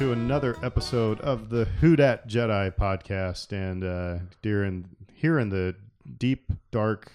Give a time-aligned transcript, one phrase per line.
[0.00, 3.52] welcome to another episode of the Who Dat Jedi podcast.
[3.52, 5.76] And uh, dear in, here in the
[6.16, 7.12] deep, dark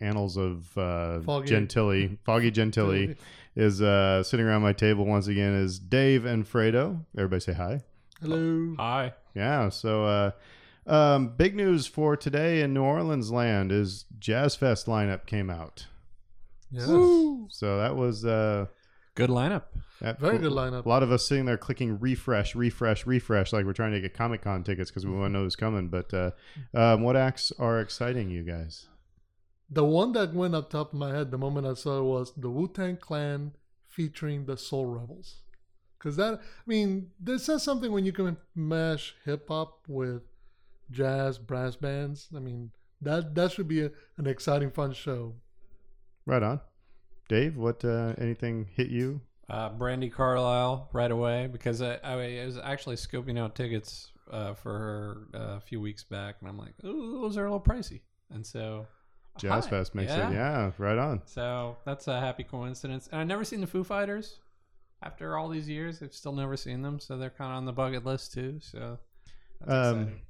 [0.00, 1.48] annals of uh, Foggy.
[1.48, 3.16] Gentilly, Foggy Gentilly,
[3.54, 7.04] is uh, sitting around my table once again is Dave and Fredo.
[7.18, 7.82] Everybody say hi.
[8.22, 8.74] Hello.
[8.78, 9.12] Hi.
[9.34, 10.30] Yeah, so uh,
[10.86, 15.86] um, big news for today in New Orleans land is Jazz Fest lineup came out.
[16.70, 16.86] Yes.
[16.86, 18.66] So that was uh,
[19.14, 19.64] Good lineup.
[20.00, 20.86] That, Very good lineup.
[20.86, 24.14] A lot of us sitting there clicking refresh, refresh, refresh, like we're trying to get
[24.14, 25.88] Comic Con tickets because we want to know who's coming.
[25.88, 26.30] But uh,
[26.74, 28.88] um, what acts are exciting you guys?
[29.68, 32.32] The one that went up top of my head the moment I saw it was
[32.36, 33.52] the Wu Tang Clan
[33.88, 35.42] featuring the Soul Rebels.
[35.98, 40.22] Because that, I mean, this says something when you can mash hip hop with
[40.90, 42.28] jazz, brass bands.
[42.34, 42.70] I mean,
[43.02, 45.34] that that should be a, an exciting, fun show.
[46.24, 46.60] Right on,
[47.28, 47.56] Dave.
[47.56, 49.20] What uh, anything hit you?
[49.50, 54.78] Uh, Brandi Carlile right away because I, I was actually scoping out tickets uh, for
[54.78, 58.00] her uh, a few weeks back, and I'm like, ooh, those are a little pricey.
[58.32, 58.86] And so,
[59.38, 59.70] Jazz hi.
[59.70, 60.30] Fest makes yeah.
[60.30, 60.34] it.
[60.34, 61.22] Yeah, right on.
[61.24, 63.08] So that's a happy coincidence.
[63.10, 64.38] And I've never seen the Foo Fighters.
[65.02, 67.72] After all these years, I've still never seen them, so they're kind of on the
[67.72, 68.58] bucket list too.
[68.60, 68.98] So
[69.60, 70.20] that's Um.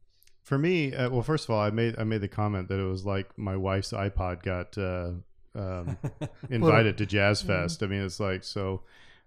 [0.45, 2.89] For me, uh, well, first of all, I made I made the comment that it
[2.89, 5.13] was like my wife's iPod got uh,
[5.55, 5.99] um,
[6.51, 7.83] invited to Jazz Fest.
[7.83, 8.81] I mean, it's like so.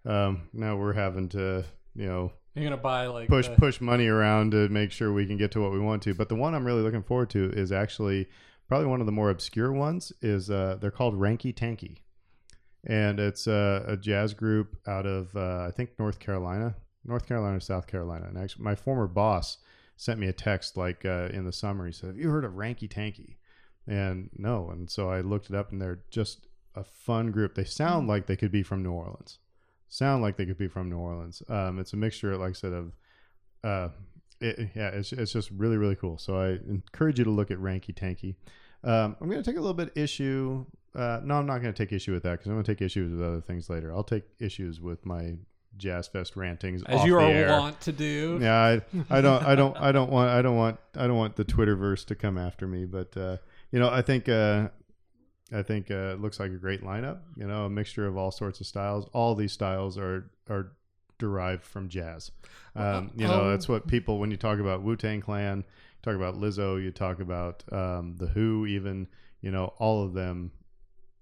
[0.06, 1.64] Um, now we're having to,
[1.96, 5.26] you know, You're gonna buy like push the- push money around to make sure we
[5.26, 6.14] can get to what we want to.
[6.14, 8.28] But the one I'm really looking forward to is actually
[8.68, 10.12] probably one of the more obscure ones.
[10.22, 12.00] Is uh, they're called Ranky Tanky,
[12.86, 17.58] and it's uh, a jazz group out of uh, I think North Carolina, North Carolina,
[17.58, 18.26] or South Carolina.
[18.28, 19.58] And actually, my former boss
[19.96, 21.86] sent me a text like uh, in the summer.
[21.86, 23.38] He said, "Have you heard of Ranky Tanky?"
[23.88, 27.56] And no, and so I looked it up, and they're just a fun group.
[27.56, 29.40] They sound like they could be from New Orleans.
[29.94, 31.44] Sound like they could be from New Orleans.
[31.48, 32.94] Um, it's a mixture, like I said, of
[33.64, 33.90] uh,
[34.42, 36.18] it, yeah, it's, it's just really really cool.
[36.18, 38.34] So I encourage you to look at Ranky Tanky.
[38.84, 40.66] Um, I'm going to take a little bit issue.
[40.96, 42.82] Uh, no, I'm not going to take issue with that because I'm going to take
[42.82, 43.94] issues with other things later.
[43.94, 45.36] I'll take issues with my
[45.78, 48.40] Jazz Fest rantings as you are wont to do.
[48.42, 51.36] Yeah, I, I don't, I don't, I don't want, I don't want, I don't want
[51.36, 52.86] the Twitterverse to come after me.
[52.86, 53.38] But uh,
[53.72, 54.70] you know, I think, uh,
[55.53, 57.19] I think uh, it looks like a great lineup.
[57.36, 59.09] You know, a mixture of all sorts of styles.
[59.14, 60.74] All these styles are are
[61.19, 62.31] derived from jazz.
[62.75, 65.64] Um, you know, that's what people when you talk about Wu Tang Clan,
[66.02, 69.08] talk about Lizzo, you talk about um, the Who, even
[69.41, 70.52] you know, all of them.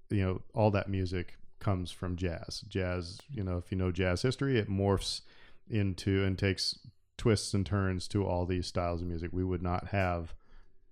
[0.09, 2.65] You know, all that music comes from jazz.
[2.67, 5.21] Jazz, you know, if you know jazz history, it morphs
[5.69, 6.77] into and takes
[7.17, 9.29] twists and turns to all these styles of music.
[9.31, 10.33] We would not have,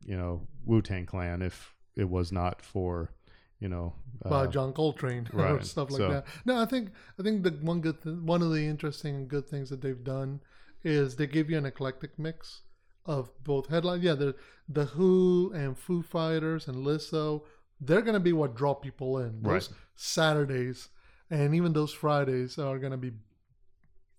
[0.06, 3.11] you know, Wu Tang Clan if it was not for,
[3.59, 3.93] you know,
[4.23, 6.25] by uh, John Coltrane or stuff like So- that.
[6.45, 6.89] No, I think
[7.19, 10.03] I think the one good th- one of the interesting and good things that they've
[10.03, 10.41] done
[10.83, 12.61] is they give you an eclectic mix
[13.05, 14.01] of both headline.
[14.01, 14.35] Yeah, the
[14.67, 17.43] the Who and Foo Fighters and Lizzo,
[17.81, 19.41] they're gonna be what draw people in.
[19.41, 19.77] Those Right.
[19.95, 20.89] Saturdays
[21.29, 23.11] and even those Fridays are gonna be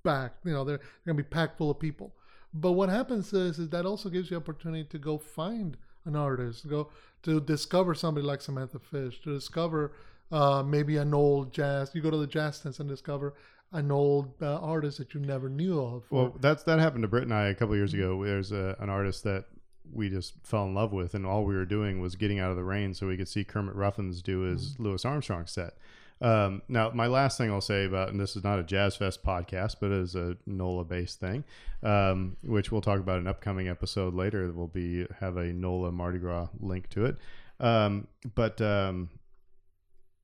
[0.05, 0.45] packed.
[0.47, 2.15] You know, they're, they're gonna be packed full of people.
[2.53, 6.69] But what happens is, is that also gives you opportunity to go find an artist,
[6.69, 6.89] go
[7.23, 9.93] to discover somebody like Samantha Fish, to discover
[10.33, 11.91] uh, maybe an old jazz.
[11.95, 13.35] You go to the jazz tent and discover
[13.73, 16.05] an old uh, artist that you never knew of.
[16.11, 18.25] Well, that's that happened to Britt and I a couple years ago.
[18.25, 19.45] There's a, an artist that
[19.93, 22.57] we just fell in love with, and all we were doing was getting out of
[22.57, 25.75] the rain so we could see Kermit Ruffins do his Louis Armstrong set.
[26.21, 29.25] Um, now, my last thing I'll say about, and this is not a Jazz Fest
[29.25, 31.45] podcast, but it is a NOLA based thing,
[31.83, 34.47] um, which we'll talk about in an upcoming episode later.
[34.47, 37.17] That will be have a NOLA Mardi Gras link to it.
[37.59, 39.11] Um, but um,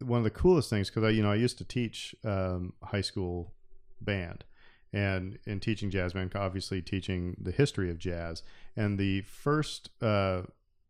[0.05, 3.01] one of the coolest things, because I, you know, I used to teach um, high
[3.01, 3.55] school
[4.01, 4.45] band,
[4.93, 8.43] and in teaching jazz band, obviously teaching the history of jazz.
[8.77, 10.43] And the first uh,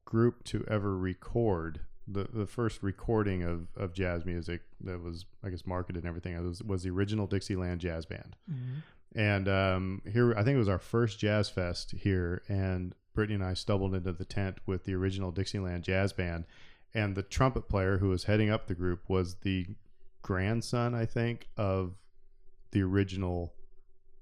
[0.05, 5.51] group to ever record the, the first recording of, of jazz music that was, I
[5.51, 8.37] guess, marketed and everything was, was the original Dixieland Jazz Band.
[8.51, 8.83] Mhm.
[9.15, 13.45] And um, here, I think it was our first jazz fest here, and Brittany and
[13.45, 16.45] I stumbled into the tent with the original Dixieland Jazz Band,
[16.93, 19.67] and the trumpet player who was heading up the group was the
[20.21, 21.95] grandson, I think, of
[22.73, 23.55] the original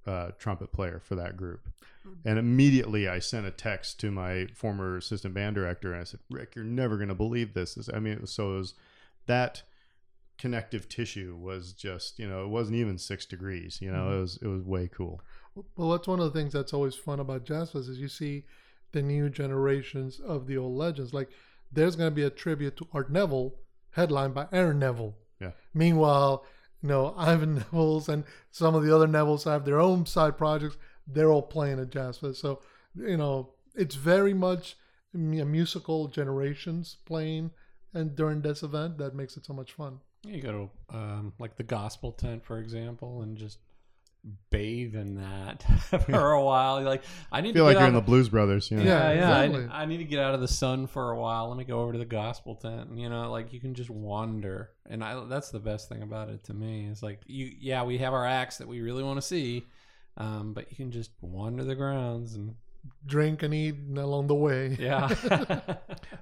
[0.06, 1.68] uh, trumpet player for that group.
[2.26, 6.20] And immediately I sent a text to my former assistant band director and I said,
[6.30, 7.74] Rick, you're never going to believe this.
[7.74, 8.74] This- I mean, it was, so it was
[9.24, 9.62] that
[10.36, 14.38] connective tissue was just, you know, it wasn't even six degrees, you know, it was,
[14.42, 15.22] it was way cool.
[15.76, 18.44] Well, that's one of the things that's always fun about Jazz Fest is you see
[18.92, 21.14] the new generations of the old legends.
[21.14, 21.30] Like
[21.72, 23.54] there's going to be a tribute to Art Neville,
[23.92, 25.14] headlined by Aaron Neville.
[25.40, 25.52] Yeah.
[25.72, 26.44] Meanwhile,
[26.84, 30.76] You know, Ivan Neville's and some of the other Nevilles have their own side projects.
[31.06, 32.40] They're all playing at Jazz Fest.
[32.40, 32.60] So,
[32.94, 34.76] you know, it's very much
[35.14, 37.52] mu- musical generations playing
[37.94, 40.00] and during this event that makes it so much fun.
[40.26, 43.60] You go to um, like the gospel tent, for example, and just
[44.50, 45.62] bathe in that
[46.06, 46.80] for a while.
[46.80, 48.70] You're like, I need I feel to like you're in the Blues Brothers.
[48.70, 48.84] You know?
[48.84, 49.68] Yeah, Yeah, yeah.
[49.70, 51.48] I- I, need to get out of the sun for a while.
[51.48, 53.90] Let me go over to the gospel tent, and you know, like you can just
[53.90, 56.86] wander, and I that's the best thing about it to me.
[56.90, 59.64] It's like you, yeah, we have our acts that we really want to see,
[60.16, 62.54] um, but you can just wander the grounds and
[63.06, 64.76] Drink and eat along the way.
[64.80, 65.08] yeah.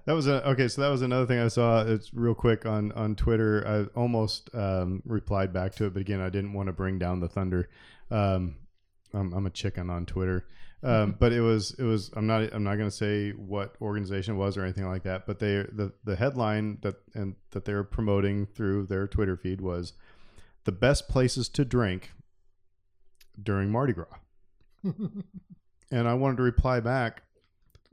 [0.04, 0.66] That was a okay.
[0.66, 1.84] So that was another thing I saw.
[1.84, 3.64] It's real quick on on Twitter.
[3.66, 7.20] I almost um, replied back to it, but again, I didn't want to bring down
[7.20, 7.68] the thunder.
[8.10, 8.56] Um,
[9.14, 10.46] I'm, I'm a chicken on Twitter,
[10.82, 12.10] um, but it was it was.
[12.16, 15.24] I'm not I'm not going to say what organization it was or anything like that.
[15.24, 19.60] But they the the headline that and that they were promoting through their Twitter feed
[19.60, 19.92] was
[20.64, 22.10] the best places to drink
[23.40, 24.06] during Mardi Gras.
[25.92, 27.22] and I wanted to reply back.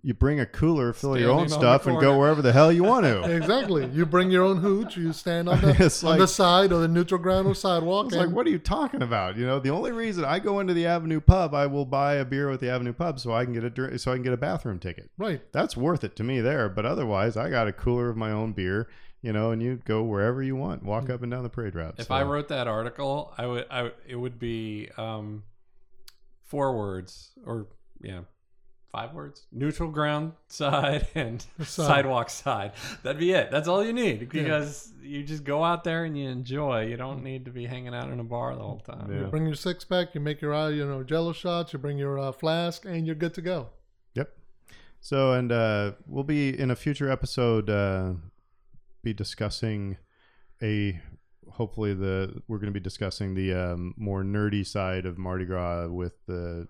[0.01, 2.41] You bring a cooler, fill of your own Standing on the stuff, and go wherever
[2.41, 3.29] the hell you want to.
[3.35, 3.85] exactly.
[3.87, 4.95] You bring your own hooch.
[4.95, 8.05] You stand on the, It's on like- the side or the neutral ground or sidewalk.
[8.07, 9.35] It's like, and- what are you talking about?
[9.35, 12.23] You know, the only reason I go into the Avenue Pub, I will buy a
[12.23, 14.31] beer with the Avenue Pub so I can get a drink, so I can get
[14.31, 15.09] a bathroom ticket.
[15.17, 15.41] Right.
[15.51, 16.69] That's worth it to me there.
[16.69, 18.87] But otherwise, I got a cooler of my own beer.
[19.21, 21.95] You know, and you go wherever you want, walk up and down the parade route.
[21.97, 25.43] If So- I wrote that article, I would, I it would be um,
[26.45, 27.67] four words or
[28.01, 28.21] yeah,
[28.91, 31.67] five words: neutral ground side and Side.
[31.87, 32.71] sidewalk side.
[33.03, 33.51] That'd be it.
[33.51, 36.85] That's all you need because you just go out there and you enjoy.
[36.87, 39.11] You don't need to be hanging out in a bar the whole time.
[39.11, 39.21] Yeah.
[39.21, 40.13] You bring your six pack.
[40.15, 41.73] You make your uh, you know Jello shots.
[41.73, 43.69] You bring your uh, flask, and you're good to go.
[44.15, 44.31] Yep.
[45.01, 48.13] So, and uh, we'll be in a future episode uh,
[49.01, 49.97] be discussing
[50.61, 50.99] a
[51.51, 55.87] hopefully the we're going to be discussing the um, more nerdy side of Mardi Gras
[55.87, 56.67] with the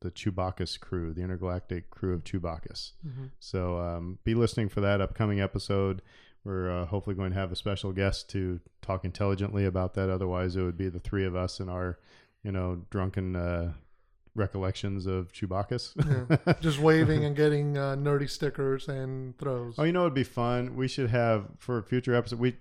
[0.00, 2.92] the Chewbacca's crew, the intergalactic crew of Chewbacca's.
[3.40, 6.02] So, um, be listening for that upcoming episode.
[6.44, 10.08] We're uh, hopefully going to have a special guest to talk intelligently about that.
[10.08, 11.98] Otherwise, it would be the three of us and our,
[12.42, 13.72] you know, drunken uh,
[14.34, 15.94] recollections of Chewbacca's.
[15.96, 16.54] Yeah.
[16.60, 19.74] Just waving and getting uh, nerdy stickers and throws.
[19.78, 20.76] Oh, you know, it'd be fun.
[20.76, 22.38] We should have for a future episode.
[22.38, 22.56] We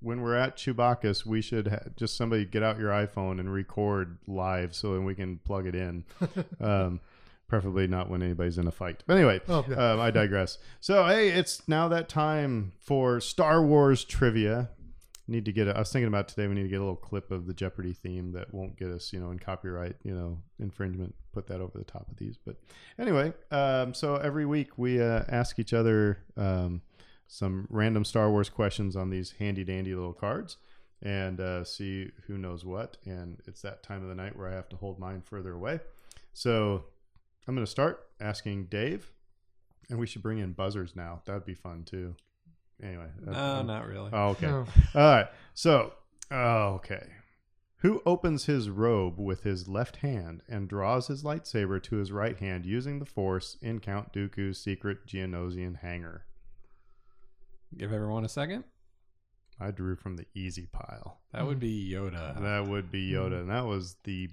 [0.00, 4.18] when we're at Chewbacca's, we should ha- just somebody get out your iPhone and record
[4.26, 6.04] live, so then we can plug it in.
[6.60, 7.00] um,
[7.48, 9.04] preferably not when anybody's in a fight.
[9.06, 9.92] But anyway, Oh, yeah.
[9.92, 10.58] um, I digress.
[10.80, 14.70] So hey, it's now that time for Star Wars trivia.
[15.28, 15.66] Need to get.
[15.66, 16.46] A, I was thinking about today.
[16.46, 19.12] We need to get a little clip of the Jeopardy theme that won't get us,
[19.12, 21.16] you know, in copyright, you know, infringement.
[21.32, 22.36] Put that over the top of these.
[22.36, 22.54] But
[22.96, 26.80] anyway, um, so every week we uh, ask each other um,
[27.28, 30.56] some random Star Wars questions on these handy dandy little cards
[31.02, 32.96] and uh, see who knows what.
[33.04, 35.80] And it's that time of the night where I have to hold mine further away.
[36.32, 36.84] So
[37.46, 39.10] I'm going to start asking Dave,
[39.88, 41.22] and we should bring in buzzers now.
[41.24, 42.14] That'd be fun too.
[42.82, 43.08] Anyway.
[43.24, 44.10] No, uh, not really.
[44.12, 44.46] Oh, okay.
[44.48, 44.66] Oh.
[44.94, 45.26] All right.
[45.54, 45.92] So,
[46.30, 47.06] oh, okay.
[47.80, 52.36] Who opens his robe with his left hand and draws his lightsaber to his right
[52.36, 56.24] hand using the Force in Count Dooku's secret Geonosian hangar?
[57.76, 58.64] Give everyone a second.
[59.58, 61.20] I drew from the easy pile.
[61.32, 62.40] That would be Yoda.
[62.40, 64.28] That would be Yoda, and that was the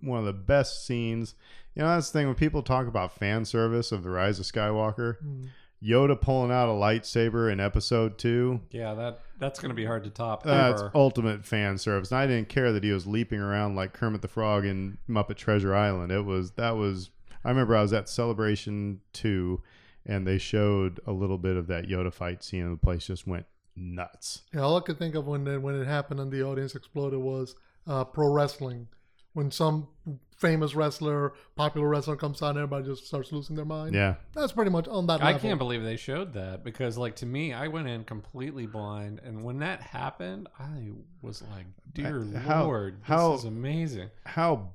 [0.00, 1.34] one of the best scenes.
[1.74, 4.46] You know, that's the thing when people talk about fan service of the Rise of
[4.46, 5.16] Skywalker.
[5.24, 5.48] Mm.
[5.84, 8.60] Yoda pulling out a lightsaber in Episode Two.
[8.70, 10.44] Yeah, that that's going to be hard to top.
[10.44, 10.90] That's ever.
[10.94, 12.10] ultimate fan service.
[12.10, 15.36] And I didn't care that he was leaping around like Kermit the Frog in Muppet
[15.36, 16.10] Treasure Island.
[16.10, 17.10] It was that was.
[17.44, 19.62] I remember I was at Celebration Two,
[20.06, 23.26] and they showed a little bit of that Yoda fight scene, and the place just
[23.26, 23.46] went
[23.76, 24.42] nuts.
[24.52, 27.18] Yeah, all I could think of when it, when it happened and the audience exploded
[27.20, 27.54] was
[27.86, 28.88] uh, pro wrestling.
[29.32, 29.88] When some
[30.36, 33.92] famous wrestler, popular wrestler comes on, everybody just starts losing their mind.
[33.92, 35.40] Yeah, That's pretty much on that I level.
[35.40, 39.42] can't believe they showed that because, like, to me, I went in completely blind, and
[39.42, 44.68] when that happened, I was like, "Dear how- Lord, how- this is amazing." how McConkey.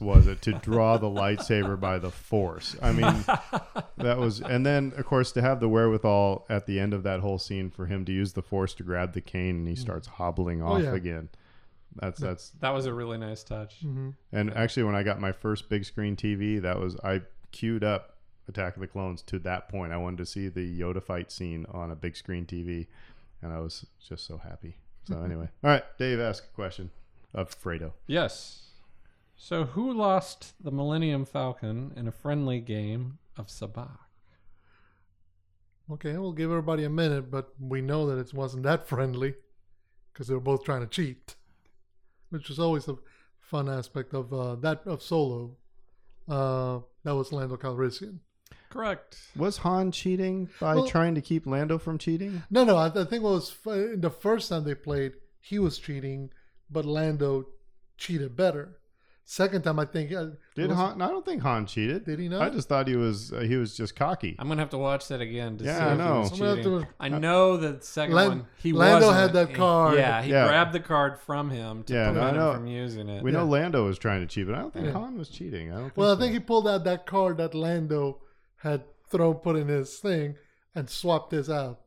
[0.00, 2.76] Was it to draw the lightsaber by the force?
[2.82, 3.24] I mean
[3.96, 7.20] that was and then of course to have the wherewithal at the end of that
[7.20, 10.06] whole scene for him to use the force to grab the cane and he starts
[10.06, 10.94] hobbling off yeah.
[10.94, 11.28] again.
[11.96, 13.84] That's that's That was a really nice touch.
[13.84, 14.14] Mhm.
[14.32, 17.22] and actually when i got my first big screen tv that was i
[17.52, 18.16] queued up
[18.48, 19.92] attack of the clones to that point.
[19.92, 22.86] I wanted to see the yoda fight scene on a big screen tv
[23.42, 24.76] and i was just so happy.
[25.04, 25.48] So anyway.
[25.64, 26.90] All right dave ask a question
[27.34, 28.56] of fredo Yes.
[29.36, 33.96] So, who lost the Millennium Falcon in a friendly game of Sabacc?
[35.90, 39.34] Okay, we'll give everybody a minute, but we know that it wasn't that friendly.
[40.12, 41.36] because they were both trying to cheat,
[42.28, 42.96] which was always a
[43.38, 45.56] fun aspect of uh, that of Solo.
[46.28, 48.18] Uh, that was Lando Calrissian.
[48.68, 49.16] Correct.
[49.34, 52.42] Was Han cheating by Well- trying to keep Lando from cheating?
[52.50, 55.78] No, no, I, I think what was fu- the first time they played, he was
[55.78, 56.30] cheating,
[56.70, 57.46] but Lando
[57.96, 58.76] cheated better.
[59.24, 61.00] Second time, I think uh, Did was- Han?
[61.00, 62.04] I don't think Han cheated.
[62.04, 62.42] Did he not?
[62.42, 64.34] I just thought he was uh, he was just cocky.
[64.40, 66.14] I'm gonna have to watch that again to Yeah, see I if know.
[66.14, 66.86] he was gonna cheating.
[66.98, 69.22] I know the second Lan- one he Lando wasn't.
[69.22, 69.98] had that He- card.
[69.98, 70.48] Yeah, he Yeah.
[70.48, 72.50] grabbed the card from him to Yeah, prevent know.
[72.50, 73.22] him from using it.
[73.22, 74.92] We know Lando was trying to cheat, but I don't think Yeah.
[74.94, 75.70] Han was cheating.
[75.70, 75.82] I don't.
[75.84, 78.22] Think Well, I think he pulled out that card that Lando
[78.56, 80.34] had thrown, put in his thing,
[80.74, 81.78] and swapped this out.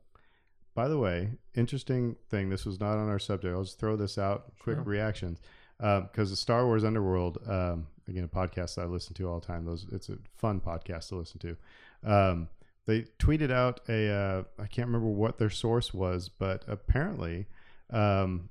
[0.75, 2.49] By the way, interesting thing.
[2.49, 3.53] This was not on our subject.
[3.53, 4.53] I'll just throw this out.
[4.59, 4.83] Quick Sure.
[4.83, 5.39] reactions,
[5.77, 9.45] because the Star Wars Underworld, um, again, a podcast that I listen to all the
[9.45, 9.65] time.
[9.65, 11.57] Those it's a fun podcast to listen to.
[12.03, 12.47] Um,
[12.85, 14.09] they tweeted out a.
[14.09, 17.45] Uh, I can't remember what their source was, but apparently,
[17.91, 18.49] um,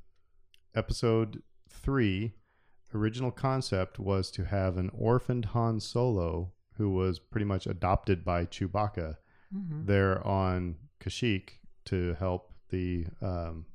[0.74, 2.32] episode three,
[2.94, 8.44] original concept was to have an orphaned Han Solo who was pretty much adopted by
[8.46, 9.16] Chewbacca
[9.54, 9.84] Mm-hmm.
[9.84, 13.66] there on Kashyyyk to help the um,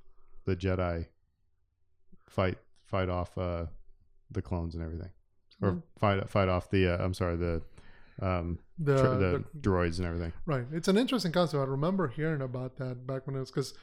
[0.46, 1.06] the Jedi
[2.30, 3.66] fight fight off uh,
[4.32, 5.10] the clones and everything,
[5.62, 5.84] or Mhm.
[5.98, 7.62] fight fight off the uh, I'm sorry the
[8.22, 9.16] um, The, tr- the,
[9.54, 10.34] the- droids and everything.
[10.48, 10.66] right.
[10.72, 11.62] It's an interesting concept.
[11.62, 13.74] I remember hearing about that back when it was because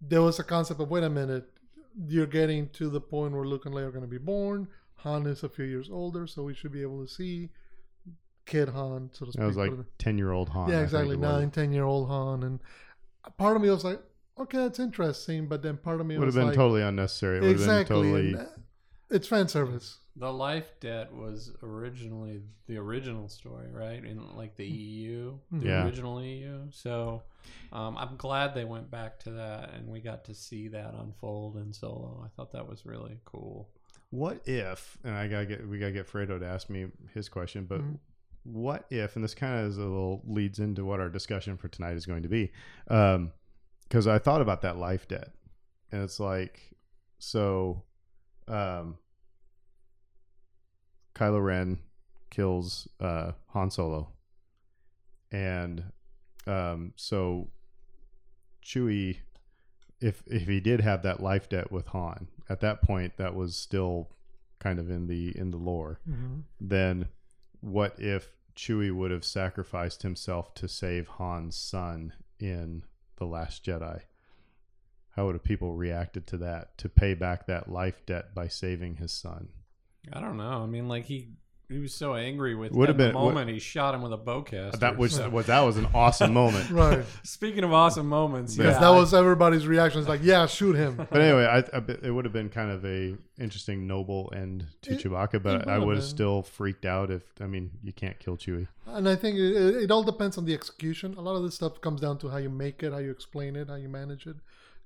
[0.00, 1.48] there was a concept of wait a minute,
[2.08, 4.66] you're getting to the point where Luke and Leia are going to be born.
[4.96, 7.50] Han is a few years older, so we should be able to see
[8.44, 9.40] kid Han, so to speak.
[9.40, 10.68] That was like ten year old Han.
[10.68, 11.14] Yeah, exactly.
[11.14, 11.30] it was.
[11.30, 12.60] Nine, ten year old Han, and
[13.30, 14.00] part of me was like,
[14.38, 17.38] okay, that's interesting, but then part of me Would have was been like, totally unnecessary.
[17.38, 17.78] It would exactly.
[17.78, 18.32] have been totally.
[18.34, 18.50] and, uh,
[19.10, 19.98] it's fan service.
[20.16, 24.02] The life debt was originally the original story, right?
[24.04, 25.84] In like the EU, the Yeah.
[25.84, 26.62] original EU.
[26.70, 27.22] So
[27.72, 31.56] um, I'm glad they went back to that and we got to see that unfold
[31.58, 32.22] in Solo.
[32.24, 33.68] I thought that was really cool.
[34.10, 34.96] What if?
[35.04, 37.98] And I gotta get we gotta get Fredo to ask me his question, but Mhm.
[38.52, 39.16] What if?
[39.16, 42.06] And this kind of is a little leads into what our discussion for tonight is
[42.06, 42.52] going to be,
[42.86, 45.30] because I thought about that life debt,
[45.90, 46.60] and it's like,
[47.18, 47.82] so,
[48.48, 48.98] um,
[51.14, 51.78] Kylo Ren
[52.30, 54.12] kills uh, Han Solo,
[55.32, 55.84] and
[56.46, 57.48] um, so
[58.62, 59.18] Chewie,
[60.00, 63.56] if if he did have that life debt with Han at that point, that was
[63.56, 64.10] still
[64.58, 66.00] kind of in the in the lore.
[66.08, 66.40] Mm-hmm.
[66.60, 67.08] Then,
[67.60, 72.84] what if Chewie would have sacrificed himself to save Han's son in
[73.16, 74.00] the Last Jedi?
[75.10, 78.96] How would have people reacted to that to pay back that life debt by saving
[78.96, 79.48] his son?
[80.12, 80.62] I don't know.
[80.62, 81.28] I mean, like he
[81.68, 84.02] he was so angry with Would at have the been- what- moment he shot him
[84.02, 84.78] with a bowcaster.
[84.78, 86.70] That was so- was that was an awesome moment.
[86.76, 87.04] Right.
[87.24, 89.98] Speaking of awesome moments, Because Because yeah, that was everybody's reaction.
[90.00, 90.96] It's like, yeah, shoot him.
[91.10, 94.92] But anyway, I, I it would have been kind of a interesting, noble end to
[94.92, 95.42] It- Chewbacca.
[95.42, 98.68] But would I would have still freaked out if I mean you can't kill Chewie.
[98.86, 101.14] And I think it, it all depends on the execution.
[101.18, 103.56] A lot of this stuff comes down to how you make it, how you explain
[103.56, 104.36] it, how you manage it.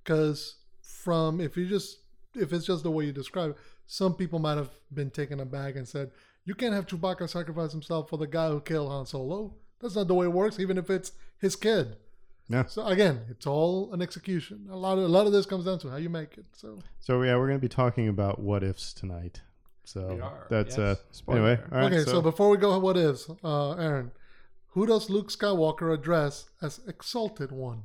[0.03, 1.99] Because from if you just
[2.35, 3.57] if it's just the way you describe it,
[3.87, 6.11] some people might have been taken aback and said,
[6.45, 10.09] "You can't have Chewbacca sacrifice himself for the guy who killed Han Solo." That's not
[10.09, 11.97] the way it works, even if it's his kid.
[12.49, 12.67] Yeah.
[12.67, 14.67] So again, it's all an execution.
[14.71, 16.45] A lot of a lot of this comes down to how you make it.
[16.53, 19.41] So So yeah, we're going to be talking about what ifs tonight.
[19.85, 20.79] So We are, that's yes.
[20.79, 21.39] uh Spoiler.
[21.39, 21.63] anyway.
[21.73, 24.11] All right, okay, so, before we go, what is uh, Aaron?
[24.75, 27.85] Who does Luke Skywalker address as Exalted One?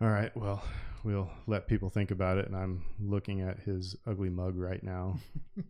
[0.00, 0.36] all right.
[0.36, 0.62] Well,
[1.04, 5.18] we'll let people think about it, and I'm looking at his ugly mug right now,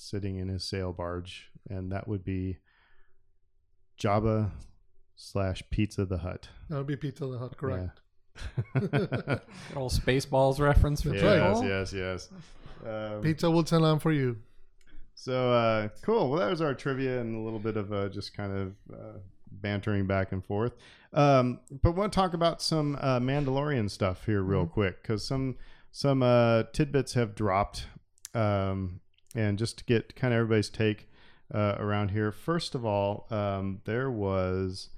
[0.00, 2.58] sitting in his sail barge, and that would be
[4.00, 4.50] Jabba
[5.16, 6.48] slash Pizza the Hut.
[6.68, 8.00] That would be Pizza the Hut, correct?
[8.74, 9.40] Good
[9.76, 11.54] old Spaceballs reference for That's yes, right.
[11.54, 11.68] people.
[11.68, 12.28] yes, yes.
[12.86, 14.36] Um, Pizza will tell on for you.
[15.14, 16.30] So uh, cool.
[16.30, 19.18] Well, that was our trivia and a little bit of uh, just kind of uh,
[19.52, 20.72] bantering back and forth.
[21.12, 25.56] Um, but want to talk about some uh, Mandalorian stuff here real quick because some
[25.92, 27.86] some uh, tidbits have dropped,
[28.32, 29.00] um,
[29.34, 31.08] and just to get kind of everybody's take
[31.54, 32.30] uh, around here.
[32.32, 34.90] First of all, um, there was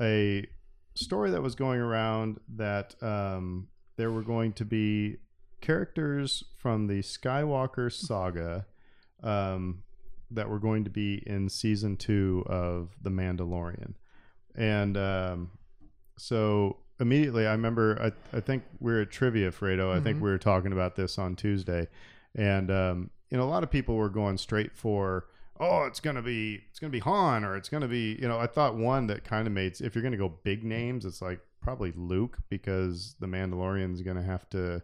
[0.00, 0.46] a
[0.94, 5.16] story that was going around that um, there were going to be
[5.60, 8.66] characters from the Skywalker saga
[9.22, 9.82] um,
[10.30, 13.94] that were going to be in season two of The Mandalorian.
[14.54, 15.50] And um,
[16.16, 17.98] so immediately, I remember,
[18.32, 19.90] I, I think we are at Trivia, Fredo.
[19.94, 20.22] I think Mhm.
[20.22, 21.88] we were talking about this on Tuesday.
[22.34, 25.26] And, um, you know, a lot of people were going straight for,
[25.60, 28.18] oh, it's going to be, it's going to be Han or it's going to be,
[28.20, 30.64] you know, I thought one that kind of made, if you're going to go big
[30.64, 34.82] names, it's like probably Luke because The Mandalorian's going to have to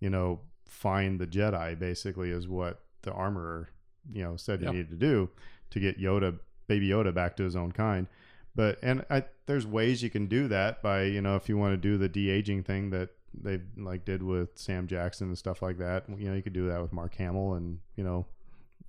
[0.00, 1.78] you know, find the Jedi.
[1.78, 3.70] Basically, is what the armorer,
[4.12, 4.70] you know, said Yep.
[4.70, 5.30] he needed to do
[5.70, 8.06] to get Yoda, baby Yoda, back to his own kind.
[8.54, 11.72] But and I, there's ways you can do that by you know if you want
[11.72, 13.10] to do the de aging thing that
[13.42, 16.04] they like did with Sam Jackson and stuff like that.
[16.08, 18.26] You know, you could do that with Mark Hamill and you know,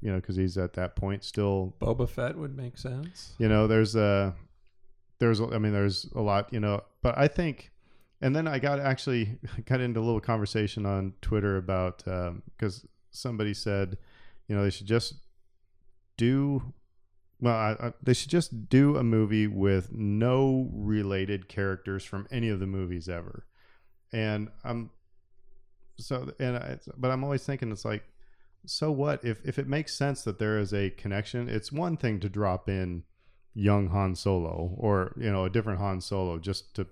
[0.01, 3.33] you know, because he's at that point still Boba Fett would make sense.
[3.39, 4.35] you know there's a
[5.19, 7.71] there's a- i mean there's a lot you know but i think
[8.21, 12.85] and then i got actually got into a little conversation on twitter about um, because
[13.09, 13.97] somebody said
[14.47, 15.15] you know they should just
[16.17, 16.61] do
[17.39, 22.49] well I, I, they should just do a movie with no related characters from any
[22.49, 23.46] of the movies ever
[24.13, 24.89] and i'm
[25.97, 28.03] so and I, but i'm always thinking it's like
[28.65, 32.19] so what if if it makes sense that there is a connection it's one thing
[32.19, 33.03] to drop in
[33.57, 36.85] young han solo or you know a different han solo just to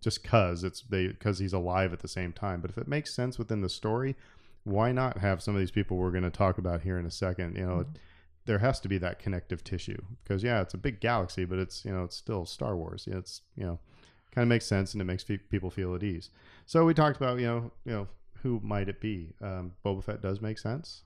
[0.00, 2.60] just cuz it's they because he's alive at the same time.
[2.60, 4.16] But if it makes sense within the story
[4.64, 7.10] why not have some of these people we're going to talk about here in a
[7.10, 7.56] second?
[7.56, 7.96] You know mm-hmm.
[8.44, 11.84] there has to be that connective tissue because yeah it's a big galaxy but it's
[11.84, 13.08] you know it's still star wars.
[13.10, 13.78] It's you know
[14.32, 16.30] kind of makes sense and it makes people feel at ease
[16.66, 18.08] so we talked about you know you know
[18.42, 19.34] who might it be?
[19.40, 21.04] Um, boba fett does make sense.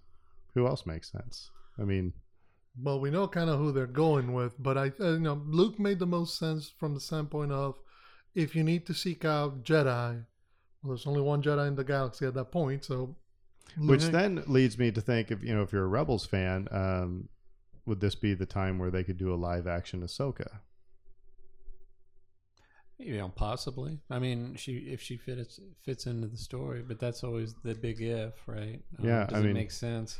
[0.55, 1.51] Who else makes sense?
[1.79, 2.13] I mean
[2.83, 5.79] Well, we know kind of who they're going with, but I, uh, you know, Luke
[5.79, 7.79] made the most sense from the standpoint of
[8.35, 10.25] if you need to seek out Jedi,
[10.83, 13.17] well, there's only one Jedi in the galaxy at that point, so.
[13.79, 16.69] which Luke- then leads me to think if you know if you're a rebels fan
[16.71, 17.29] um,
[17.87, 20.61] would this be the time where they could do a live action ahsoka
[22.99, 23.99] You know, possibly.
[24.11, 28.01] I mean, she if she fits fits into the story, but that's always the big
[28.01, 28.81] if, right?
[28.99, 30.19] Um, Yeah, does I it mean- make sense?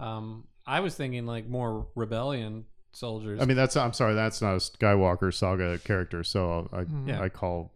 [0.00, 3.40] Um, I was thinking like more rebellion soldiers.
[3.42, 7.08] i mean that's i'm sorry that's not a skywalker saga character so i Mhm.
[7.08, 7.20] Yeah.
[7.20, 7.72] i call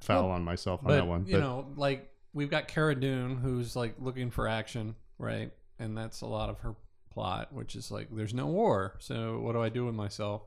[0.00, 3.36] foul Well, on myself on but that one you know, like we've got Cara Dune,
[3.36, 5.52] who's like looking for action, right?
[5.78, 6.74] And that's a lot of her
[7.12, 10.42] plot, which is like there's no war, so what do I do with myself?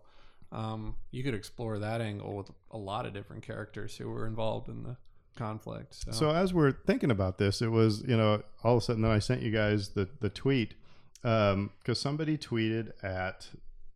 [0.51, 4.67] Um, you could explore that angle with a lot of different characters who were involved
[4.67, 4.97] in the
[5.37, 5.95] conflict.
[5.95, 9.03] So, So as we're thinking about this, it was you know all of a sudden
[9.03, 10.73] then I sent you guys the the tweet
[11.21, 13.47] because somebody tweeted at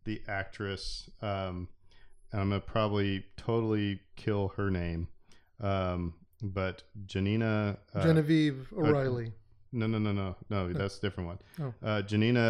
[0.04, 1.68] the actress, um,
[2.32, 5.08] and I'm gonna probably totally kill her name,
[5.60, 9.32] um, but Janina uh, Genevieve O'Reilly.
[9.72, 10.72] No, no, no, no, no.
[10.72, 11.38] That's a different one.
[11.60, 11.74] Oh.
[11.86, 12.40] Uh, Janina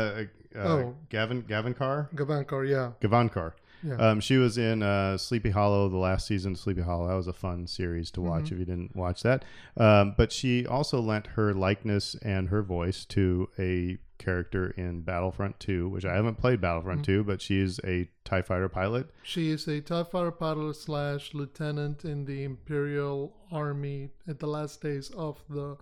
[0.54, 0.96] uh, uh, Oh.
[1.08, 2.10] Gavin Gavinkar.
[2.14, 2.92] Gavankar, yeah.
[3.00, 3.52] Gavankar.
[3.84, 3.96] Yeah.
[3.96, 7.06] Um, she was in uh, Sleepy Hollow, the last season of Sleepy Hollow.
[7.08, 8.52] That was a fun series to watch Mhm.
[8.52, 9.44] if you didn't watch that.
[9.76, 15.58] Um, but she also lent her likeness and her voice to a character in Battlefront
[15.60, 17.04] 2, which I haven't played Battlefront Mhm.
[17.04, 19.10] 2, but she's a TIE fighter pilot.
[19.22, 24.80] She is a TIE fighter pilot slash lieutenant in the Imperial Army at the last
[24.80, 25.76] days of the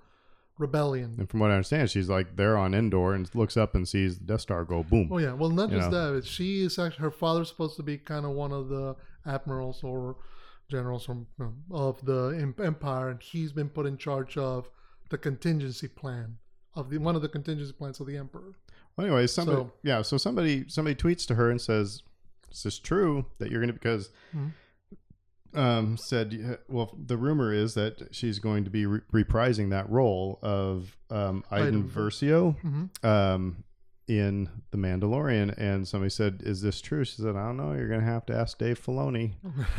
[0.62, 1.14] rebellion.
[1.18, 4.18] And from what I understand, she's like there on Endor and looks up and sees
[4.18, 5.08] the Death Star go boom.
[5.12, 6.14] Oh yeah, well not You just know.
[6.14, 6.24] that.
[6.26, 8.96] She is actually her father's supposed to be kind of one of the
[9.26, 10.16] admirals or
[10.70, 11.26] generals from
[11.70, 14.70] of the empire, and he's been put in charge of
[15.10, 16.38] the contingency plan
[16.74, 18.54] of the one of the contingency plans of the emperor.
[18.96, 20.02] Well, anyway, somebody, So- yeah.
[20.02, 22.02] So somebody, somebody tweets to her and says,
[22.50, 24.52] "Is this true that you're going to?" Because Mhm.
[25.54, 30.38] Um, said, "Well, the rumor is that she's going to be re- reprising that role
[30.42, 31.84] of um, Iden.
[31.88, 33.64] Versio hmm um,
[34.08, 37.72] in The Mandalorian." And somebody said, "Is this true?" She said, "I don't know.
[37.72, 39.32] You're going to have to ask Dave Filoni."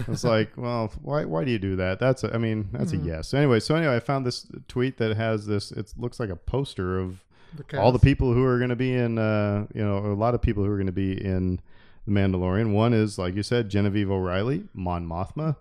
[0.08, 2.00] It's like, well, why why do you do that?
[2.00, 3.04] That's a, I mean, that's Mhm.
[3.04, 3.34] a yes.
[3.34, 5.72] Anyway, so anyway, I found this tweet that has this.
[5.72, 7.24] It looks like a poster of
[7.56, 10.34] the all the people who are going to be in, uh, you know, a lot
[10.34, 11.60] of people who are going to be in
[12.06, 12.74] The Mandalorian.
[12.74, 15.56] One is, like you said, Genevieve O'Reilly, Mon Mothma.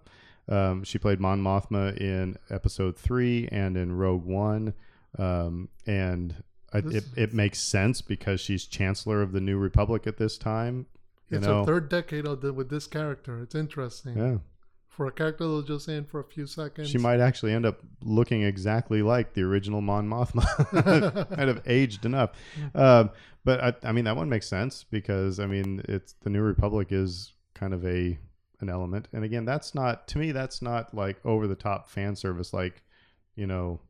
[0.49, 4.75] Um, she played Mon Mothma in Episode Three and in Rogue One,
[5.19, 10.17] um, and I, it it makes sense because she's Chancellor of the New Republic at
[10.17, 10.87] this time.
[11.31, 13.41] You It's know, a third decade of the, with this character.
[13.41, 14.39] It's interesting yeah,
[14.97, 16.89] for a character that was just in for a few seconds.
[16.91, 22.05] she might actually end up looking exactly like the original Mon Mothma, kind of aged
[22.05, 22.31] enough.
[22.75, 23.11] Um,
[23.45, 26.89] but I, I mean, that one makes sense because I mean, it's the New Republic
[26.91, 28.19] is kind of a
[28.61, 30.31] an element, and again, that's not to me.
[30.31, 32.83] That's not like over the top fan service, like
[33.35, 33.81] you know,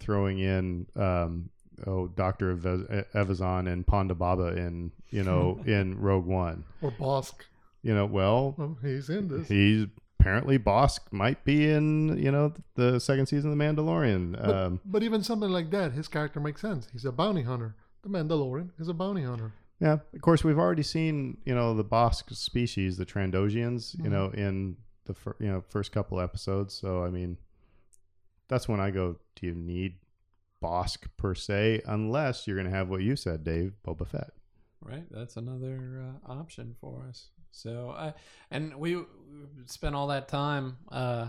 [0.00, 1.50] throwing in um,
[1.86, 6.64] oh Doctor Ev- Evazan and Ponda Baba in you know in Rogue One.
[6.80, 7.34] or Bossk.
[7.82, 9.46] You know, well, Well, he's in this.
[9.48, 9.86] he's
[10.18, 14.32] apparently Bossk might be in you know the second season of The Mandalorian.
[14.32, 16.88] But, Um, but even something like that, his character makes sense.
[16.92, 17.74] He's a bounty hunter.
[18.02, 19.52] The Mandalorian is a bounty hunter.
[19.80, 24.10] Yeah, of course we've already seen you know the Bossk species, the Trandosians, you Mhm.
[24.10, 26.74] know, in the fir- you know first couple episodes.
[26.74, 27.38] So I mean,
[28.48, 29.98] that's when I go, do you need
[30.62, 34.30] Bossk per se, unless you're going to have what you said, Dave, Boba Fett.
[34.80, 37.28] Right, that's another uh, option for us.
[37.50, 38.14] So, I
[38.50, 39.02] and we
[39.66, 40.76] spent all that time.
[40.90, 41.28] Uh,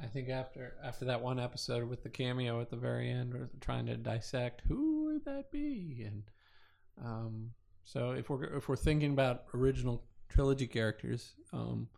[0.00, 3.48] I think after after that one episode with the cameo at the very end, we're
[3.60, 6.22] trying to dissect who would that be, and
[7.02, 7.50] um,
[7.84, 11.88] so if we're if we're thinking about original trilogy characters, um,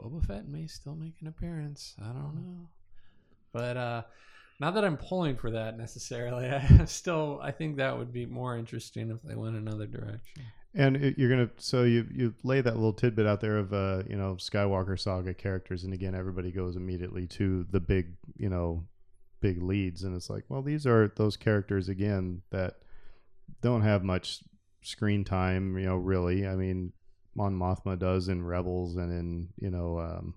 [0.00, 1.94] Boba Fett may still make an appearance.
[2.00, 2.68] I don't know,
[3.52, 4.02] but uh,
[4.58, 6.48] not that I'm pulling for that necessarily.
[6.50, 10.44] I still I think that would be more interesting if they went another direction.
[10.74, 14.02] And it, you're gonna so you you lay that little tidbit out there of uh
[14.08, 18.84] you know Skywalker saga characters, and again everybody goes immediately to the big you know
[19.40, 22.76] big leads, and it's like well these are those characters again that
[23.60, 24.42] don't have much
[24.82, 26.46] screen time, you know really.
[26.46, 26.92] I mean,
[27.34, 30.34] Mon Mothma does in Rebels and in you know um,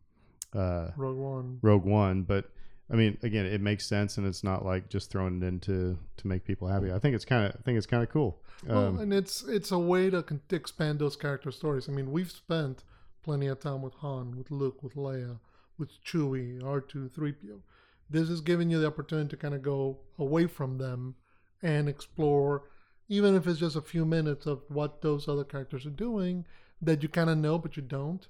[0.53, 1.59] uh, Rogue One.
[1.61, 2.49] Rogue One, but
[2.89, 5.97] I mean, again, it makes sense, and it's not like just throwing it in to,
[6.23, 6.91] make people happy.
[6.91, 8.41] I think it's kind of I think it's kind of cool.
[8.65, 11.87] Well, Um, and it's it's a way to to expand those character stories.
[11.87, 12.83] I mean, we've spent
[13.21, 15.39] plenty of time with Han, with Luke, with Leia,
[15.77, 17.61] with Chewie, R two, three PO.
[18.09, 21.15] This is giving you the opportunity to kind of go away from them
[21.61, 22.63] and explore,
[23.07, 26.45] even if it's just a few minutes of what those other characters are doing
[26.81, 28.27] that you kind of know but you don't,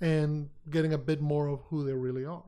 [0.00, 2.42] and getting a bit more of who they really are.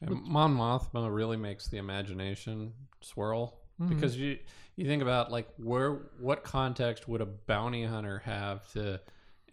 [0.00, 3.94] And Mon Mothma really makes the imagination swirl Mm-hmm.
[3.94, 4.36] because you
[4.76, 9.00] you think about like where what context would a bounty hunter have to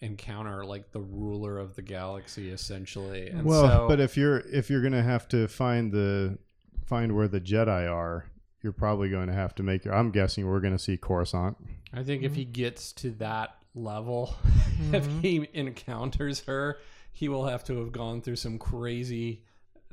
[0.01, 4.69] encounter like the ruler of the galaxy essentially and well, so but if you're if
[4.69, 6.37] you're gonna have to find the
[6.85, 8.29] find where the Jedi are,
[8.61, 9.85] you're probably going to have to make.
[9.87, 11.55] I'm guessing we're going to see Coruscant.
[11.93, 12.51] I think if he Mm-hmm.
[12.51, 14.35] gets to that level
[14.91, 16.79] if he encounters her
[17.13, 19.43] he will have to have gone through some crazy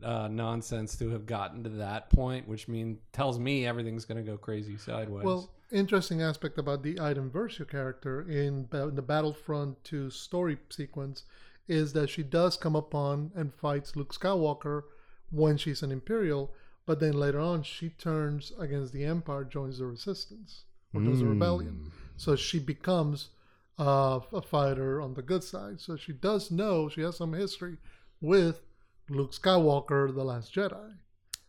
[0.04, 4.30] uh, nonsense to have gotten to that point which mean tells me everything's going to
[4.30, 9.82] go crazy sideways Well, interesting aspect about the Iden Versio character in ba- the Battlefront
[9.84, 11.24] 2 story sequence
[11.66, 14.82] is that she does come upon and fights Luke Skywalker
[15.30, 16.52] when she's an Imperial,
[16.86, 21.26] but then later on she turns against the Empire, joins the Resistance, or does the
[21.26, 21.90] Rebellion.
[22.16, 23.30] So she becomes
[23.78, 25.80] uh, a fighter on the good side.
[25.80, 27.78] So she does know, she has some history
[28.20, 28.60] with
[29.08, 30.94] Luke Skywalker, the Last Jedi.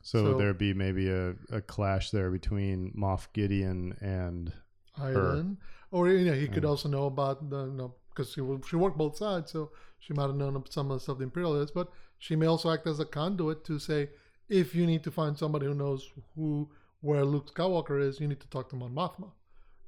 [0.01, 4.53] So, So- there'd be maybe a, a clash there between Moff Gideon and
[4.97, 5.57] Iden,
[5.91, 8.97] or you know, he could also know about the, you know, because she she worked
[8.97, 11.71] both sides, so she might have known some of the stuff the Imperial is.
[11.71, 14.09] But she may also act as a conduit to say,
[14.47, 16.69] if you need to find somebody who knows who
[17.01, 19.31] where Luke Skywalker is, you need to talk to Mon Mothma.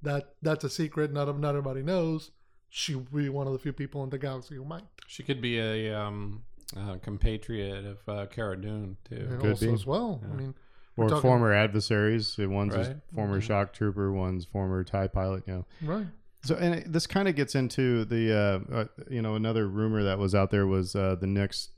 [0.02, 1.14] That that's a secret.
[1.14, 2.32] Not not everybody knows.
[2.70, 4.84] She would be one of the few people in the galaxy who might.
[5.08, 6.44] She could be a um,
[6.76, 9.16] uh, compatriot of uh, Cara Dune too.
[9.16, 9.74] And Could also be.
[9.74, 10.22] as well.
[10.30, 10.54] I mean,
[10.98, 12.36] or talking- former adversaries.
[12.38, 12.98] One's a Right.
[13.14, 13.44] former Mhm.
[13.44, 15.44] shock trooper, one's former Tie pilot.
[15.48, 16.08] You know, right.
[16.44, 18.34] So, and it, this kind of gets into the,
[18.72, 21.72] uh, uh, you know, another rumor that was out there was uh, the next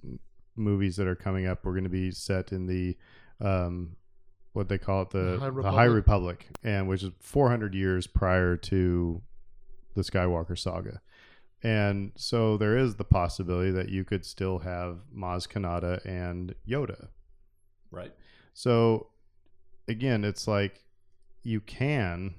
[0.55, 2.97] movies that are coming up were going to be set in the,
[3.41, 3.95] um,
[4.53, 6.39] what they call it, the, The High the High Republic.
[6.39, 9.21] Republic, and which is 400 years prior to
[9.95, 11.01] the Skywalker saga.
[11.61, 17.09] And so there is the possibility that you could still have Maz Kanata and Yoda.
[17.91, 18.13] Right.
[18.53, 19.07] So
[19.87, 20.85] again, it's like
[21.43, 22.35] you can,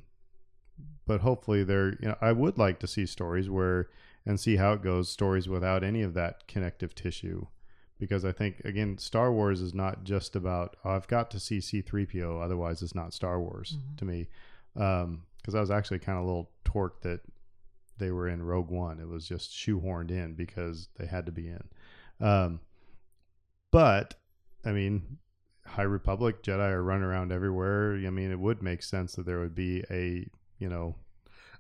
[1.07, 1.91] but hopefully there.
[2.01, 3.89] You know, I would like to see stories where
[4.25, 5.09] and see how it goes.
[5.11, 7.47] Stories without any of that connective tissue,
[7.99, 11.61] because I think again, Star Wars is not just about oh, I've got to see
[11.61, 13.99] C three PO, otherwise it's not Star Wars Mhm.
[13.99, 14.29] to me.
[14.73, 17.21] Because I was actually kind of a little torqued that
[18.01, 18.99] they were in Rogue One.
[18.99, 21.63] It was just shoehorned in because they had to be in.
[22.27, 22.61] Um,
[23.71, 24.15] but
[24.65, 25.19] I mean,
[25.65, 27.95] High Republic Jedi are running around everywhere.
[27.95, 30.27] I mean, it would make sense that there would be a
[30.59, 30.97] you know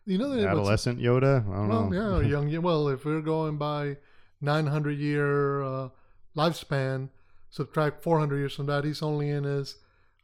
[0.05, 1.43] You know adolescent Yoda.
[1.49, 2.21] I don't Well, know.
[2.21, 2.63] yeah, young.
[2.63, 3.99] Well, if we're going by
[4.41, 5.89] 900 year uh,
[6.37, 7.11] lifespan,
[7.51, 9.77] subtract 400 years from that, he's only in his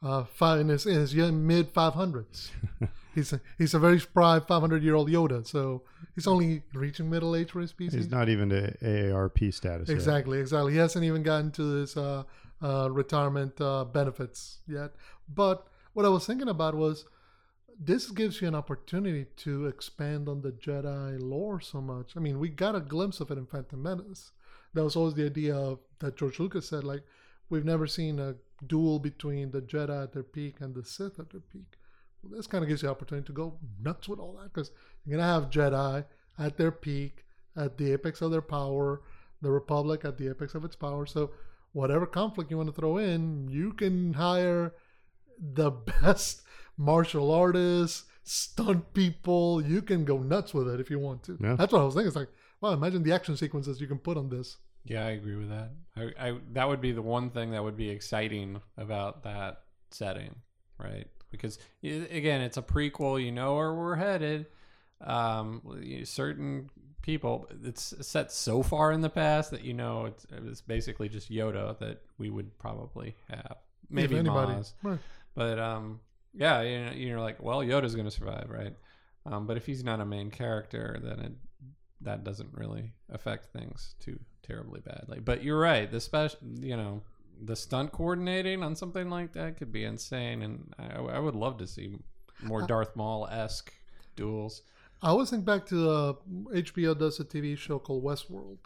[0.02, 2.50] uh, five in his, in his young, mid 500s.
[3.16, 5.82] he's a, he's a very spry 500 year old Yoda, so
[6.14, 7.94] he's only reaching middle age for his species.
[7.94, 9.88] He's not even to AARP status.
[9.88, 9.94] yet.
[9.94, 10.72] Exactly, exactly.
[10.72, 12.22] He hasn't even gotten to his uh,
[12.62, 14.92] uh, retirement uh, benefits yet.
[15.28, 17.06] But what I was thinking about was
[17.78, 22.16] this gives you an opportunity to expand on the Jedi lore so much.
[22.16, 24.32] I mean, we got a glimpse of it in Phantom Menace.
[24.74, 27.02] That was always the idea of that George Lucas said, like,
[27.48, 28.34] we've never seen a
[28.66, 31.75] duel between the Jedi at their peak and the Sith at their peak.
[32.26, 34.70] Well, this kind of gives you the opportunity to go nuts with all that because
[35.04, 36.04] you're gonna have Jedi
[36.38, 37.24] at their peak,
[37.56, 39.02] at the apex of their power,
[39.42, 41.06] the Republic at the apex of its power.
[41.06, 41.30] So
[41.72, 44.74] whatever conflict you want to throw in, you can hire
[45.38, 45.70] the
[46.02, 46.42] best,
[46.76, 49.62] martial artists, stunt people.
[49.62, 51.38] You can go nuts with it if you want to.
[51.40, 51.56] Yeah.
[51.56, 52.08] That's what I was thinking.
[52.08, 54.56] It's like, wow, imagine the action sequences you can put on this.
[54.84, 55.70] Yeah, I agree with that.
[55.96, 60.36] I, I that would be the one thing that would be exciting about that setting,
[60.78, 61.08] right?
[61.30, 63.22] Because again, it's a prequel.
[63.22, 64.46] You know where we're headed.
[65.00, 65.62] Um,
[66.04, 66.70] certain
[67.02, 71.30] people, it's set so far in the past that you know it's, it's basically just
[71.30, 73.56] Yoda that we would probably have.
[73.88, 74.16] Maybe.
[74.16, 74.72] Maz.
[74.82, 74.98] Right.
[75.34, 76.00] But um,
[76.34, 78.74] yeah, you know, you're like, well, Yoda's going to survive, right?
[79.24, 81.32] Um, but if he's not a main character, then it
[82.02, 85.20] that doesn't really affect things too terribly badly.
[85.20, 85.90] But you're right.
[85.90, 87.02] The special, you know,
[87.42, 91.58] the stunt coordinating on something like that could be insane, and I, I would love
[91.58, 91.98] to see
[92.42, 93.72] more Darth Maul esque
[94.14, 94.62] duels.
[95.02, 96.12] I always think back to uh,
[96.50, 98.58] HBO does a TV show called Westworld,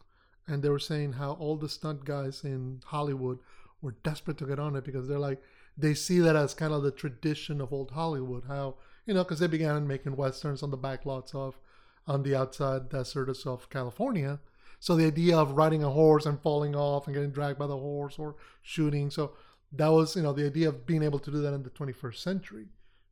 [0.46, 3.38] and they were saying how all the stunt guys in Hollywood
[3.82, 5.42] were desperate to get on it because they're like
[5.76, 8.44] they see that as kind of the tradition of old Hollywood.
[8.46, 11.58] How you know because they began making westerns on the back lots of
[12.06, 14.40] on the outside deserts of California.
[14.80, 17.76] So the idea of riding a horse and falling off and getting dragged by the
[17.76, 19.10] horse or shooting.
[19.10, 19.32] So
[19.72, 22.16] that was you know the idea of being able to do that in the 21st
[22.16, 22.66] century.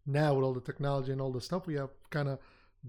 [0.06, 2.38] Now with all the technology and all the stuff we have, kind of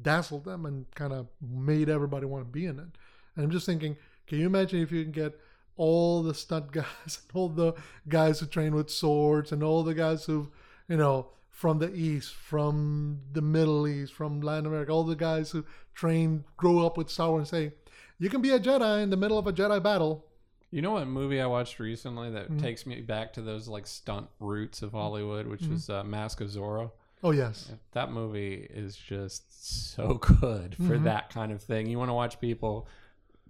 [0.02, 2.88] dazzled them and kind of made everybody want to be in it.
[3.36, 5.38] And I'm just thinking, can you imagine if you can get
[5.76, 7.74] all the stunt guys and all the
[8.08, 10.52] guys who train with swords and all the guys who,
[10.88, 15.52] you know, from the East, from the Middle East, from Latin America, all the guys
[15.52, 17.76] who train, grow up with Star Wars and say,
[18.20, 20.26] you can be a Jedi in the middle of a Jedi battle.
[20.72, 22.62] You know what movie I watched recently that Mhm.
[22.62, 25.72] takes me back to those like stunt roots of Hollywood, which Mhm.
[25.72, 26.92] was uh, Mask of Zorro.
[27.24, 27.72] Oh, yes.
[27.94, 31.04] That movie is just so good for Mhm.
[31.06, 31.88] that kind of thing.
[31.88, 32.88] You want to watch people,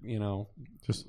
[0.02, 0.48] you know,
[0.84, 1.08] Just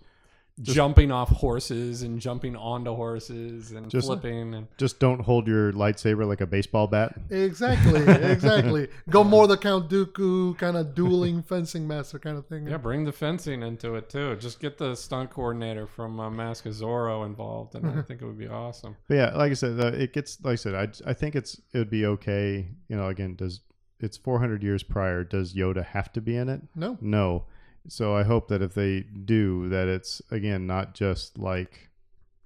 [0.63, 5.47] Just- jumping off horses and jumping onto horses and Just- flipping and just don't hold
[5.47, 7.15] your lightsaber like a baseball bat.
[7.31, 8.89] Exactly, exactly.
[9.09, 12.67] Go more the Count Dooku kind of dueling fencing master kind of thing.
[12.67, 14.37] yeah, bring the fencing into it too.
[14.37, 18.27] Just get the stunt coordinator from uh, Mask of Zorro involved, and I think it
[18.27, 18.97] would be awesome.
[19.09, 21.61] But yeah, like I said, uh, it gets like I said, I I think it's
[21.73, 22.69] it would be okay.
[22.89, 23.61] You know, again, does
[24.03, 25.25] it's 400 years prior?
[25.25, 26.63] Does Yoda have to be in it?
[26.75, 26.97] No.
[27.03, 27.45] No.
[27.89, 31.89] So I hope that if they do, that it's again not just like,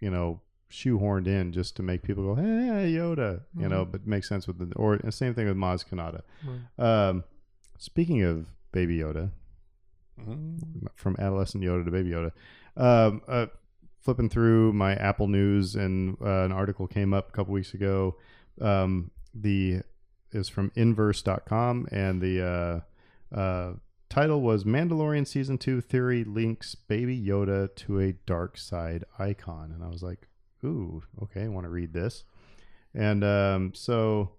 [0.00, 3.92] you know, shoehorned in just to make people go, "Hey, Yoda," you know, Mhm.
[3.92, 6.22] but makes sense with the or the same thing with Maz Kanata.
[6.46, 7.08] Right.
[7.08, 7.24] Um,
[7.78, 9.30] speaking of Baby Yoda,
[10.20, 10.86] Mm.
[10.94, 12.30] from adolescent Yoda to Baby Yoda.
[12.76, 13.46] Um, uh,
[14.00, 18.16] flipping through my Apple News, and uh, an article came up a couple weeks ago.
[18.60, 19.82] Um, the
[20.32, 22.82] is from Inverse.com, and the
[23.34, 23.72] uh, uh,
[24.08, 29.82] title was "Mandalorian Season Two Theory links Baby Yoda to a dark side icon," and
[29.82, 30.28] I was like,
[30.64, 32.24] "Ooh, okay, I want to read this."
[32.94, 34.30] And um, so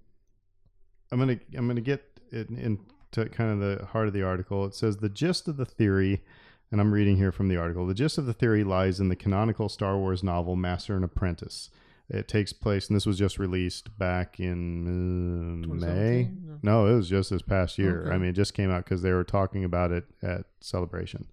[1.12, 4.66] I'm gonna I'm gonna get it into kind of the heart of the article.
[4.66, 6.24] It says the gist of the theory,
[6.72, 7.86] and I'm reading here from the article.
[7.86, 11.70] The gist of the theory lies in the canonical Star Wars novel Master and Apprentice.
[12.10, 15.74] It takes place, and this was just released back in uh, May.
[15.74, 16.44] 2017?
[16.48, 16.54] Yeah.
[16.62, 18.04] No, it was just this past year.
[18.04, 18.12] Okay.
[18.12, 21.28] I mean, it just came out because they were talking about it at Celebration.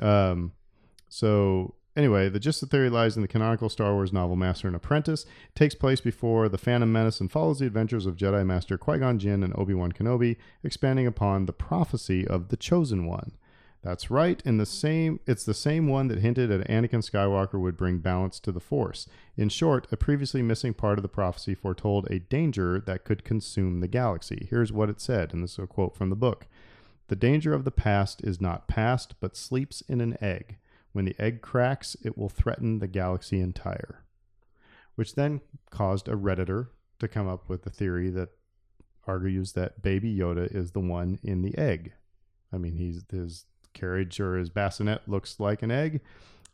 [0.00, 0.52] Um,
[1.08, 4.68] so anyway, the gist of the theory lies in the canonical Star Wars novel Master
[4.68, 5.24] and Apprentice.
[5.24, 8.98] It takes place before the Phantom Menace and follows the adventures of Jedi Master Qui
[8.98, 13.32] Gon Jinn and Obi Wan Kenobi, expanding upon the prophecy of the Chosen One.
[13.84, 14.40] That's right.
[14.46, 18.40] In the same, it's the same one that hinted at Anakin Skywalker would bring balance
[18.40, 19.06] to the Force.
[19.36, 23.80] In short, a previously missing part of the prophecy foretold a danger that could consume
[23.80, 24.46] the galaxy.
[24.48, 26.46] Here's what it said, and this is a quote from the book:
[27.08, 30.56] "The danger of the past is not past, but sleeps in an egg.
[30.92, 34.06] When the egg cracks, it will threaten the galaxy entire."
[34.94, 36.68] Which then caused a redditor
[37.00, 38.30] to come up with the theory that
[39.06, 41.92] argues that Baby Yoda is the one in the egg.
[42.50, 46.00] I mean, he's his carriage or his bassinet looks like an egg.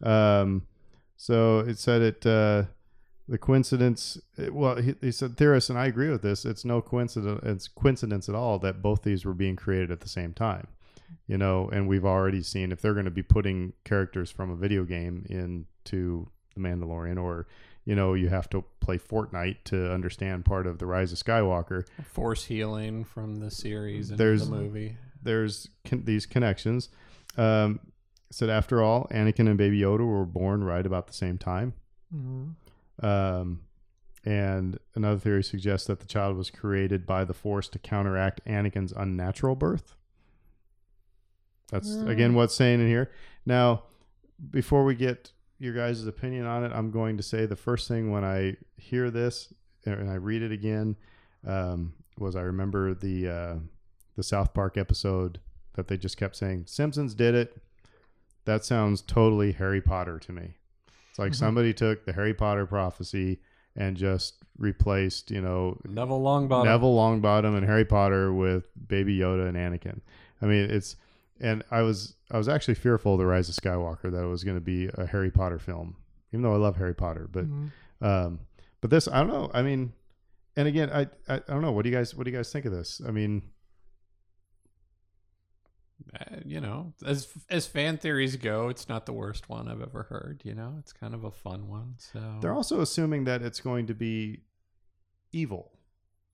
[0.03, 0.67] Um,
[1.17, 2.27] so it said it.
[2.27, 2.65] Uh,
[3.29, 4.19] the coincidence.
[4.51, 6.45] well, he, he said theorists, and I agree with this.
[6.45, 7.41] It's no coincidence.
[7.45, 10.67] It's coincidence at all that both these were being created at the same time.
[11.29, 14.57] You know, and we've already seen if they're going to be putting characters from a
[14.57, 17.47] video game into the Mandalorian, or
[17.85, 21.85] you know, you have to play Fortnite to understand part of the Rise of Skywalker
[22.05, 24.97] Force healing from the series and There's- the movie.
[25.23, 26.89] there's con- these connections.
[27.37, 27.81] Um,
[28.31, 31.75] said after all, Anakin and Baby Yoda were born right about the same time.
[32.15, 32.55] Mhm.
[33.03, 33.61] Um,
[34.25, 38.93] and another theory suggests that the child was created by the Force to counteract Anakin's
[38.93, 39.97] unnatural birth.
[41.71, 42.09] That's Mm.
[42.09, 43.11] again what's saying in here.
[43.47, 43.85] Now,
[44.51, 48.11] before we get your guys' opinion on it, I'm going to say the first thing
[48.11, 49.53] when I hear this
[49.85, 50.97] and I read it again,
[51.47, 53.57] um, was I remember the uh,
[54.17, 55.41] the South Park episode
[55.75, 57.57] that they just kept saying Simpsons did it.
[58.45, 60.55] That sounds totally Harry Potter to me.
[61.11, 61.37] It's like Mhm.
[61.37, 63.41] somebody took the Harry Potter prophecy
[63.77, 66.65] and just replaced, you know, Neville Longbottom.
[66.65, 70.01] Neville Longbottom and Harry Potter with Baby Yoda and Anakin.
[70.43, 70.97] I mean, it's
[71.41, 74.45] and I was I was actually fearful of the Rise of Skywalker that it was
[74.45, 75.97] going to be a Harry Potter film,
[76.33, 77.29] even though I love Harry Potter.
[77.31, 77.71] But Mhm.
[78.01, 78.41] um,
[78.81, 79.51] but this I don't know.
[79.55, 79.93] I mean,
[80.57, 81.73] and again, I, I I don't know.
[81.73, 83.01] What do you guys what do you guys think of this?
[83.07, 83.43] I mean,
[86.45, 90.43] you know, as as fan theories go, it's not the worst one I've ever heard.
[90.45, 91.95] You know, it's kind of a fun one.
[91.99, 94.41] So they're also assuming that it's going to be
[95.33, 95.73] evil.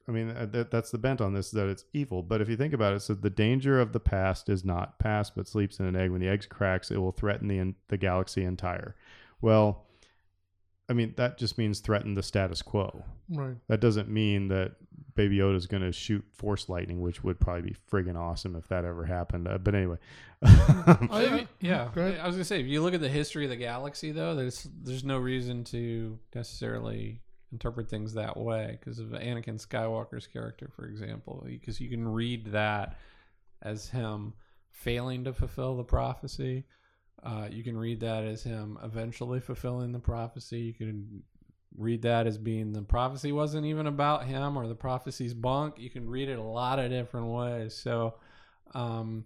[0.09, 2.22] I mean, uh, that, that's the bent on this that it's evil.
[2.22, 5.35] But if you think about it, so the danger of the past is not past,
[5.35, 6.11] but sleeps in an egg.
[6.11, 8.94] When the egg cracks, it will threaten the the galaxy entire.
[9.40, 9.86] Well,
[10.88, 13.03] I mean, that just means threaten the status quo.
[13.29, 13.57] Right.
[13.68, 14.77] That doesn't mean that
[15.16, 18.68] Baby Yoda is going to shoot force lightning, which would probably be friggin' awesome if
[18.68, 19.49] that ever happened.
[19.49, 19.96] Uh, but anyway,
[20.44, 22.07] I- yeah, Go.
[22.07, 24.68] I was gonna say if you look at the history of the galaxy, though, there's
[24.83, 27.20] there's no reason to necessarily
[27.53, 32.53] interpret things that way because of Anakin Skywalker's character, for example, because you can read
[32.53, 32.96] that
[33.62, 34.35] as him
[34.70, 36.64] failing to fulfill the prophecy.
[37.22, 40.61] Uh, you can read that as him eventually fulfilling the prophecy.
[40.61, 41.22] You can
[41.76, 45.79] read that as being the prophecy wasn't even about him or the prophecy's bunk.
[45.79, 47.74] You can read it a lot of different ways.
[47.74, 48.14] So,
[48.74, 49.24] um,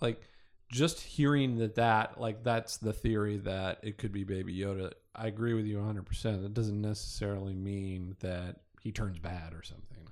[0.00, 0.22] like
[0.70, 5.26] just hearing that that like that's the theory that it could be baby yoda i
[5.26, 10.06] agree with you 100% that doesn't necessarily mean that he turns bad or something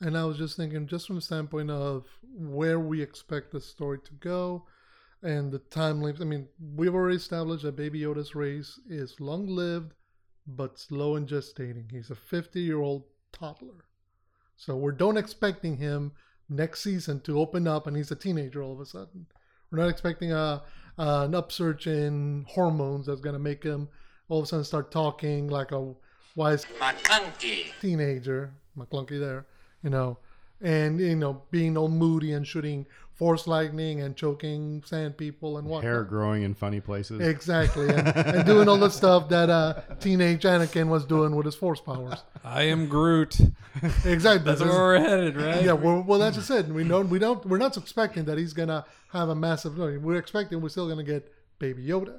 [0.00, 3.98] And I was just thinking, just from the standpoint of where we expect the story
[4.04, 4.64] to go
[5.22, 6.20] and the time length.
[6.20, 9.94] I mean, we've already established that Baby Yoda's race is long lived
[10.46, 11.90] but slow in gestating.
[11.90, 13.84] He's a 50 year old toddler.
[14.56, 16.12] So we're don't expecting him
[16.48, 19.26] next season to open up and he's a teenager all of a sudden.
[19.70, 20.62] We're not expecting a,
[20.98, 23.88] an upsurge in hormones that's going to make him
[24.28, 25.94] all of a sudden start talking like a
[26.36, 27.66] wise McClunky.
[27.80, 29.46] teenager, McClunky there,
[29.82, 30.18] you know,
[30.60, 32.86] and you know being all moody and shooting
[33.22, 37.20] force lightning and choking sand people and what hair growing in funny places.
[37.20, 41.54] Exactly, and, and doing all the stuff that uh, teenage Anakin was doing with his
[41.54, 42.20] force powers.
[42.42, 43.38] i am groot
[44.04, 44.44] Exactly.
[44.44, 46.66] that's This where is- we're headed right yeah, well, well, that's just it.
[46.66, 49.78] We don't, we don't, we're not expecting that he's gonna have a massive.
[49.78, 52.18] no, We're expecting we're still gonna get Baby Yoda.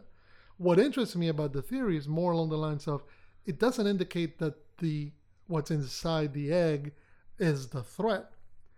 [0.55, 3.03] What interests me about the theory is more along the lines of
[3.45, 5.11] it doesn't indicate that the
[5.47, 6.93] what's inside the egg
[7.39, 8.27] is the threat.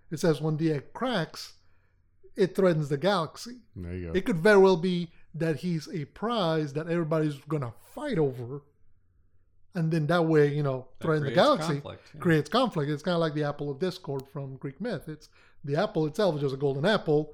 [0.09, 1.53] It says when the egg cracks,
[2.36, 3.58] it threatens the galaxy.
[3.76, 4.13] there you go.
[4.13, 8.62] It could very well be that he's a prize that everybody's gonna fight over,
[9.74, 12.21] and then that way, you know, That threaten the galaxy conflict, yeah.
[12.21, 12.89] creates conflict.
[12.91, 15.08] It's kind of like the apple of discord from Greek myth.
[15.10, 15.30] It's
[15.63, 17.34] the apple itself is just a golden apple.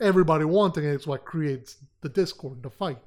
[0.00, 2.98] Everybody wanting it is what creates the discord, the fight.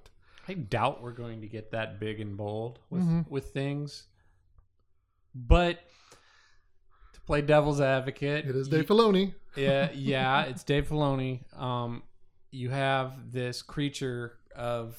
[0.48, 3.30] i doubt we're going to get that big and bold with Mhm.
[3.30, 4.08] with things
[5.36, 5.86] but to
[7.32, 9.34] play devil's advocate It is you- Dave Filoni.
[9.56, 11.40] yeah, yeah, it's Dave Filoni.
[11.58, 12.04] Um,
[12.52, 14.98] you have this creature of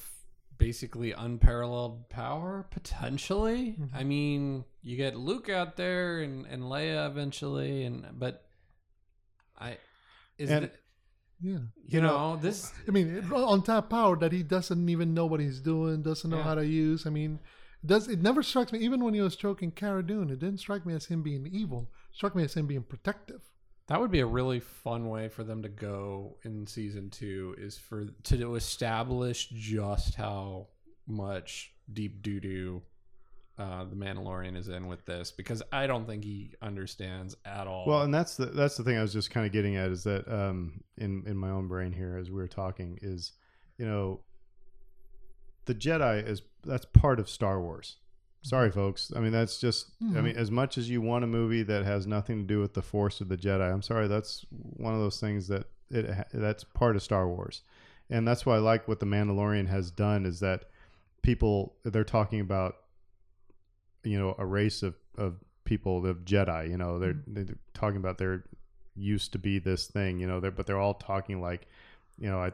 [0.57, 3.75] basically unparalleled power, potentially.
[3.79, 3.89] Mhm.
[3.93, 8.43] I mean, you get Luke out there and, and Leia eventually, and but
[9.59, 9.77] I
[10.39, 10.79] is And- it,
[11.39, 11.59] Yeah.
[11.85, 15.59] you know this I mean, on top power that he doesn't even know what he's
[15.59, 16.43] doing, doesn't know Yeah.
[16.43, 17.05] how to use.
[17.05, 17.39] I mean,
[17.85, 20.83] does it never strikes me, even when he was choking Cara Dune, it didn't strike
[20.85, 21.91] me as him being evil.
[22.13, 23.41] It struck me as him being protective.
[23.87, 27.77] that would be a really fun way for them to go in season two is
[27.77, 30.67] for to establish just how
[31.07, 32.81] much deep doo doo
[33.57, 37.85] uh, the Mandalorian is in with this because I don't think he understands at all.
[37.85, 40.03] Well, and that's the that's the thing I was just kind of getting at is
[40.05, 43.33] that um, in in my own brain here as we were talking is,
[43.77, 44.21] you know,
[45.65, 47.97] the Jedi is that's part of Star Wars.
[48.43, 49.11] Sorry, folks.
[49.15, 49.91] I mean, that's just.
[50.01, 50.23] I Mhm.
[50.23, 52.81] mean, as much as you want a movie that has nothing to do with the
[52.81, 54.07] Force or the Jedi, I'm sorry.
[54.07, 57.61] That's one of those things that it that's part of Star Wars,
[58.09, 60.65] and that's why I like what the Mandalorian has done is that
[61.21, 62.75] people they're talking about
[64.03, 66.69] you know a race of of people of Jedi.
[66.69, 68.43] You know, they're, they're talking about they're
[68.95, 70.19] used to be this thing.
[70.19, 71.65] You know, they're but they're all talking like,
[72.19, 72.51] you know, I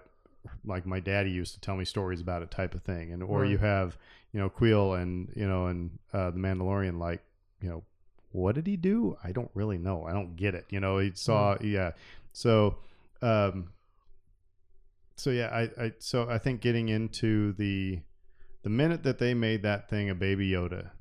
[0.65, 3.11] like my daddy used to tell me stories about it type of thing.
[3.11, 3.97] And or you have
[4.33, 7.21] you know Quill and you know and uh, the Mandalorian like
[7.61, 7.83] you know
[8.31, 9.17] what did he do?
[9.23, 10.05] I don't really know.
[10.05, 10.65] I don't get it.
[10.69, 11.91] You know, he saw yeah.
[12.31, 12.77] So
[13.21, 13.69] um
[15.15, 17.99] so yeah, I, I so I think getting into the
[18.63, 20.91] the minute that they made that thing a baby Yoda,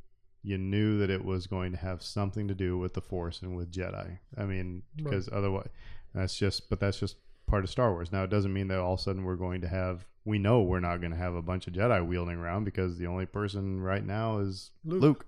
[0.43, 3.57] you knew that it was going to have something to do with the Force and
[3.57, 4.18] with Jedi.
[4.36, 5.68] I mean, because otherwise,
[6.14, 6.68] that's just.
[6.68, 7.16] But that's just
[7.49, 8.12] part of Star Wars.
[8.12, 10.07] Now it doesn't mean that all of a sudden we're going to have.
[10.24, 13.07] We know we're not going to have a bunch of Jedi wielding around because the
[13.07, 15.03] only person right now is Luke.
[15.03, 15.26] Luke.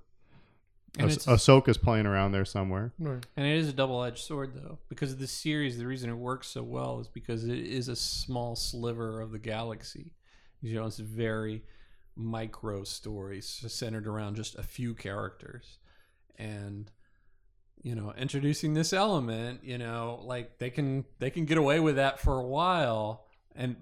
[0.98, 2.92] And Ah- it's Ahsoka's playing around there somewhere.
[2.98, 3.24] Right.
[3.36, 6.48] and it is a double edged sword though because this series the reason it works
[6.48, 10.12] so well is because it is a small sliver of the galaxy.
[10.60, 11.62] You know, it's very
[12.16, 15.78] micro stories centered around just a few characters,
[16.38, 16.90] and
[17.82, 21.96] you know, introducing this element, you know, like they can they can get away with
[21.96, 23.24] that for a while,
[23.54, 23.76] and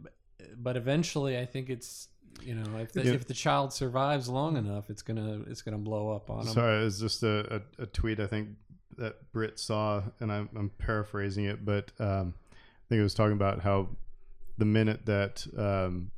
[0.57, 2.09] but eventually, I think it's
[2.43, 3.13] you know if the, Yeah.
[3.13, 6.55] if the child survives long enough, it's gonna it's gonna blow up on them.
[6.55, 8.51] Sorry, it's just a, a, a tweet I think
[8.99, 13.33] that Britt saw, and I'm, I'm paraphrasing it, but um, I think it was talking
[13.35, 13.91] about how
[14.59, 16.11] the minute that um,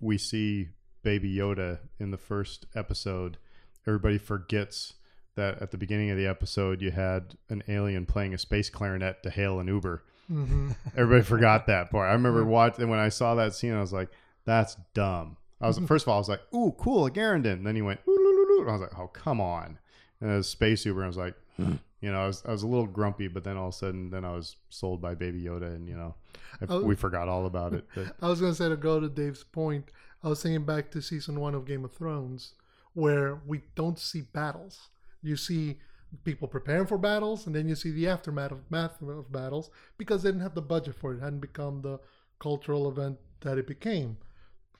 [0.00, 0.68] we see
[1.02, 3.38] Baby Yoda in the first episode,
[3.86, 4.94] everybody forgets
[5.36, 9.22] that at the beginning of the episode you had an alien playing a space clarinet
[9.22, 10.02] to hail an Uber.
[10.26, 12.08] hmm Everybody forgot that part.
[12.08, 12.50] I remember mm-hmm.
[12.50, 13.74] watching when I saw that scene.
[13.74, 14.10] I was like,
[14.44, 15.86] "That's dumb." I was mm-hmm.
[15.86, 18.16] first of all, I was like, "Ooh, cool, a Garandon." And then he went, "Ooh,
[18.16, 19.78] loo, loo, loo." And I was like, "Oh, come on!"
[20.20, 21.00] And it was Space Uber.
[21.00, 21.74] And I was like, hmm.
[22.00, 24.10] you know, I was I was a little grumpy, but then all of a sudden,
[24.10, 26.14] then I was sold by Baby Yoda, and you know,
[26.60, 26.82] I, Oh.
[26.82, 27.86] we forgot all about it.
[27.94, 29.90] But I was going to say to go to Dave's point,
[30.22, 32.54] I was thinking back to season one of Game of Thrones,
[32.94, 34.88] where we don't see battles.
[35.22, 35.78] You see
[36.24, 40.22] people preparing for battles, and then you see the aftermath of, math of battles because
[40.22, 41.18] they didn't have the budget for it.
[41.18, 42.00] It hadn't become the
[42.38, 44.16] cultural event that it became.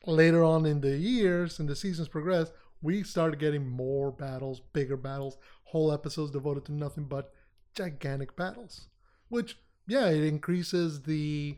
[0.07, 4.97] Later on in the years and the seasons progressed, we started getting more battles, bigger
[4.97, 7.33] battles, whole episodes devoted to nothing but
[7.75, 8.89] gigantic battles.
[9.29, 11.57] Which, yeah, it increases the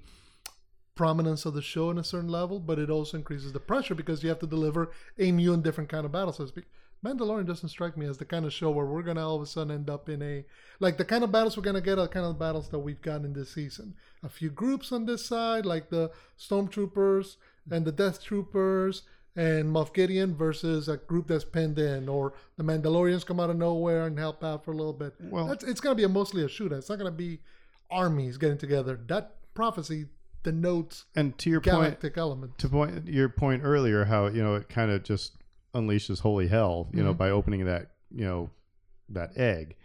[0.95, 4.23] prominence of the show in a certain level, but it also increases the pressure because
[4.23, 6.65] you have to deliver a new and different kind of battle, so to speak.
[7.05, 9.47] Mandalorian doesn't strike me as the kind of show where we're gonna all of a
[9.47, 10.45] sudden end up in a
[10.79, 13.03] like the kind of battles we're gonna get are the kind of battles that we've
[13.03, 13.95] gotten in this season.
[14.23, 17.37] A few groups on this side, like the Stormtroopers
[17.71, 19.03] and the Death Troopers
[19.35, 23.57] and Moff Gideon versus a group that's pinned in, or the Mandalorians come out of
[23.57, 25.15] nowhere and help out for a little bit.
[25.21, 26.79] Well- That's, it's gonna be a mostly a shootout.
[26.79, 27.41] It's not gonna be
[27.91, 29.01] armies getting together.
[29.09, 30.07] That prophecy
[30.43, 32.59] denotes and to your point, element.
[32.59, 35.33] to point your point earlier, how you know it kind of just
[35.75, 37.19] unleashes holy hell, you know, Mhm.
[37.19, 38.51] by opening that you know
[39.09, 39.77] that egg,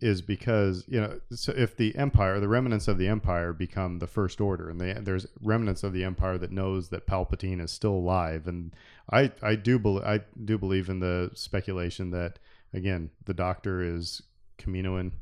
[0.00, 4.06] is because you know so if the empire, the remnants of the empire, become the
[4.06, 7.94] first order, and they, there's remnants of the empire that knows that Palpatine is still
[7.94, 8.74] alive, and
[9.10, 12.38] I I do believe I do believe in the speculation that
[12.72, 14.22] again the Doctor is
[14.58, 15.12] Kaminoan.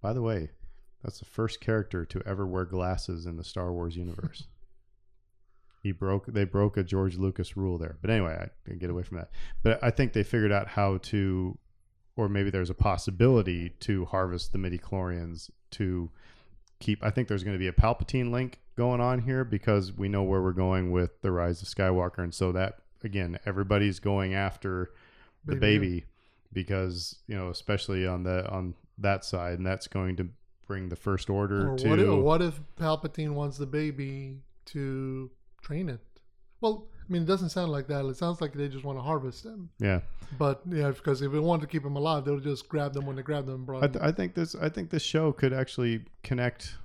[0.00, 0.50] By the way,
[1.02, 4.44] that's the first character to ever wear glasses in the Star Wars universe.
[5.86, 7.96] he broke they broke a George Lucas rule there.
[8.02, 9.30] But anyway, I can get away from that.
[9.62, 11.56] But I think they figured out how to
[12.16, 16.10] or maybe there's a possibility to harvest the midi chlorians to
[16.80, 20.08] keep I think there's going to be a Palpatine link going on here because we
[20.08, 24.34] know where we're going with the rise of Skywalker and so that again everybody's going
[24.34, 24.90] after
[25.44, 26.04] the Baby baby
[26.52, 30.28] because you know especially on the on that side and that's going to
[30.66, 35.30] bring the first order Or to what, if, what if Palpatine wants the baby to
[35.66, 36.00] train it?
[36.60, 38.04] Well, I mean, it doesn't sound like that.
[38.04, 39.70] It sounds like they just want to harvest them.
[39.78, 40.00] yeah
[40.38, 43.16] But yeah, because if they want to keep them alive, they'll just grab them when
[43.16, 45.52] they grab them and brought I, th- I think this I think this show could
[45.52, 46.76] actually connect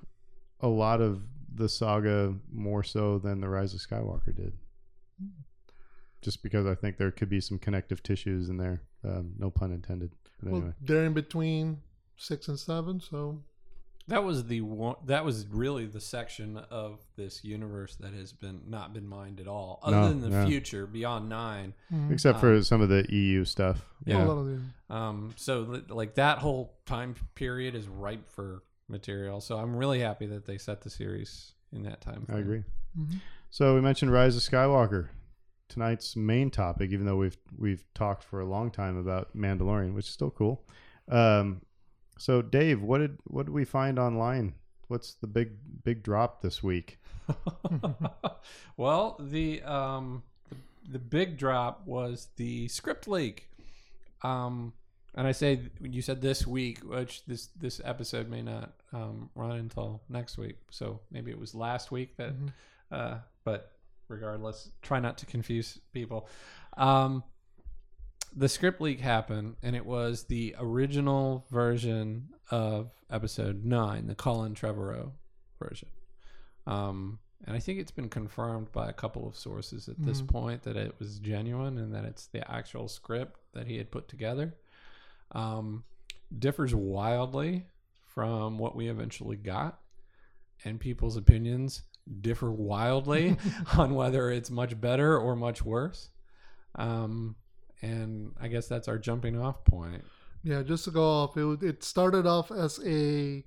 [0.60, 1.22] a lot of
[1.54, 4.52] the saga more so than the Rise of Skywalker did.
[6.22, 9.72] Just because I think there could be some connective tissues in there, um, no pun
[9.72, 10.12] intended.
[10.40, 11.78] But well, anyway, they're in between
[12.16, 13.42] six and seven, so
[14.08, 14.96] That was the one.
[15.06, 19.46] That was really the section of this universe that has been not been mined at
[19.46, 20.46] all, other No, than the no.
[20.46, 21.74] future beyond nine.
[21.92, 22.10] mhm.
[22.10, 23.86] except for some of the EU stuff.
[24.04, 24.24] Yeah, Yeah.
[24.24, 29.40] a lot of Um, so li- like that whole time period is ripe for material.
[29.40, 32.24] So I'm really happy that they set the series in that time.
[32.28, 32.40] I frame.
[32.42, 32.64] agree.
[32.98, 33.20] Mhm.
[33.50, 35.08] So we mentioned Rise of Skywalker,
[35.68, 36.90] tonight's main topic.
[36.90, 40.66] Even though we've we've talked for a long time about Mandalorian, which is still cool.
[41.08, 41.62] Um,
[42.18, 44.54] so Dave, what did what did we find online?
[44.88, 45.52] What's the big
[45.84, 46.98] big drop this week?
[48.76, 50.56] well, the um the,
[50.92, 53.48] the big drop was the script leak.
[54.22, 54.72] Um
[55.14, 59.52] and I say you said this week, which this this episode may not um, run
[59.52, 60.56] until next week.
[60.70, 62.52] So maybe it was last week that Mhm.
[62.90, 63.72] uh but
[64.08, 66.28] regardless, try not to confuse people.
[66.76, 67.24] Um
[68.34, 74.54] the script leak happened and it was the original version of episode 9, the Colin
[74.54, 75.12] Trevorrow
[75.58, 75.88] version.
[76.66, 80.28] Um, and I think it's been confirmed by a couple of sources at this Mhm.
[80.28, 84.08] point that it was genuine and that it's the actual script that he had put
[84.08, 84.54] together.
[85.34, 85.82] um,
[86.38, 87.64] differs wildly
[88.04, 89.80] from what we eventually got,
[90.62, 91.84] and people's opinions
[92.20, 93.36] differ wildly
[93.78, 96.10] on whether it's much better or much worse.
[96.74, 97.34] Um,
[97.82, 100.04] and I guess that's our jumping off point.
[100.42, 103.44] Yeah, just to go off, it, it started off as a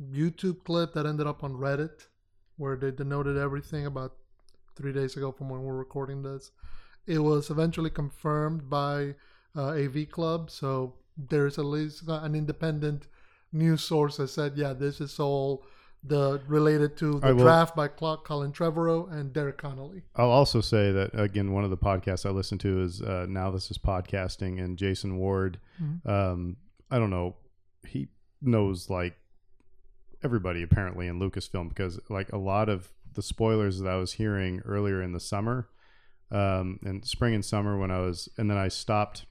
[0.00, 2.06] YouTube clip that ended up on Reddit,
[2.56, 4.14] where they denoted everything about
[4.76, 6.50] three days ago from when we're recording this.
[7.06, 9.14] It was eventually confirmed by
[9.56, 13.06] uh, AV Club, so there's at least an independent
[13.52, 15.64] news source that said, yeah, this is all
[16.02, 20.02] the related to the will- draft by Colin Trevorrow and Derek Connolly.
[20.16, 23.50] I'll also say that again, one of the podcasts I listen to is uh, now
[23.50, 25.58] this is podcasting, and Jason Ward.
[26.04, 26.56] Um,
[26.90, 27.36] I don't know,
[27.86, 28.08] he
[28.42, 29.16] knows like
[30.22, 34.60] everybody apparently in Lucasfilm because like a lot of the spoilers that I was hearing
[34.64, 35.68] earlier in the summer,
[36.30, 39.26] um, and spring and summer when I was, and then I stopped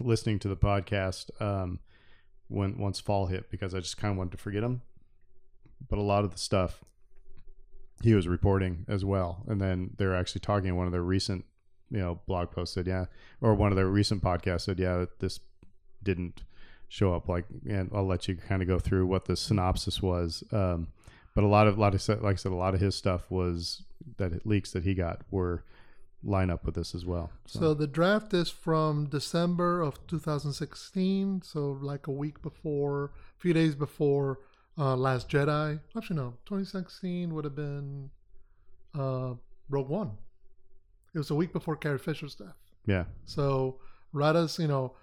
[0.00, 1.80] listening to the podcast um,
[2.48, 4.82] when once fall hit because I just kind of wanted to forget them.
[5.88, 6.84] But a lot of the stuff
[8.02, 11.44] he was reporting as well, and then they're actually talking in one of their recent,
[11.90, 13.06] you know, blog posts said yeah,
[13.40, 15.40] or one of their recent podcasts said yeah, this
[16.02, 16.42] didn't
[16.88, 20.42] show up like, and I'll let you kind of go through what the synopsis was.
[20.52, 20.88] Um,
[21.34, 23.30] but a lot of, a lot of, like I said, a lot of his stuff
[23.30, 23.82] was
[24.16, 25.64] that leaks that he got were
[26.24, 27.30] line up with this as well.
[27.46, 33.52] So the draft is from December of 2016, so like a week before, a few
[33.52, 34.40] days before
[34.78, 35.80] uh, Last Jedi.
[35.96, 38.10] Actually, no, 2016 would have been
[38.98, 39.34] uh,
[39.68, 40.12] Rogue One.
[41.14, 42.56] It was a week before Carrie Fisher's death.
[42.86, 43.80] yeah, So
[44.12, 44.94] right as you know,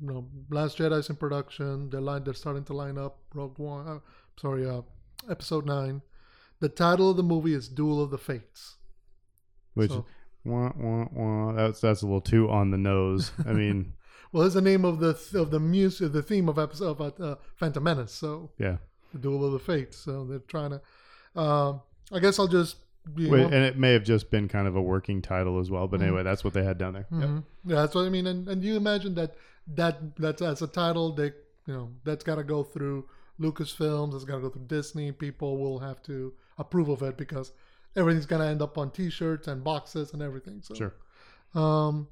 [0.00, 1.90] you know, Last Jedi's in production.
[1.90, 3.86] They're line, they're starting to line up Rogue One.
[3.88, 3.98] Uh,
[4.40, 4.82] sorry, uh,
[5.30, 6.02] Episode Nine.
[6.60, 8.76] The title of the movie is Duel of the Fates.
[9.74, 10.06] which So-
[10.44, 13.32] wah, wah, wah, that's that's a little too on the nose.
[13.46, 13.94] I mean,
[14.32, 17.36] Well, it's the name of the of the music, the theme of episode of uh,
[17.56, 18.12] Phantom Menace.
[18.12, 18.76] So yeah.
[19.14, 19.96] The Duel of the Fates.
[19.96, 21.40] So they're trying to.
[21.40, 21.80] Um,
[22.12, 22.76] I guess I'll just.
[23.16, 25.86] Wait, know, and it may have just been kind of a working title as well.
[25.86, 26.04] But Mhm.
[26.04, 27.06] anyway, that's what they had down there.
[27.10, 27.20] Yep.
[27.28, 27.44] mhm.
[27.66, 28.26] Yeah, that's what I mean.
[28.26, 29.34] And, and you imagine that
[29.74, 31.32] that that's as a title, they
[31.66, 33.06] you know that's got to go through
[33.40, 34.14] Lucasfilms.
[34.14, 35.12] It's got to go through Disney.
[35.12, 37.52] People will have to approve of it because
[37.96, 40.60] everything's gonna end up on T-shirts and boxes and everything.
[40.62, 40.94] So Sure.
[41.54, 42.08] Um,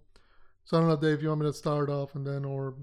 [0.65, 1.23] so I don't know, Dave.
[1.23, 2.75] You want me to start off and then, or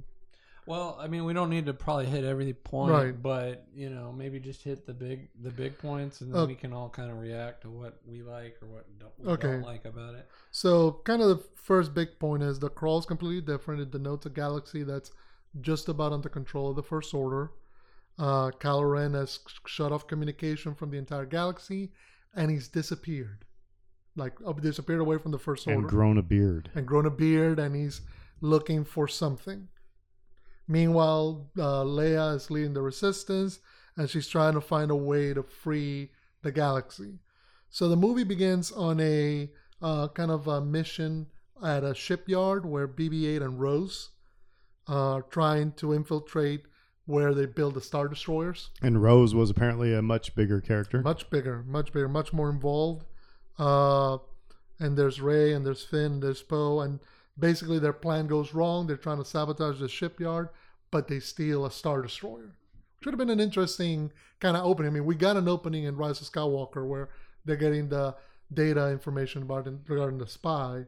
[0.70, 3.20] Well, I mean, we don't need to probably hit every point, Right.
[3.24, 6.54] but you know, maybe just hit the big the big points, and then Uh, we
[6.54, 9.48] can all kind of react to what we like or what don't, we Okay.
[9.48, 10.30] don't like about it.
[10.52, 13.82] So, kind of the first big point is the crawl is completely different.
[13.82, 15.10] It denotes a galaxy that's
[15.60, 17.50] just about under control of the First Order.
[18.20, 21.92] Uh, Kylo Ren has shut off communication from the entire galaxy,
[22.36, 23.44] and he's disappeared,
[24.16, 26.70] like uh, disappeared away from the First Order, And Order, grown a beard.
[26.76, 28.02] and grown a beard, and he's
[28.40, 29.68] looking for something.
[30.70, 33.60] Meanwhile, uh, Leia is leading the Resistance,
[33.98, 36.12] and she's trying to find a way to free
[36.44, 37.18] the galaxy.
[37.72, 39.50] So the movie begins on a
[39.82, 41.26] uh, kind of a mission
[41.64, 44.12] at a shipyard where BB-8 and Rose
[44.88, 46.66] are trying to infiltrate
[47.08, 48.70] where they build the star destroyers.
[48.80, 51.02] And Rose was apparently a much bigger character.
[51.02, 53.06] Much bigger, much bigger, much more involved.
[53.58, 54.20] Uh,
[54.80, 57.00] and there's Rey, and there's Finn, and there's Poe, and
[57.40, 58.88] basically their plan goes wrong.
[58.88, 60.50] They're trying to sabotage the shipyard,
[60.92, 62.56] but they steal a star destroyer.
[63.02, 64.92] Should have been an interesting kind of opening.
[64.92, 67.10] I mean, we got an opening in Rise of Skywalker where
[67.46, 68.16] they're getting the
[68.54, 70.86] data information about regarding the spy,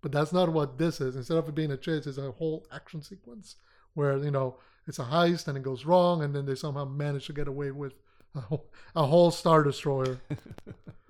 [0.00, 1.16] but that's not what this is.
[1.16, 3.56] Instead of it being a chase, it's a whole action sequence
[3.94, 7.26] where you know it's a heist and it goes wrong, and then they somehow manage
[7.26, 7.94] to get away with
[8.34, 10.20] a whole, a whole star destroyer.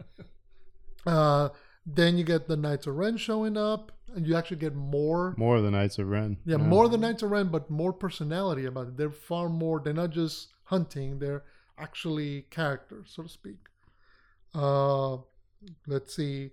[1.06, 1.50] uh,
[1.94, 5.34] then you get the Knights of Ren showing up, and you actually get more.
[5.36, 6.36] More of the Knights of Ren.
[6.44, 8.96] Yeah, more than Knights of Ren, but more personality about it.
[8.96, 9.80] They're far more.
[9.80, 11.44] They're not just hunting; they're
[11.78, 13.68] actually characters, so to speak.
[14.54, 15.18] Uh,
[15.86, 16.50] let's see.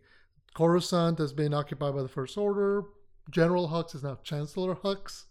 [0.54, 2.84] Coruscant has been occupied by the First Order.
[3.30, 5.26] General Hux is now Chancellor Hux,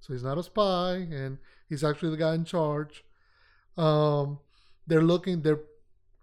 [0.00, 1.38] so he's not a spy, and
[1.68, 3.04] he's actually the guy in charge.
[3.76, 4.38] Um,
[4.86, 5.42] they're looking.
[5.42, 5.60] They're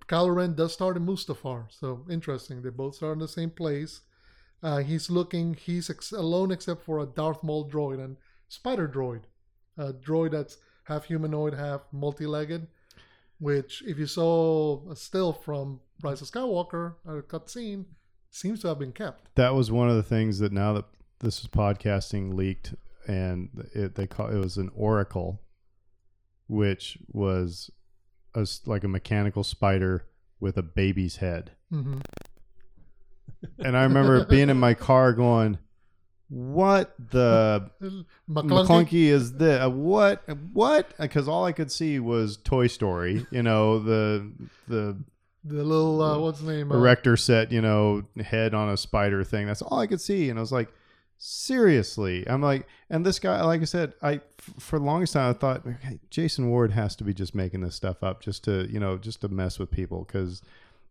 [0.08, 2.62] Kylo Ren does start in Mustafar, so interesting.
[2.62, 4.02] They both start in the same place.
[4.64, 5.54] Uh, he's looking.
[5.54, 9.24] He's ex- alone except for a Darth Maul droid and Spider droid,
[9.78, 12.68] a droid that's half humanoid, half multi-legged.
[13.40, 17.86] Which, if you saw a still from Rise of Skywalker, a cutscene,
[18.32, 19.36] seems to have been kept.
[19.36, 20.86] That was one of the things that now that
[21.20, 22.74] this is podcasting leaked,
[23.08, 25.42] and it they call it was an oracle,
[26.48, 27.70] which was
[28.36, 30.06] a like a mechanical spider
[30.40, 31.52] with a baby's head.
[31.70, 32.00] hmm
[33.60, 35.58] And I remember being in my car going,
[36.30, 37.70] what the
[38.30, 38.66] McClunky.
[38.68, 40.24] McClunky is the uh, what
[40.54, 43.26] what because all I could see was Toy Story.
[43.32, 44.32] You know the
[44.68, 44.98] the
[45.44, 46.72] The little uh, what's the name?
[46.72, 47.52] Uh, erector set.
[47.52, 49.48] You know head on a spider thing.
[49.48, 50.70] That's all I could see, and I was like,
[51.18, 52.28] seriously.
[52.28, 54.22] I'm like, and this guy, like I said, i
[54.60, 57.76] for the longest time I thought okay, Jason Ward has to be just making this
[57.76, 60.42] stuff up just to you know just to mess with people because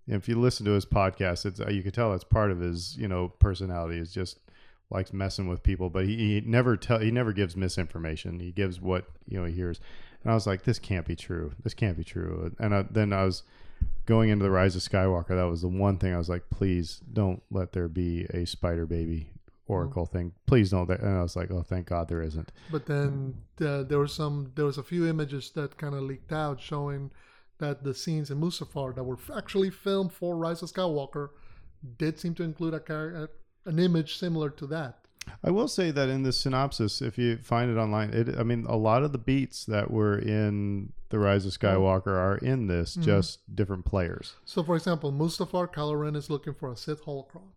[0.07, 2.97] if you listen to his podcast, it's uh, you can tell it's part of his
[2.97, 4.39] you know personality is just
[4.91, 8.41] likes messing with people, but he, he never tell he never gives misinformation.
[8.41, 9.81] He gives what you know he hears,
[10.23, 11.53] and I was like, this can't be true.
[11.63, 12.55] This can't be true.
[12.59, 13.43] And I, then I was
[14.07, 15.29] going into the Rise of Skywalker.
[15.29, 18.87] That was the one thing I was like, please don't let there be a spider
[18.87, 19.31] baby
[19.67, 20.33] oracle thing.
[20.47, 20.89] Please don't.
[20.91, 22.53] And I was like, oh, thank God there isn't.
[22.71, 24.53] But then uh, there was some.
[24.55, 27.11] There was a few images that kind of leaked out showing
[27.59, 31.31] that the scenes in Mustafar that were actually filmed for Rise of Skywalker
[31.99, 33.31] did seem to include a, char-
[33.65, 34.99] an image similar to that.
[35.43, 38.65] I will say that in the synopsis, if you find it online, it, I mean,
[38.69, 42.97] a lot of the beats that were in the Rise of Skywalker are in this,
[42.97, 43.03] Mhm.
[43.03, 44.35] just different players.
[44.45, 47.49] So, for example, Mustafar Kylo is looking for a Sith holocron,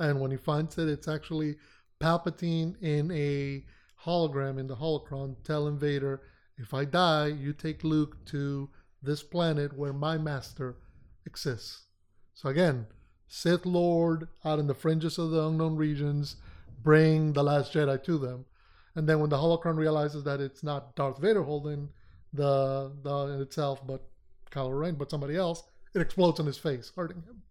[0.00, 1.56] and when he finds it, it's actually
[2.00, 3.64] Palpatine in a
[4.04, 6.22] hologram in the holocron telling Vader,
[6.56, 8.70] "If I die, you take Luke to
[9.02, 10.76] this planet where my master
[11.24, 11.86] exists."
[12.34, 12.86] So again,
[13.28, 16.36] Sith Lord out in the fringes of the unknown regions,
[16.82, 18.46] bring the Last Jedi to them,
[18.94, 21.90] and then when the holocron realizes that it's not Darth Vader holding
[22.32, 24.08] the the itself, but
[24.50, 25.62] Kylo Ren, but somebody else,
[25.94, 27.42] it explodes on his face, hurting him.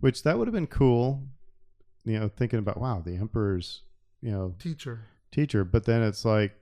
[0.00, 1.26] Which that would have been cool,
[2.08, 3.82] you know, thinking about wow, the Emperor's,
[4.20, 5.00] you know, Teacher.
[5.30, 5.64] teacher.
[5.64, 6.54] But then it's like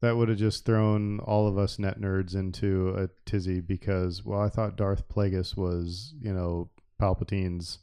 [0.00, 4.40] that would have just thrown all of us net nerds into a tizzy because well,
[4.40, 6.68] I thought Darth Plagueis was, you know,
[7.00, 7.78] Palpatine's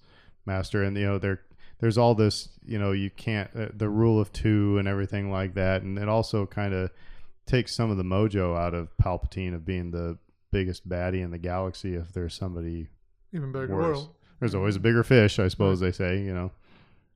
[0.45, 1.41] master, and you know there
[1.79, 5.55] there's all this, you know, you can't uh, the rule of two and everything like
[5.55, 6.89] that, and it also kind of
[7.45, 10.17] takes some of the mojo out of Palpatine of being the
[10.51, 12.87] biggest baddie in the galaxy if there's somebody
[13.33, 13.97] Even bigger Worse.
[13.97, 14.15] world.
[14.39, 16.49] there's always a bigger fish i suppose they say you know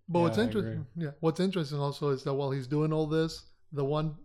[0.10, 3.06] But what's Yeah, I interesting, yeah, what's interesting also is that while he's doing all
[3.06, 4.16] this, the one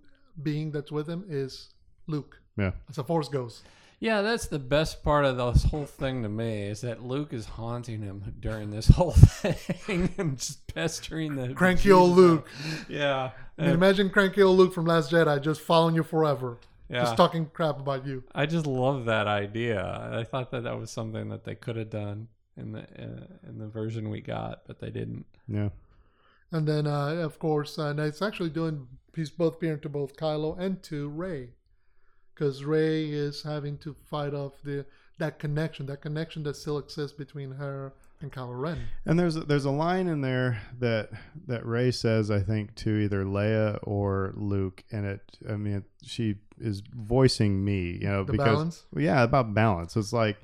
[0.42, 1.74] being that's with him is
[2.06, 2.40] Luke.
[2.56, 2.72] Yeah.
[2.88, 3.62] As a Force ghost.
[4.00, 7.46] Yeah, that's the best part of this whole thing to me is that Luke is
[7.46, 12.46] haunting him during this whole thing and just pestering the Cranky old Luke.
[12.88, 16.58] Yeah, I mean, imagine cranky old Luke from Last Jedi just following you forever,
[16.88, 17.02] yeah.
[17.02, 18.24] just talking crap about you.
[18.34, 20.10] I just love that idea.
[20.12, 23.58] I thought that that was something that they could have done in the uh, in
[23.58, 25.26] the version we got, but they didn't.
[25.48, 25.70] yeah
[26.52, 28.86] And then, uh, of course, uh, and it's actually doing.
[29.14, 31.50] He's both appearing to both Kylo and to Rey,
[32.34, 34.86] because Rey is having to fight off the
[35.18, 38.78] that connection, that connection that still exists between her and Kylo Ren.
[39.06, 41.10] and there's a, there's a line in there that
[41.46, 45.84] that rey says i think to either leia or luke and it i mean it,
[46.02, 48.84] she is voicing me you know The because balance.
[48.96, 50.38] yeah about balance it's like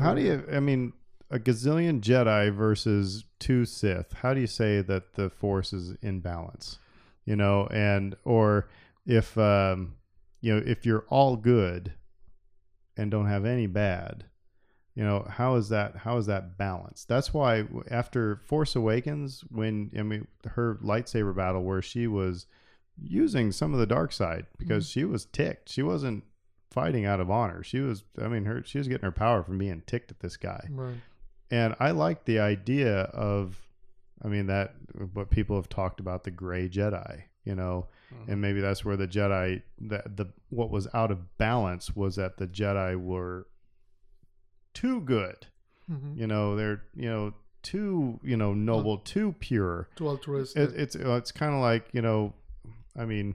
[0.00, 0.92] how do you i mean
[1.30, 6.20] a gazillion jedi versus two sith how do you say that the force is in
[6.20, 6.78] balance?
[7.24, 8.68] You know and or
[9.06, 9.94] if um
[10.40, 11.94] you know if you're all good
[12.96, 14.26] and don't have any bad
[14.94, 17.08] you know how is that how is that balanced?
[17.08, 22.46] That's why after force awakens when i mean her lightsaber battle where she was
[22.96, 25.68] using some of the dark side because she was ticked.
[25.68, 26.22] She wasn't
[26.70, 27.64] fighting out of honor.
[27.64, 30.36] She was i mean her she was getting her power from being ticked at this
[30.36, 30.68] guy.
[30.70, 30.94] Right.
[31.50, 33.56] And I like the idea of,
[34.24, 34.74] I mean, that
[35.12, 37.88] what people have talked about the gray Jedi, you know,
[38.28, 42.36] and maybe that's where the Jedi, the, the what was out of balance was that
[42.36, 43.46] the Jedi were
[44.72, 45.46] too good,
[45.88, 49.88] hmm you know, they're, you know, too, you know, noble, too pure.
[49.96, 50.70] Too altruistic.
[50.70, 52.34] It, it's it's kind of like, you know,
[52.96, 53.34] I mean,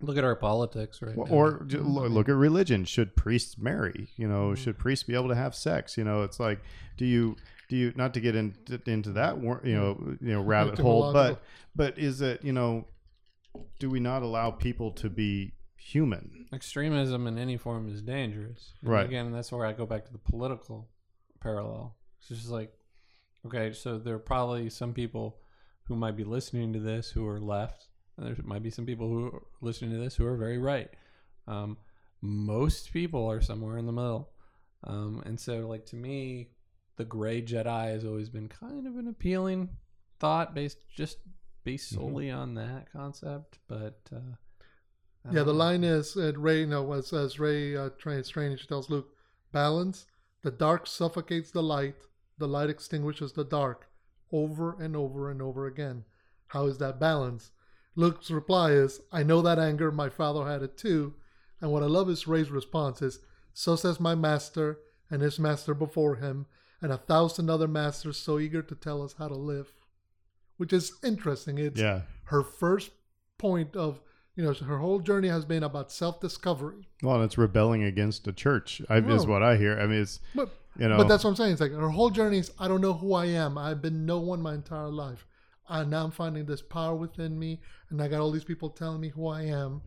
[0.00, 1.24] Look at our politics right now.
[1.24, 2.84] or look at religion.
[2.84, 4.10] Should priests marry?
[4.16, 4.56] You know, Mhm.
[4.56, 5.96] should priests be able to have sex?
[5.98, 6.60] You know, it's like,
[6.96, 7.36] do you
[7.68, 8.54] do you not to get in,
[8.86, 11.42] into that you know you know rabbit hole, but
[11.74, 12.86] but is it you know,
[13.80, 16.46] do we not allow people to be human?
[16.52, 18.72] extremism in any form is dangerous.
[18.80, 19.04] And Right.
[19.06, 20.88] Again, that's where I go back to the political
[21.40, 21.94] parallel.
[22.20, 22.72] It's just like,
[23.44, 25.36] okay, so there are probably some people
[25.84, 27.88] who might be listening to this who are left,
[28.18, 30.90] there might be some people who are listening to this who are very right.
[31.46, 31.76] Um,
[32.20, 34.30] most people are somewhere in the middle,
[34.84, 36.48] um, and so like to me,
[36.96, 39.68] the gray Jedi has always been kind of an appealing
[40.18, 41.18] thought, based just
[41.64, 41.96] based Mhm.
[41.96, 44.00] solely on that concept, but.
[44.12, 44.36] Uh,
[45.30, 45.58] Yeah, the know.
[45.58, 46.64] line is uh, Rey.
[46.64, 49.14] No, as as Rey uh, tra- Strange tells Luke,
[49.52, 50.06] balance.
[50.42, 51.96] The dark suffocates the light.
[52.38, 53.88] The light extinguishes the dark,
[54.32, 56.04] over and over and over again.
[56.46, 57.50] How is that balance?
[57.98, 59.90] Luke's reply is, "I know that anger.
[59.90, 61.14] My father had it too."
[61.60, 63.18] And what I love is Rey's response is,
[63.52, 64.78] "So says my master
[65.10, 66.46] and his master before him,
[66.80, 69.72] and a thousand other masters so eager to tell us how to live,"
[70.58, 71.58] which is interesting.
[71.58, 72.02] It's Yeah.
[72.26, 72.92] her first
[73.36, 74.00] point of
[74.36, 76.86] you know her whole journey has been about self-discovery.
[77.02, 78.80] Well, and it's rebelling against the church.
[78.88, 79.76] I, is what I hear.
[79.76, 80.98] I mean, it's But you know.
[80.98, 81.52] But that's what I'm saying.
[81.52, 83.58] It's like her whole journey is I don't know who I am.
[83.58, 85.26] I've been no one my entire life.
[85.68, 87.60] And now I'm finding this power within me,
[87.90, 89.82] and I got all these people telling me who I am,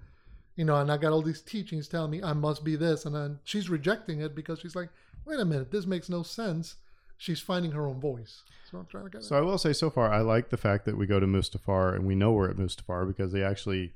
[0.56, 3.16] you know, and I got all these teachings telling me I must be this, and
[3.16, 4.90] then she's rejecting it because she's like,
[5.26, 6.76] wait a minute, this makes no sense.
[7.18, 8.44] She's finding her own voice.
[8.70, 9.24] So I'm trying to get.
[9.24, 11.96] So I will say, so far, I like the fact that we go to Mustafar
[11.96, 13.94] and we know we're at Mustafar because they actually,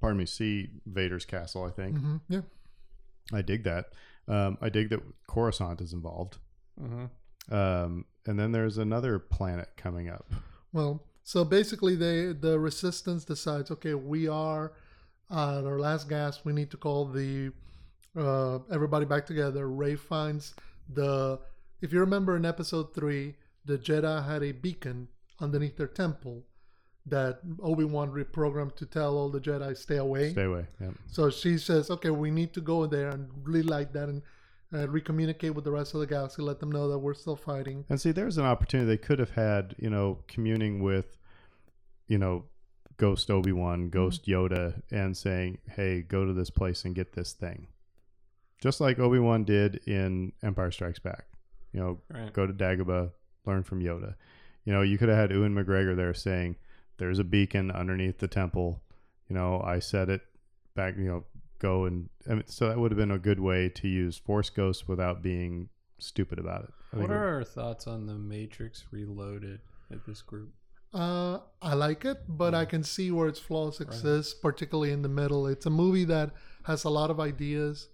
[0.00, 1.64] pardon me, see Vader's castle.
[1.64, 2.42] I think hmm Yeah.
[3.32, 3.86] I dig that.
[4.26, 6.38] Um, I dig that Coruscant is involved.
[6.80, 7.54] Mm-hmm.
[7.54, 10.30] Um, and then there's another planet coming up.
[10.72, 14.72] Well, so basically, they the resistance decides, okay, we are
[15.30, 16.44] at our last gasp.
[16.44, 17.52] We need to call the
[18.16, 19.68] uh, everybody back together.
[19.68, 20.54] Ray finds
[20.88, 21.38] the.
[21.80, 25.08] If you remember in episode three, the Jedi had a beacon
[25.40, 26.44] underneath their temple
[27.06, 30.32] that Obi Wan reprogrammed to tell all the Jedi stay away.
[30.32, 30.66] Stay away.
[30.80, 30.94] Yep.
[31.06, 34.22] So she says, okay, we need to go there and relight that and
[34.72, 37.84] uh, recommunicate with the rest of the galaxy, let them know that we're still fighting.
[37.88, 41.16] And see, there's an opportunity they could have had, you know, communing with,
[42.06, 42.44] you know,
[42.98, 47.32] Ghost Obi Wan, Ghost Yoda, and saying, "Hey, go to this place and get this
[47.32, 47.68] thing,"
[48.60, 51.26] just like Obi Wan did in Empire Strikes Back.
[51.72, 52.32] You know, Right.
[52.32, 53.12] go to Dagobah,
[53.46, 54.16] learn from Yoda.
[54.64, 56.56] You know, you could have had Ewan McGregor there saying,
[56.96, 58.82] "There's a beacon underneath the temple."
[59.28, 60.22] You know, I said it
[60.74, 60.96] back.
[60.96, 61.24] You know,
[61.58, 64.50] go and I mean, so that would have been a good way to use Force
[64.50, 66.70] Ghost without being stupid about it.
[66.92, 70.50] I What think are our thoughts on the Matrix Reloaded at this group?
[70.94, 75.08] Uh, I like it, but I can see where its flaws exist, particularly in the
[75.08, 75.46] middle.
[75.46, 76.30] It's a movie that
[76.64, 77.88] has a lot of ideas,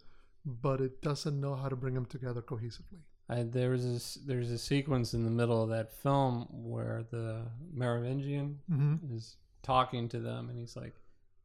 [0.47, 3.01] but it doesn't know how to bring them together cohesively.
[3.29, 7.47] I, there was this, there's a sequence in the middle of that film where the
[7.73, 9.17] Merovingian Mm-hmm.
[9.17, 10.93] is talking to them, and he's like,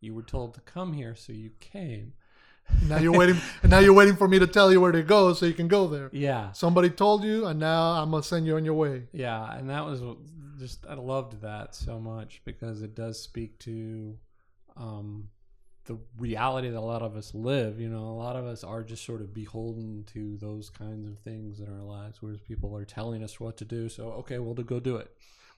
[0.01, 2.13] "You were told to come here, so you came."
[2.87, 3.37] Now you're waiting.
[3.63, 5.67] and now you're waiting for me to tell you where to go so you can
[5.67, 6.09] go there.
[6.13, 9.07] Yeah, Somebody told you, and now I'm gonna send you on your way.
[9.11, 10.01] yeah, and that was
[10.59, 14.17] just I loved that so much because it does speak to
[14.77, 15.29] um,
[15.85, 17.79] the reality that a lot of us live.
[17.79, 21.17] You know, a lot of us are just sort of beholden to those kinds of
[21.19, 23.89] things in our lives, whereas people are telling us what to do.
[23.89, 25.09] So okay, well, to go do it.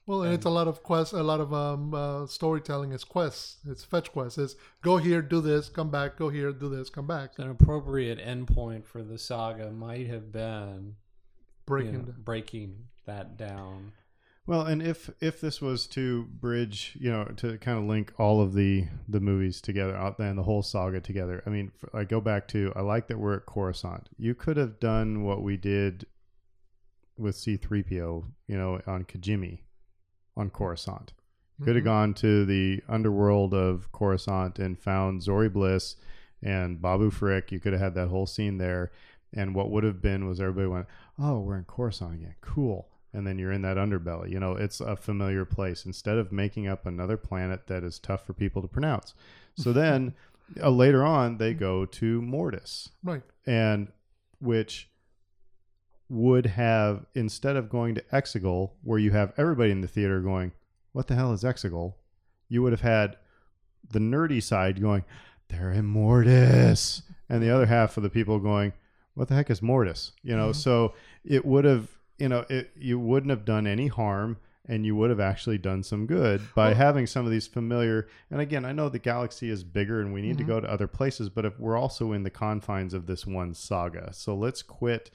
[0.06, 1.14] Well, and it's a lot of quests.
[1.14, 3.58] A lot of um, uh, storytelling is quests.
[3.68, 4.36] It's fetch quests.
[4.36, 6.16] It's go here, do this, come back.
[6.16, 7.38] Go here, do this, come back.
[7.38, 10.96] An appropriate endpoint for the saga might have been
[11.66, 11.92] Breaking.
[11.92, 12.76] you know, breaking
[13.06, 13.92] that down.
[14.44, 18.40] Well, and if if this was to bridge, you know, to kind of link all
[18.40, 21.44] of the the movies together, out and the whole saga together.
[21.46, 24.08] I mean, I go back to I like that we're at Coruscant.
[24.18, 26.06] You could have done what we did
[27.16, 29.60] with C-3PO, you know, on Kijimi,
[30.36, 31.12] on Coruscant.
[31.58, 35.96] You could have gone to the underworld of Coruscant and found Zori Bliss
[36.42, 37.52] and Babu Frick.
[37.52, 38.90] You could have had that whole scene there.
[39.32, 40.86] And what would have been was everybody went,
[41.18, 42.34] "Oh, we're in Coruscant again.
[42.40, 44.30] Cool." And then you're in that underbelly.
[44.30, 45.84] You know, it's a familiar place.
[45.86, 49.14] Instead of making up another planet that is tough for people to pronounce.
[49.54, 50.14] So then
[50.62, 53.22] uh, later on, they go to Mortis Right.
[53.46, 53.92] and
[54.40, 54.88] which
[56.12, 60.52] would have instead of going to Exegol, where you have everybody in the theater going,
[60.92, 61.94] "What the hell is Exegol?"
[62.48, 63.16] You would have had
[63.90, 65.04] the nerdy side going,
[65.48, 68.74] "They're in Mortis," and the other half of the people going,
[69.14, 70.56] "What the heck is Mortis?" You know, Mhm.
[70.56, 70.94] so
[71.24, 71.88] it would have,
[72.18, 74.36] you know, it you wouldn't have done any harm.
[74.64, 78.06] And you would have actually done some good by Well- having some of these familiar.
[78.30, 80.46] And again, I know the galaxy is bigger and we need to Mhm.
[80.46, 84.12] go to other places, but if we're also in the confines of this one saga,
[84.12, 85.10] so let's quit.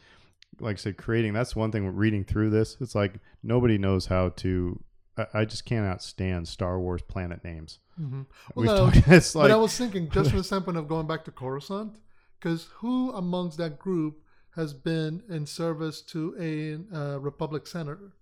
[0.59, 1.33] Like I said, creating.
[1.33, 1.87] That's one thing.
[1.95, 4.81] Reading through this, it's like nobody knows how to.
[5.17, 7.79] I, I just cannot stand Star Wars planet names.
[7.97, 8.21] hmm
[8.55, 11.07] We've Well, no, talked- it's but I was thinking just from the standpoint of going
[11.07, 11.97] back to Coruscant,
[12.39, 14.19] because who amongst that group
[14.55, 18.13] has been in service to a uh, Republic senator?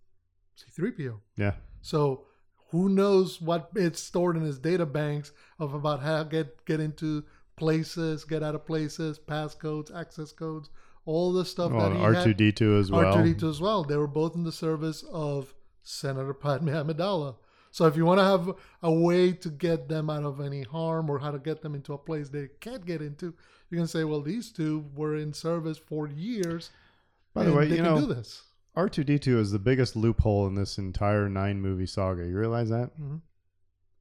[0.55, 1.19] C-3PO.
[1.37, 2.25] yeah, So
[2.71, 7.23] who knows what it's stored in his data banks of about how get get into
[7.57, 10.69] places, get out of places, passcodes, access codes,
[11.05, 12.23] all the stuff well, that he R had.
[12.23, 13.15] two D two as well.
[13.15, 13.83] R2D2 as well.
[13.83, 15.53] They were both in the service of
[15.83, 17.35] Senator Padme Amidala.
[17.71, 18.51] So if you want to have
[18.81, 21.93] a way to get them out of any harm or how to get them into
[21.93, 23.33] a place they can't get into,
[23.69, 26.71] you can say, well, these two were in service for years.
[27.33, 28.43] By the way, they you can know, do this.
[28.75, 32.25] R two D two is the biggest loophole in this entire nine movie saga.
[32.25, 32.97] You realize that?
[32.97, 33.21] Mhm.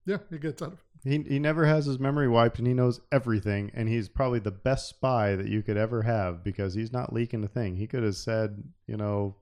[0.07, 3.01] Yeah, he gets out of He he never has his memory wiped, and he knows
[3.13, 3.71] everything.
[3.75, 7.45] And he's probably the best spy that you could ever have because he's not leaking
[7.45, 7.77] a thing.
[7.77, 9.37] He could have said, you know,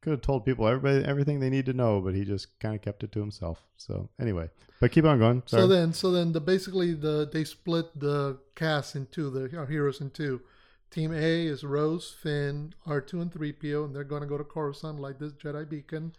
[0.00, 2.82] could have told people everybody everything they need to know, but he just kind of
[2.82, 3.62] kept it to himself.
[3.76, 5.42] So anyway, but keep on going.
[5.46, 5.62] Sorry.
[5.62, 10.00] So then, so then, the basically the they split the cast into the our heroes
[10.00, 10.40] in two.
[10.90, 14.38] Team A is Rose, Finn, R two, and three PO, and they're going to go
[14.38, 16.14] to Coruscant, like this Jedi beacon,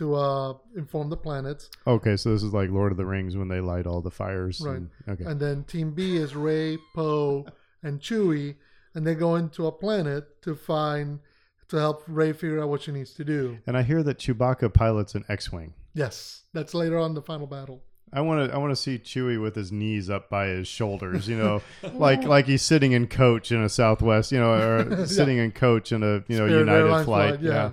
[0.00, 1.68] to uh, inform the planets.
[1.86, 4.62] okay, so this is like Lord of the Rings when they light all the fires.
[4.64, 4.76] Right.
[4.78, 5.24] and- okay.
[5.24, 7.44] And then Team B is Rey, Poe,
[7.82, 8.56] and Chewie,
[8.94, 11.20] and they go into a planet to find
[11.68, 13.58] to help Rey figure out what she needs to do.
[13.66, 15.74] And I hear that Chewbacca pilots an X-wing.
[15.92, 17.82] Yes, that's later on in the final battle.
[18.12, 21.28] I want to I want to see Chewie with his knees up by his shoulders,
[21.28, 25.36] you know, like like he's sitting in coach in a Southwest, you know, or sitting
[25.36, 27.04] in coach in a you know Spirit United flight.
[27.04, 27.52] flight, yeah.
[27.52, 27.70] yeah.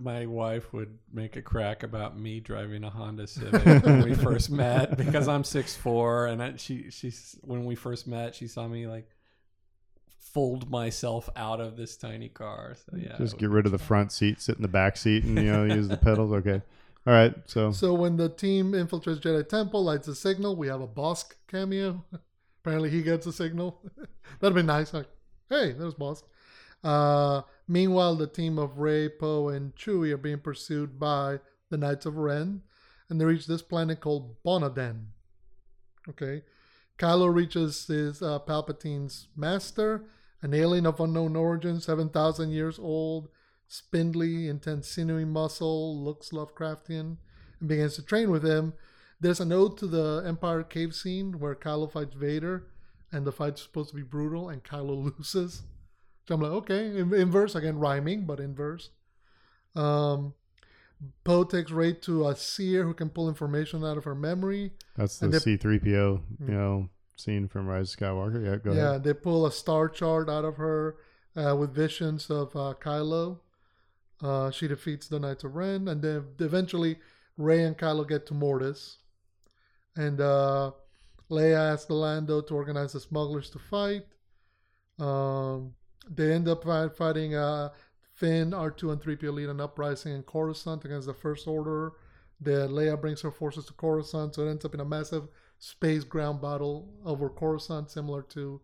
[0.00, 4.50] My wife would make a crack about me driving a Honda Civic when we first
[4.50, 8.86] met because I'm 6'4", and I, she she's when we first met, she saw me
[8.86, 9.08] like
[10.18, 12.76] fold myself out of this tiny car.
[12.76, 15.36] So yeah, Just get rid of the front seat, sit in the back seat, and
[15.36, 16.32] you know use the pedals.
[16.32, 16.62] Okay,
[17.06, 17.34] all right.
[17.46, 21.32] So So when the team infiltrates Jedi Temple, lights a signal, we have a Bossk
[21.48, 22.04] cameo.
[22.62, 23.80] Apparently he gets a signal.
[24.40, 24.92] That'd be nice.
[24.92, 25.06] Like,
[25.48, 26.24] hey, there's Bossk.
[26.84, 31.38] Uh, meanwhile, the team of Rey, Poe, and Chewie are being pursued by
[31.70, 32.62] the Knights of Ren,
[33.08, 35.06] and they reach this planet called Bonaden.
[36.08, 36.42] Okay.
[36.98, 40.04] Kylo reaches his uh, Palpatine's master,
[40.42, 43.28] an alien of unknown origin, 7,000 years old,
[43.68, 47.16] spindly, intense sinewy muscle, looks Lovecraftian,
[47.60, 48.74] and begins to train with him.
[49.20, 52.64] There's an ode to the Empire cave scene where Kylo fights Vader,
[53.12, 55.62] and the fight's supposed to be brutal, and Kylo loses.
[56.28, 58.90] So I'm like, okay, in, inverse again, rhyming, but inverse.
[59.74, 60.34] Um,
[61.24, 64.72] Poe takes Rey to a seer who can pull information out of her memory.
[64.96, 68.44] that's the they- C three PO, you know, scene from Rise of Skywalker.
[68.44, 69.04] Yeah, go yeah, ahead.
[69.04, 70.96] they pull a star chart out of her
[71.36, 73.38] uh, with visions of uh, Kylo.
[74.22, 76.98] Uh, she defeats the Knights of Ren, and then eventually
[77.38, 78.98] Rey and Kylo get to Mortis.
[79.96, 80.72] And uh,
[81.30, 84.04] Leia asks Lando to organize the smugglers to fight.
[84.98, 85.72] Um,
[86.08, 86.64] they end up
[86.96, 87.70] fighting uh,
[88.14, 91.92] Finn, R2, and 3PO lead an uprising in Coruscant against the First Order.
[92.40, 95.28] The Leia brings her forces to Coruscant, so it ends up in a massive
[95.58, 98.60] space ground battle over Coruscant, similar to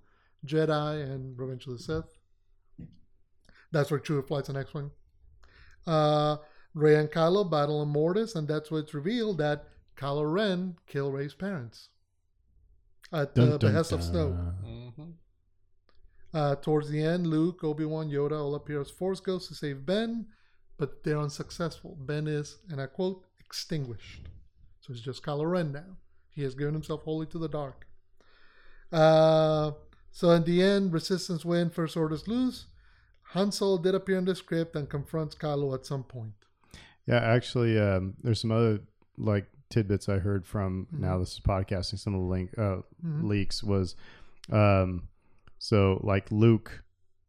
[0.47, 2.05] Jedi and Revenge of the Sith.
[3.73, 4.91] That's where Chewie flies an X-wing.
[5.87, 6.37] Uh,
[6.75, 9.65] Rey and Kylo battle in Mortis, and that's where it's revealed that
[9.97, 11.89] Kylo Ren killed Rey's parents
[13.13, 14.37] at the Dun, dun, behest of Snoke.
[14.37, 15.15] dun.
[16.37, 19.87] Uh, towards the end, Luke, Obi Wan, Yoda all appear as Force Ghosts to save
[19.87, 20.27] Ben,
[20.77, 21.97] but they're unsuccessful.
[21.99, 24.29] Ben is, and I quote, extinguished.
[24.81, 25.97] So it's just Kylo Ren now.
[26.29, 27.87] He has given himself wholly to the dark.
[28.93, 29.73] Uh,
[30.11, 32.67] so in the end, Resistance win, First Orders lose.
[33.31, 36.35] Han Solo did appear in the script and confronts Kylo at some point.
[37.07, 38.81] Yeah, actually, um, there's some other
[39.17, 40.87] like tidbits I heard from.
[40.93, 41.01] Mhm.
[41.01, 41.99] Now this is podcasting.
[41.99, 43.25] Some of the link uh, Mhm.
[43.25, 43.97] leaks was,
[44.53, 45.09] um,
[45.59, 46.83] so like Luke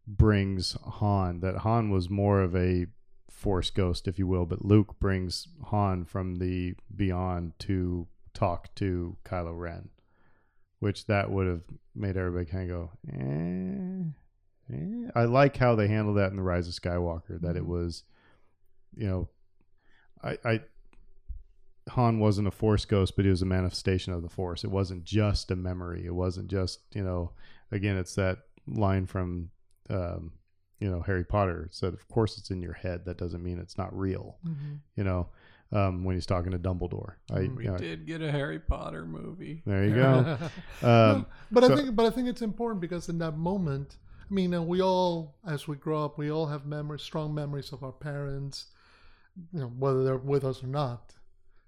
[0.07, 1.39] brings Han.
[1.41, 2.87] That Han was more of a
[3.29, 9.15] Force ghost, if you will, but Luke brings Han from the beyond to talk to
[9.23, 9.89] Kylo Ren,
[10.79, 11.61] which that would have
[11.93, 15.11] made everybody kind of go, eh, eh.
[15.15, 17.39] I like how they handled that in the Rise of Skywalker.
[17.41, 17.67] That it Mhm.
[17.67, 18.03] was,
[18.95, 19.29] you know,
[20.23, 20.61] I, I
[21.89, 24.63] Han wasn't a Force ghost, but he was a manifestation of the Force.
[24.63, 26.05] It wasn't just a memory.
[26.05, 27.31] It wasn't just you know.
[27.71, 29.49] Again, it's that line from
[29.89, 30.31] um,
[30.79, 31.67] you know Harry Potter.
[31.71, 33.05] Said, "Of course, it's in your head.
[33.05, 34.37] That doesn't mean it's not real."
[34.95, 35.27] You know,
[35.71, 37.13] um, when he's talking to Dumbledore.
[37.31, 37.41] I.
[37.55, 39.63] We you know, did get a Harry Potter movie.
[39.65, 40.37] there you go.
[40.87, 43.97] Um, but so- I think, but I think it's important because in that moment,
[44.29, 47.71] I mean, uh, we all, as we grow up, we all have memories, strong memories
[47.73, 48.67] of our parents,
[49.53, 51.13] you know, whether they're with us or not.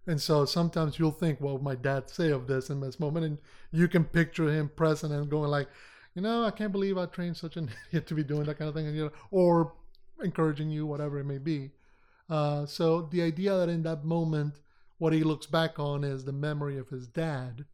[0.08, 3.26] And so sometimes you'll think, "What would my dad say of this in this moment?"
[3.26, 3.38] And
[3.72, 5.68] you can picture him present and going like,
[6.16, 8.70] "You know, I can't believe I trained such an idiot to be doing that kind
[8.70, 9.74] of thing," and, you know, or
[10.22, 11.72] encouraging you, whatever it may be.
[12.30, 14.60] Uh, so the idea that in that moment,
[14.98, 17.66] what he looks back on is the memory of his dad,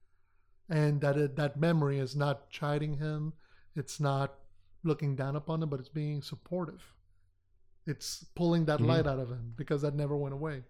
[0.70, 3.34] and that it, that memory is not chiding him,
[3.76, 4.36] it's not
[4.84, 6.94] looking down upon him, but it's being supportive.
[7.88, 8.88] It's pulling that Mhm.
[8.88, 10.64] light out of him because that never went away.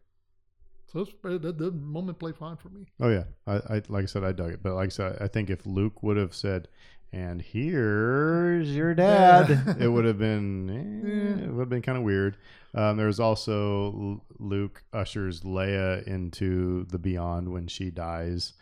[0.87, 2.85] So the, the moment played fine for me.
[2.99, 4.63] Oh yeah, I, I like I said, I dug it.
[4.63, 6.67] But like I said, I think if Luke would have said,
[7.11, 9.77] and here's your dad.
[9.79, 10.69] it would have been,
[11.39, 12.37] eh, it would have been kind of weird.
[12.73, 18.53] Um, there was also Luke ushers Leia into the beyond when she dies.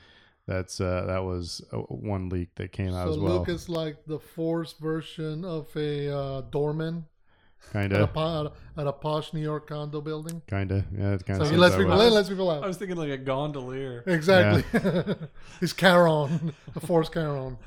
[0.45, 3.37] That's uh, that was uh, one leak that came out So as well.
[3.37, 7.05] Luke is like the Force version of a uh, doorman
[7.71, 10.41] kind at, a, of, po- at a posh New York condo building.
[10.47, 11.13] kind of, yeah.
[11.13, 11.47] It kind of.
[11.47, 12.07] So he lets people way.
[12.07, 14.03] in, lets people I was thinking like a gondolier.
[14.05, 14.63] Exactly.
[15.59, 17.57] He's Charon, the Force Charon.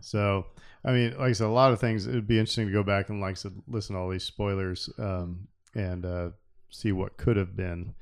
[0.00, 0.46] So,
[0.84, 2.06] I mean, like I said, a lot of things.
[2.06, 5.48] It'd be interesting to go back and, like said, listen to all these spoilers um,
[5.74, 6.30] and uh,
[6.70, 7.94] see what could have been.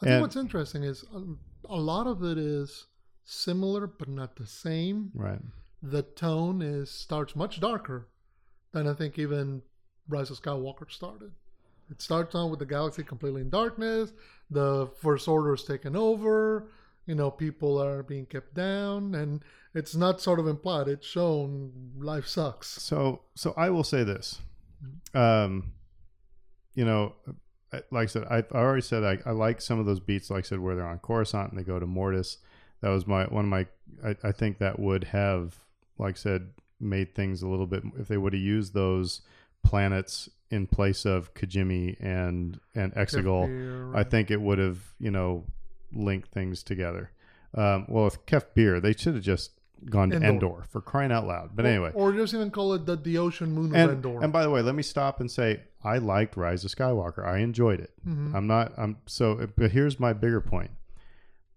[0.00, 1.22] I think And- what's interesting is a,
[1.68, 2.86] a lot of it is
[3.24, 5.10] similar but not the same.
[5.14, 5.40] Right.
[5.82, 8.08] The tone is starts much darker
[8.72, 9.62] than I think even
[10.10, 11.32] Rise of Skywalker started.
[11.90, 14.12] It starts on with the galaxy completely in darkness.
[14.50, 16.68] The First Order is taken over.
[17.06, 19.42] You know, people are being kept down, and
[19.74, 20.86] it's not sort of implied.
[20.86, 22.68] It's shown life sucks.
[22.68, 24.40] So, so I will say this.
[25.14, 25.72] Um,
[26.74, 27.14] you know,
[27.90, 30.30] like I said, I, I already said I, I like some of those beats.
[30.30, 32.38] Like I said, where they're on Coruscant and they go to Mortis.
[32.82, 33.66] That was my one of my.
[34.04, 35.56] I, I think that would have,
[35.98, 37.82] like I said, made things a little bit.
[37.98, 39.22] If they would have used those
[39.64, 45.44] planets in place of Kijimi and and Exegol, I think it would have, you know,
[45.92, 47.10] linked things together.
[47.54, 49.52] Um, well, with Kef Bir, they should have just
[49.88, 50.28] gone to Endor.
[50.28, 50.64] Endor.
[50.68, 51.50] for crying out loud.
[51.54, 54.22] But anyway, or, or just even call it the, the ocean moon of and, Endor.
[54.22, 57.24] and by the way, let me stop and say I liked Rise of Skywalker.
[57.26, 57.92] I enjoyed it.
[58.06, 58.34] Mhm.
[58.34, 58.72] I'm not.
[58.76, 59.48] I'm so.
[59.56, 60.70] But here's my bigger point: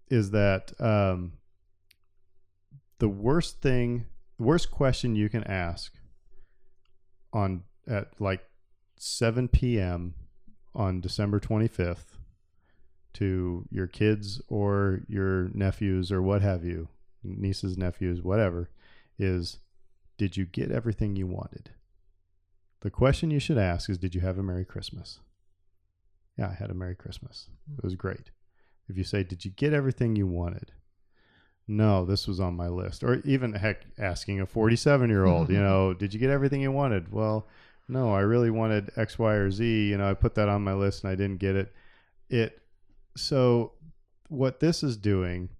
[0.08, 1.32] is that um,
[2.98, 4.06] the worst thing,
[4.38, 5.92] the worst question you can ask
[7.32, 8.44] on at like
[8.96, 10.14] 7 p.m.
[10.74, 12.16] on December 25th
[13.14, 16.88] to your kids or your nephews or what have you,
[17.22, 18.70] nieces, nephews, whatever,
[19.18, 19.58] is
[20.18, 21.70] did you get everything you wanted?
[22.80, 25.20] The question you should ask is did you have a Merry Christmas?
[26.36, 27.48] Yeah, I had a Merry Christmas.
[27.68, 27.78] Hmm.
[27.78, 28.30] It was great.
[28.88, 30.72] If you say, did you get everything you wanted?
[31.66, 33.02] No, this was on my list.
[33.02, 36.72] Or even heck, asking a 47 year old, you know, did you get everything you
[36.72, 37.12] wanted?
[37.12, 37.46] Well,
[37.88, 39.64] no, I really wanted X, Y, or Z.
[39.90, 41.72] You know, I put that on my list and I didn't get it.
[42.30, 42.62] It,
[43.16, 43.72] so
[44.28, 45.50] what this is doing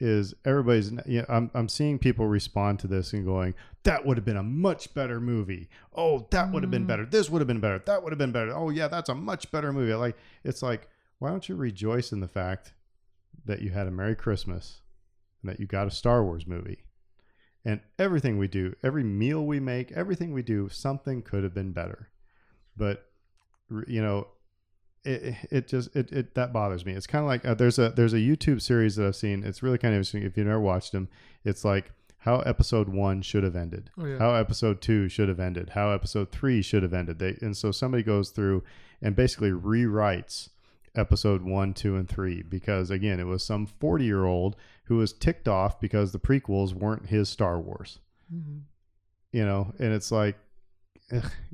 [0.00, 3.54] is everybody's, you know, I'm, I'm seeing people respond to this and going,
[3.84, 5.68] that would have been a much better movie.
[5.94, 6.88] Oh, that would have been Mm.
[6.88, 7.06] better.
[7.06, 7.78] This would have been better.
[7.86, 8.54] That would have been better.
[8.54, 9.94] Oh, yeah, that's a much better movie.
[9.94, 10.88] Like, it's like,
[11.20, 12.74] why don't you rejoice in the fact
[13.46, 14.80] that you had a Merry Christmas
[15.42, 16.84] and that you got a Star Wars movie?
[17.64, 21.72] And everything we do, every meal we make, everything we do, something could have been
[21.72, 22.10] better.
[22.76, 23.06] But,
[23.86, 24.26] you know,
[25.04, 26.92] it, it just it, it that bothers me.
[26.92, 29.44] It's kind of like uh, there's a there's a YouTube series that I've seen.
[29.44, 30.22] It's really kind of interesting.
[30.22, 31.08] If you've never watched them,
[31.44, 34.18] it's like how episode one should have ended, Oh, yeah.
[34.18, 37.18] how episode two should have ended, how episode three should have ended.
[37.18, 38.62] They and so somebody goes through
[39.02, 40.48] and basically rewrites
[40.96, 45.12] episode one, two, and three because again, it was some forty year old who was
[45.12, 47.98] ticked off because the prequels weren't his Star Wars.
[48.32, 48.62] Mhm.
[49.32, 50.36] you know and it's like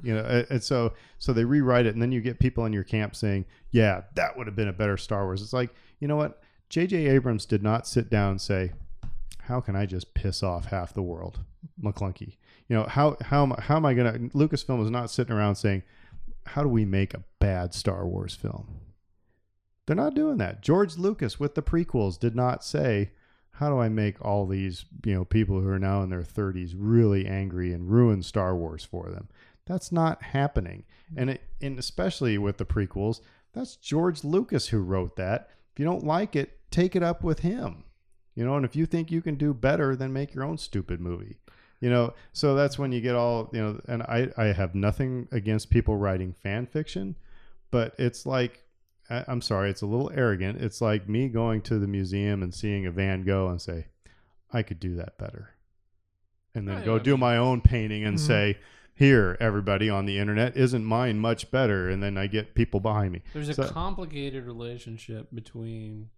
[0.03, 2.72] you know and- and so so they rewrite it and then you get people in
[2.72, 5.43] your camp saying yeah that would have been a better star wars.
[5.43, 6.41] It's like you know what?
[6.70, 8.72] Jj abrams did not sit down and say
[9.41, 11.41] how can i just piss off half the world
[11.83, 12.37] mcclunky?
[12.68, 15.83] You know how how am how am i gonna lucasfilm was not sitting around saying
[16.47, 18.68] how do we make a bad star wars film?
[19.87, 20.61] They're not doing that.
[20.62, 23.11] George lucas with the prequels did not say
[23.53, 26.74] how do I make all these, you know, people who are now in their 30s
[26.76, 29.28] really angry and ruin Star Wars for them?
[29.66, 30.84] That's not happening.
[31.16, 33.20] And it, and especially with the prequels,
[33.53, 35.51] that's George Lucas who wrote that.
[35.72, 37.84] If you don't like it, take it up with him.
[38.34, 41.01] You know, and if you think you can do better, then make your own stupid
[41.01, 41.38] movie.
[41.80, 45.28] You know, so that's when you get all, you know, and I I have nothing
[45.32, 47.16] against people writing fan fiction,
[47.70, 48.64] but it's like
[49.11, 50.61] I'm sorry, it's a little arrogant.
[50.61, 53.87] It's like me going to the museum and seeing a Van Gogh and say,
[54.53, 55.55] I could do that better.
[56.55, 58.21] And then Right, go I do mean- my own painting and Mhm.
[58.27, 58.59] say,
[58.95, 61.89] here, everybody on the internet, isn't mine much better?
[61.89, 63.23] And then I get people behind me.
[63.33, 66.11] There's a complicated relationship between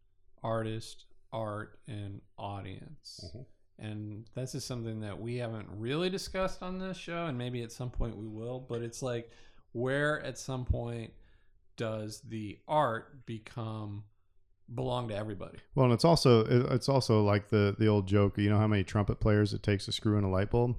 [0.42, 3.32] artist, art, and audience.
[3.34, 3.46] Mhm.
[3.78, 7.72] And this is something that we haven't really discussed on this show, and maybe at
[7.72, 8.60] some point we will.
[8.60, 9.30] But it's like,
[9.72, 11.12] where at some point
[11.76, 14.04] does the art become
[14.74, 15.58] belong to everybody?
[15.74, 16.44] Well, and it's also
[16.74, 18.38] it's also like the the old joke.
[18.38, 20.76] You know how many trumpet players it takes to screw in a light bulb?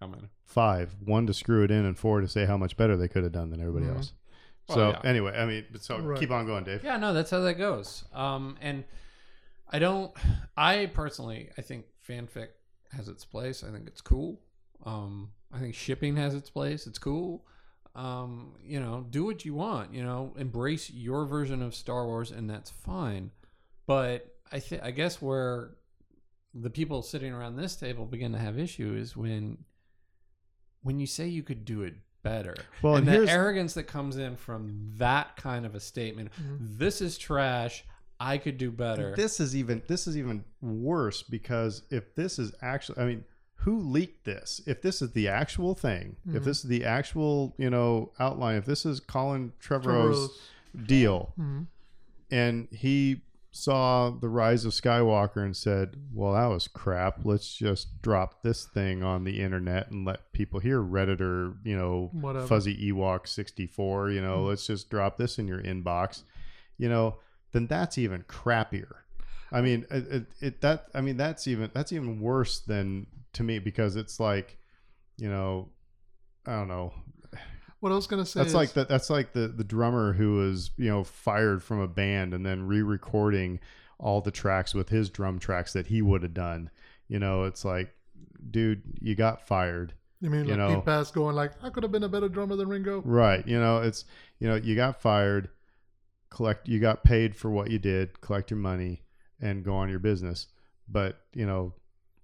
[0.00, 0.28] How many?
[0.44, 0.96] Five.
[1.04, 3.32] One to screw it in, and four to say how much better they could have
[3.32, 3.96] done than everybody Mhm.
[3.96, 4.12] else.
[4.68, 5.00] Well, So yeah.
[5.04, 6.20] anyway, I mean, so Right.
[6.20, 6.84] keep on going, Dave.
[6.84, 8.04] Yeah, no, that's how that goes.
[8.12, 8.84] Um, and
[9.68, 10.12] I don't.
[10.56, 12.50] I personally, I think fanfic
[12.92, 13.64] has its place.
[13.64, 14.40] I think it's cool.
[14.84, 16.86] Um, I think shipping has its place.
[16.86, 17.44] It's cool.
[17.94, 19.92] Um, you know, do what you want.
[19.92, 23.30] You know, embrace your version of Star Wars, and that's fine.
[23.86, 25.70] But I think I guess where
[26.54, 29.58] the people sitting around this table begin to have issues is when
[30.82, 32.54] when you say you could do it better.
[32.82, 36.30] Well, and and the arrogance that comes in from that kind of a statement.
[36.32, 36.78] Mhm.
[36.78, 37.84] This is trash.
[38.20, 39.14] I could do better.
[39.16, 43.24] This is even this is even worse because if this is actually, I mean,
[43.62, 44.60] who leaked this?
[44.66, 46.44] If this is the actual thing, if Mhm.
[46.44, 51.66] this is the actual, you know, outline, if this is Colin Trevorrow's Trevorrow's- deal, Mhm.
[52.30, 57.24] and he saw the rise of Skywalker and said, "Well, that was crap.
[57.24, 62.10] Let's just drop this thing on the internet and let people hear Redditor, you know,
[62.12, 62.46] Whatever.
[62.46, 64.48] fuzzy Ewok 64, you know, Mhm.
[64.48, 66.22] let's just drop this in your inbox."
[66.76, 67.16] You know,
[67.52, 68.98] then that's even crappier.
[69.50, 73.42] I mean, it, it, it that I mean that's even that's even worse than to
[73.42, 74.58] me because it's like,
[75.16, 75.68] you know,
[76.46, 76.92] I don't know.
[77.80, 80.34] What I was gonna say That's is, like the, that's like the the drummer who
[80.36, 83.60] was you know fired from a band and then re-recording
[84.00, 86.70] all the tracks with his drum tracks that he would have done.
[87.06, 87.94] You know, it's like,
[88.50, 91.84] dude, you got fired, you mean you like know- Pete Best going like, I could
[91.84, 93.00] have been a better drummer than Ringo.
[93.04, 93.46] right?
[93.46, 94.04] You know, it's
[94.40, 95.48] you know you got fired,
[96.30, 99.02] collect, you got paid for what you did, collect your money,
[99.40, 100.46] and go on your business.
[100.88, 101.74] But you know.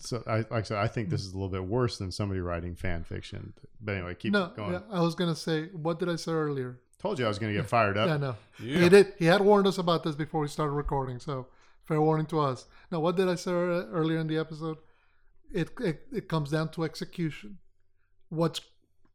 [0.01, 1.27] So I like I said, I think this mm.
[1.27, 3.55] is a little bit worse than somebody writing fan fiction.
[3.81, 4.73] But anyway, keep no, going.
[4.73, 6.81] yeah, I was gonna say, what did I say earlier?
[7.05, 8.09] Told you I was going to get fired up.
[8.09, 8.37] Yeah, no.
[8.59, 8.79] Yeah.
[8.79, 9.12] He did.
[9.19, 11.49] He had warned us about this before we started recording, so
[11.85, 12.65] fair warning to us.
[12.91, 14.79] Now, what did I say earlier in the episode?
[15.53, 17.59] It it, it comes down to execution.
[18.31, 18.62] What's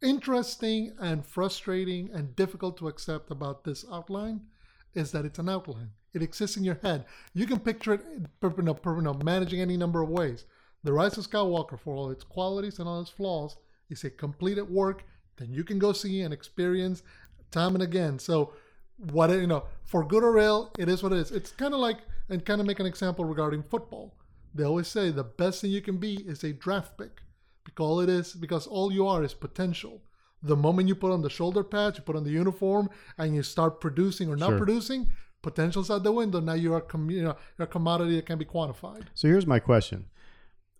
[0.03, 4.41] interesting and frustrating and difficult to accept about this outline
[4.93, 5.89] is that it's an outline.
[6.13, 7.05] It exists in your head.
[7.33, 8.01] You can picture it,
[8.41, 10.45] you know, you know, managing any number of ways.
[10.83, 13.57] The Rise of Skywalker, for all its qualities and all its flaws,
[13.89, 15.03] is a completed work
[15.37, 17.03] that you can go see and experience
[17.51, 18.19] time and again.
[18.19, 18.53] So,
[19.11, 21.31] what you know, for good or ill, it is what it is.
[21.31, 21.97] It's kind of like,
[22.29, 24.15] and kind of make an example regarding football.
[24.53, 27.21] They always say the best thing you can be is a draft pick,
[27.63, 30.01] because all it is, because all you are is potential.
[30.41, 33.43] The moment you put on the shoulder patch, you put on the uniform, and you
[33.43, 34.57] start producing or not Sure.
[34.57, 35.09] producing,
[35.41, 36.39] potential's out the window.
[36.39, 39.03] Now you're a com- you know, you're a commodity that can be quantified.
[39.13, 40.05] So here's my question.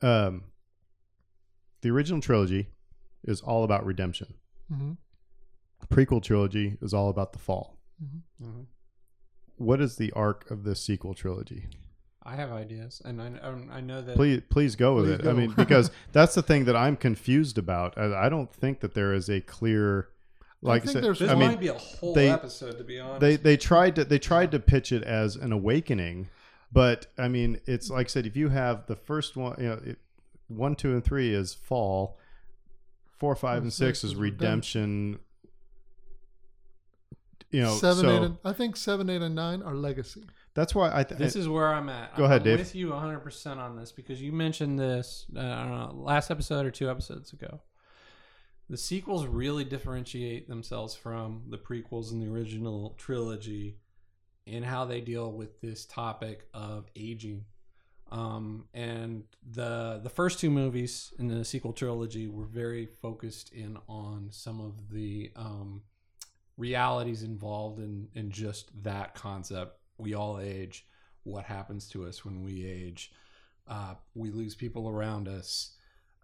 [0.01, 0.43] Um,
[1.81, 2.69] the original trilogy
[3.23, 4.33] is all about redemption.
[4.69, 4.93] hmm
[5.89, 7.77] Prequel trilogy is all about the fall.
[8.03, 8.65] Mhm.
[9.55, 11.67] What is the arc of this sequel trilogy?
[12.21, 14.15] I have ideas, and I, I- I know that.
[14.15, 15.23] Please, please go with Please it.
[15.23, 15.29] go.
[15.29, 17.97] I mean, because that's the thing that I'm confused about.
[17.97, 20.09] I, I don't think that there is a clear,
[20.61, 22.83] like I, think said, there's- This I mean, might be a whole they- episode, to
[22.83, 23.21] be honest.
[23.21, 26.29] they they tried to they tried to pitch it as an awakening,
[26.71, 29.79] but I mean, it's like I said, if you have the first one, you know,
[29.85, 29.97] it,
[30.47, 32.17] one, two, and three is fall,
[33.17, 35.19] four, five, And and six six is is redemption.
[37.51, 40.23] You know, seven, so eight, and, I think seven, eight, and nine are legacy.
[40.53, 41.03] that's why I.
[41.03, 42.15] Th- this is where I'm at.
[42.15, 42.59] Go I'm, ahead, I'm Dave.
[42.59, 45.25] with you 100 percent on this because you mentioned this.
[45.35, 47.59] Uh, I don't know, last episode or two episodes ago.
[48.69, 53.77] The sequels really differentiate themselves from the prequels and the original trilogy
[54.45, 57.45] in how they deal with this topic of aging.
[58.11, 63.77] Um, and the the first two movies in the sequel trilogy were very focused in
[63.87, 65.83] on some of the um,
[66.57, 69.77] realities involved in in just that concept.
[69.97, 70.87] We all age.
[71.23, 73.11] What happens to us when we age?
[73.67, 75.75] Uh, we lose people around us.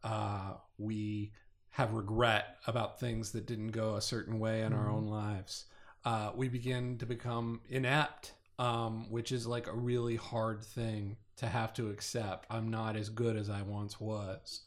[0.04, 1.32] Uh, we
[1.76, 4.94] have regret about things that didn't go a certain way in our Mhm.
[4.94, 5.66] own lives.
[6.06, 11.48] Uh, we begin to become inept, um, which is like a really hard thing to
[11.50, 12.46] have to accept.
[12.50, 14.62] I'm not as good as I once was.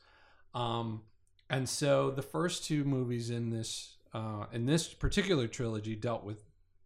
[0.53, 1.05] Um,
[1.49, 6.43] and so the first two movies in this uh, in this particular trilogy dealt with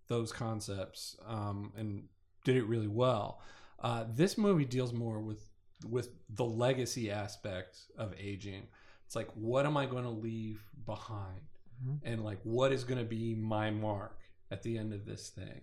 [0.08, 2.08] those concepts um, and
[2.44, 3.40] did it really well.
[3.80, 5.48] Uh, this movie deals more with
[5.84, 8.68] with the legacy aspect of aging.
[9.12, 11.42] It's like, what am I going to leave behind,
[11.84, 12.00] Mhm.
[12.02, 14.18] and like, what is going to be my mark
[14.50, 15.60] at the end of this thing,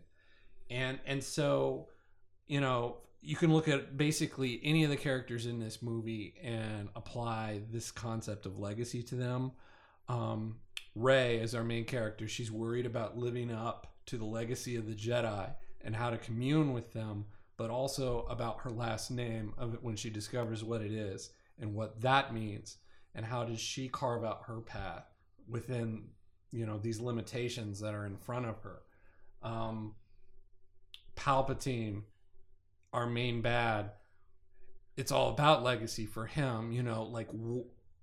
[0.69, 1.89] and and so,
[2.45, 6.89] you know, you can look at basically any of the characters in this movie and
[6.95, 9.51] apply this concept of legacy to them.
[10.07, 10.59] Um,
[10.93, 12.27] Rey is our main character.
[12.27, 16.71] She's worried about living up to the legacy of the Jedi and how to commune
[16.71, 17.25] with them,
[17.57, 21.73] but also about her last name of it when she discovers what it is and
[21.73, 22.77] what that means,
[23.15, 25.05] and how does she carve out her path
[25.47, 26.03] within
[26.51, 28.81] you know these limitations that are in front of her.
[29.41, 29.95] Um,
[31.15, 32.03] Palpatine,
[32.93, 33.91] our main bad,
[34.97, 36.71] it's all about legacy for him.
[36.71, 37.29] You know, like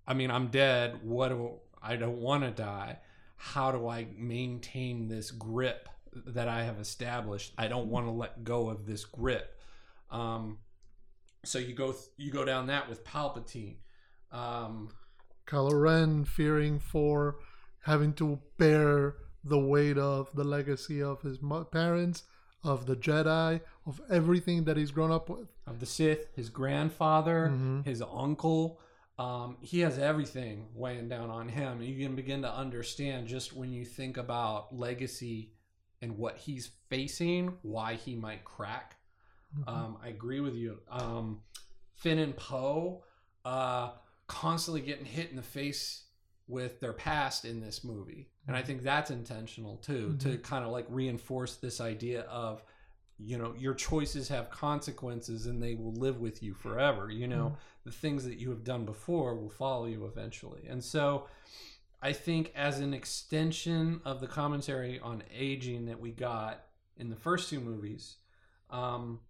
[0.06, 1.00] I mean, I'm dead.
[1.02, 1.52] What do
[1.82, 2.98] I don't want to die?
[3.36, 7.52] How do I maintain this grip that I have established?
[7.58, 9.60] I don't want to let go of this grip.
[10.10, 10.58] Um,
[11.44, 13.76] so you go th- you go down that with Palpatine.
[14.36, 14.90] Um,
[15.46, 17.36] Kylo Ren fearing for
[17.82, 19.14] having to bear
[19.44, 21.38] the weight of the legacy of his
[21.70, 22.24] parents,
[22.64, 25.48] of the Jedi, of everything that he's grown up with.
[25.68, 27.84] of the Sith, his grandfather, Mhm.
[27.84, 28.80] his uncle.
[29.18, 31.82] Um, he has everything weighing down on him.
[31.82, 35.54] You can begin to understand just when you think about legacy
[36.00, 38.96] and what he's facing, why he might crack.
[39.66, 40.82] Um, I agree with you.
[40.88, 41.42] Um,
[41.94, 43.02] Finn and Poe
[43.44, 43.92] uh,
[44.26, 46.04] constantly getting hit in the face
[46.48, 48.66] with their past in this movie, and I mm-hmm.
[48.66, 50.42] think that's intentional too, to mm-hmm.
[50.42, 52.62] kind of like reinforce this idea of,
[53.18, 57.10] you know, your choices have consequences and they will live with you forever.
[57.10, 57.54] You know, mm-hmm.
[57.84, 61.26] the things that you have done before will follow you eventually, and so.
[62.02, 66.62] I think as an extension of the commentary on aging that we got
[66.98, 68.16] in the first two movies,
[68.70, 69.20] um,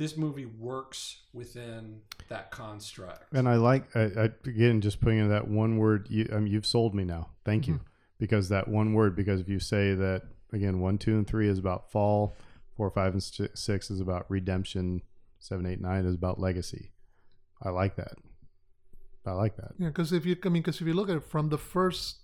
[0.00, 2.00] this movie works within
[2.30, 3.34] that construct.
[3.34, 6.06] And I like I, I, again just putting in that one word.
[6.08, 7.28] You, I mean, you've sold me now.
[7.44, 7.80] Thank you,
[8.18, 9.14] because that one word.
[9.14, 10.22] Because if you say that
[10.54, 12.34] again, one, two, and three is about fall.
[12.78, 15.02] Four, five, and six is about redemption.
[15.38, 16.92] Seven, eight, nine is about legacy.
[17.62, 18.14] I like that.
[19.26, 19.72] I like that.
[19.78, 22.20] Yeah, because if you, I mean, because if you look at it from the first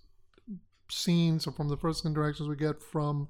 [0.89, 3.27] scenes or from the first interactions we get from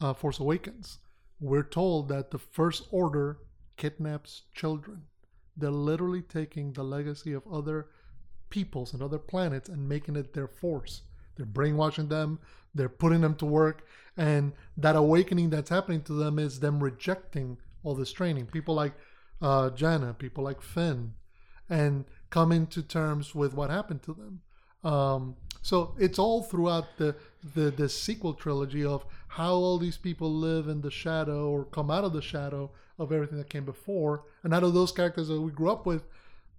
[0.00, 0.98] uh, Force Awakens,
[1.40, 3.38] we're told that the First Order
[3.78, 5.04] kidnaps children.
[5.56, 7.88] They're literally taking the legacy of other
[8.50, 11.02] peoples and other planets and making it their force.
[11.36, 12.38] They're brainwashing them.
[12.74, 13.86] They're putting them to work,
[14.16, 18.46] and that awakening that's happening to them is them rejecting all this training.
[18.46, 18.92] People like
[19.40, 21.14] uh, Jannah, people like Finn,
[21.68, 24.42] and coming to terms with what happened to them.
[24.84, 27.14] Um, so it's all throughout the,
[27.54, 31.90] the the sequel trilogy of how all these people live in the shadow or come
[31.90, 35.40] out of the shadow of everything that came before, and how do those characters that
[35.40, 36.04] we grew up with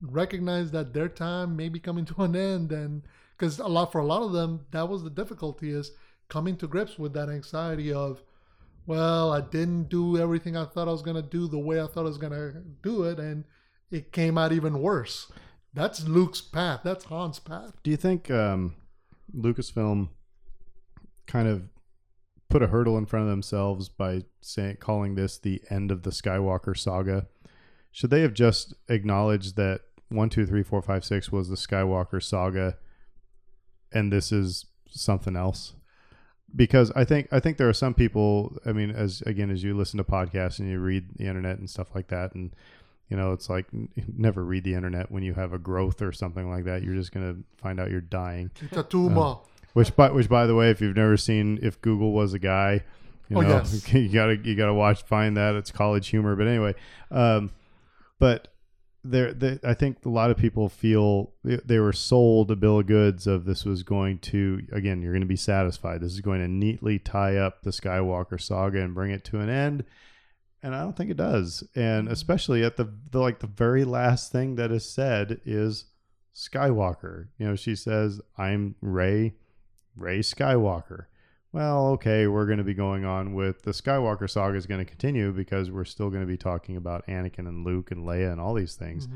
[0.02, 3.04] recognize that their time may be coming to an end, and
[3.38, 5.92] because a lot for a lot of them that was the difficulty is
[6.28, 8.22] coming to grips with that anxiety of
[8.86, 12.02] well, I didn't do everything I thought I was gonna do the way I thought
[12.02, 13.44] I was gonna do it, and
[13.92, 15.32] it came out even worse.
[15.74, 16.82] That's Luke's path.
[16.84, 17.74] That's Han's path.
[17.84, 18.76] Do you think um,
[19.36, 20.10] Lucasfilm
[21.28, 21.64] kind of
[22.50, 26.10] put a hurdle in front of themselves by saying calling this the end of the
[26.10, 27.28] Skywalker saga?
[27.92, 32.22] Should they have just acknowledged that one, two, three, four, five, six was the Skywalker
[32.22, 32.78] saga,
[33.94, 35.74] and this is something else?
[36.56, 38.58] Because I think I think there are some people.
[38.66, 41.70] I mean, as again, as you listen to podcasts and you read the internet and
[41.70, 42.56] stuff like that, and
[43.10, 46.12] you know, it's like n- never read the internet when you have a growth or
[46.12, 46.84] something like that.
[46.84, 48.52] You're just gonna find out you're dying.
[48.90, 49.38] Tumor.
[49.74, 52.84] Which, by which, by the way, if you've never seen if Google was a guy,
[53.30, 53.94] you Oh, know, yes.
[53.94, 56.36] you gotta you gotta watch find that it's college humor.
[56.36, 56.74] But anyway,
[57.12, 57.52] um,
[58.18, 58.48] but
[59.04, 62.80] there, there, I think a lot of people feel they, they were sold a bill
[62.80, 66.02] of goods of this was going to again, you're going to be satisfied.
[66.02, 69.50] This is going to neatly tie up the Skywalker saga and bring it to an
[69.50, 69.86] end.
[70.62, 71.64] And I don't think it does.
[71.76, 75.86] And especially at the, the like the very last thing that is said is
[76.36, 77.28] Skywalker.
[77.38, 79.36] You know, she says, "I'm Rey,
[79.96, 81.06] Rey Skywalker."
[81.52, 84.86] Well, okay, we're going to be going on with the Skywalker saga is going to
[84.86, 88.40] continue because we're still going to be talking about Anakin and Luke and Leia and
[88.40, 89.08] all these things.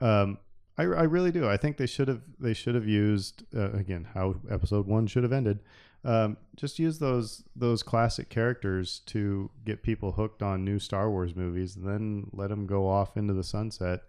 [0.00, 0.38] Um,
[0.78, 1.48] I, I really do.
[1.48, 5.22] I think they should have they should have used uh, again how Episode One should
[5.22, 5.60] have ended.
[6.06, 11.34] Um, just use those those classic characters to get people hooked on new Star Wars
[11.34, 14.02] movies, and then let them go off into the sunset.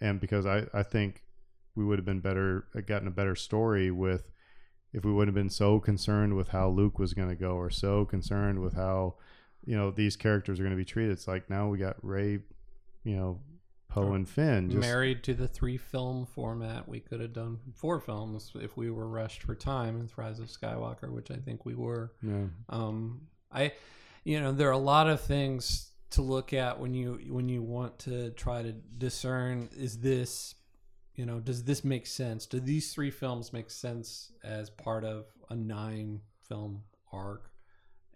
[0.00, 1.22] And because I I think
[1.76, 4.32] we would have been better uh, gotten a better story with
[4.92, 7.70] if we wouldn't have been so concerned with how Luke was going to go or
[7.70, 9.14] so concerned with how
[9.64, 11.12] you know these characters are going to be treated.
[11.12, 12.40] It's like now we got Rey,
[13.04, 13.38] you know,
[14.06, 14.70] Poe and Finn.
[14.70, 18.90] Just, Married to the three film format, we could have done four films if we
[18.90, 22.12] were rushed for time in Rise of Skywalker, which I think we were.
[22.22, 22.46] yeah.
[22.68, 23.72] Um, I,
[24.24, 27.62] you know, there are a lot of things to look at when you when you
[27.62, 30.54] want to try to discern is this,
[31.14, 32.46] you know, does this make sense?
[32.46, 37.50] Do these three films make sense as part of a nine film arc?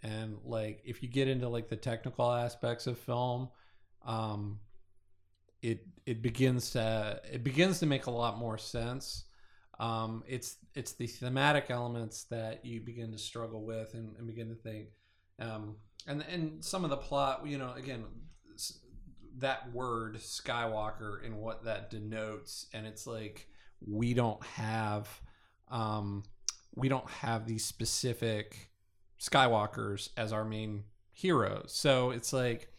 [0.02, 3.48] And like, if you get into like the technical aspects of film,
[4.04, 4.58] um,
[5.62, 9.24] it it begins to it begins to make a lot more sense.
[9.78, 14.48] Um, it's it's the thematic elements that you begin to struggle with and, and begin
[14.48, 14.88] to think,
[15.38, 15.76] um,
[16.06, 18.04] and and some of the plot, you know, again,
[19.38, 23.48] that word Skywalker and what that denotes, and it's like
[23.86, 25.08] we don't have
[25.70, 26.24] um,
[26.74, 28.70] we don't have these specific
[29.20, 31.72] Skywalkers as our main heroes.
[31.74, 32.71] So it's like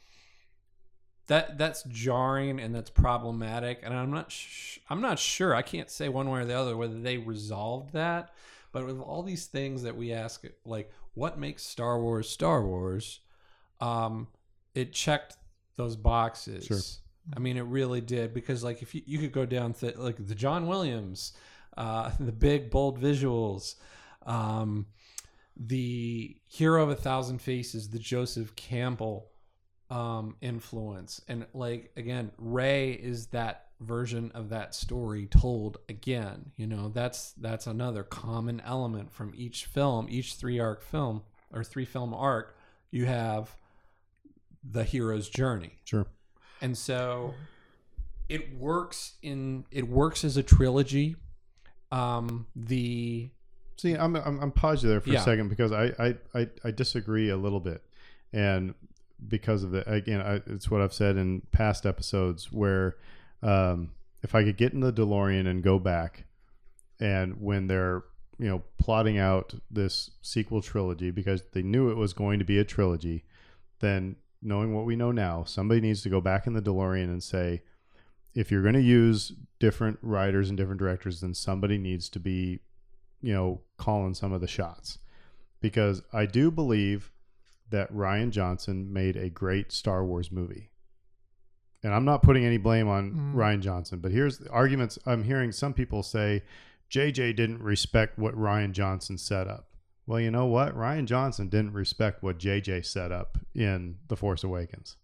[1.28, 5.56] that that's jarring and that's problematic and I'm not sh- I'm not sure.
[5.56, 8.34] I can't say one way or the other whether they resolved that,
[8.72, 13.20] but with all these things that we ask like what makes Star Wars Star Wars
[13.80, 14.28] um
[14.76, 15.38] it checked
[15.76, 16.66] those boxes.
[16.66, 16.80] Sure.
[17.36, 20.26] I mean, it really did because, like, if you, you could go down th- like
[20.28, 21.34] the John Williams,
[21.78, 23.76] uh, the big bold visuals,
[24.26, 24.88] um,
[25.56, 29.30] the Hero of a Thousand Faces, the Joseph Campbell
[29.94, 36.52] um, influence, and like again, Rey is that version of that story told again.
[36.58, 41.22] You know, that's that's another common element from each film, each three arc film
[41.54, 42.56] or three film arc.
[42.92, 43.56] You have
[44.64, 46.06] the hero's journey Sure.
[46.62, 47.34] and so
[48.30, 51.18] it works in it works as a trilogy
[51.92, 53.30] um the
[53.76, 55.20] See, I'm I'm, I'm pause you there for Yeah.
[55.20, 57.84] a second because I, I I I disagree a little bit,
[58.32, 58.74] and
[59.28, 62.98] because of the again, I, it's what I've said in past episodes where
[63.42, 63.92] um,
[64.22, 66.26] if I could get in the DeLorean and go back,
[67.00, 68.04] and when they're
[68.40, 72.60] you know plotting out this sequel trilogy because they knew it was going to be
[72.60, 73.24] a trilogy,
[73.80, 77.24] then knowing what we know now, somebody needs to go back in the DeLorean and
[77.24, 77.62] say,
[78.34, 82.60] if you're going to use different writers and different directors, then somebody needs to be
[83.24, 85.00] you know, calling some of the shots.
[85.62, 87.12] Because I do believe
[87.74, 90.70] that Rian Johnson made a great Star Wars movie.
[91.84, 93.34] And I'm not putting any blame on Mm.
[93.36, 96.44] Rian Johnson, but here's the arguments I'm hearing some people say
[96.90, 99.68] JJ didn't respect what Rian Johnson set up.
[100.06, 100.78] Well, you know what?
[100.78, 104.96] Rian Johnson didn't respect what JJ set up in The Force Awakens.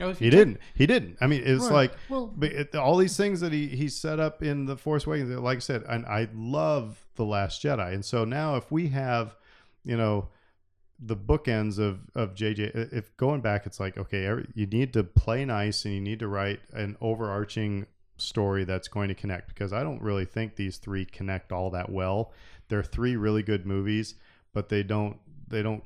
[0.00, 0.58] oh, He didn't.
[0.74, 1.16] He didn't.
[1.20, 1.72] I mean, it's Right.
[1.72, 5.30] like well, it, all these things that he he set up in the Force Awakens,
[5.38, 9.34] like I said, and I love the Last Jedi, and so now if we have,
[9.84, 10.28] you know,
[10.98, 15.04] the bookends of of JJ, if going back, it's like okay, every, you need to
[15.04, 19.72] play nice and you need to write an overarching story that's going to connect because
[19.72, 22.32] I don't really think these three connect all that well.
[22.68, 24.14] They're three really good movies,
[24.52, 25.18] but they don't
[25.48, 25.82] they don't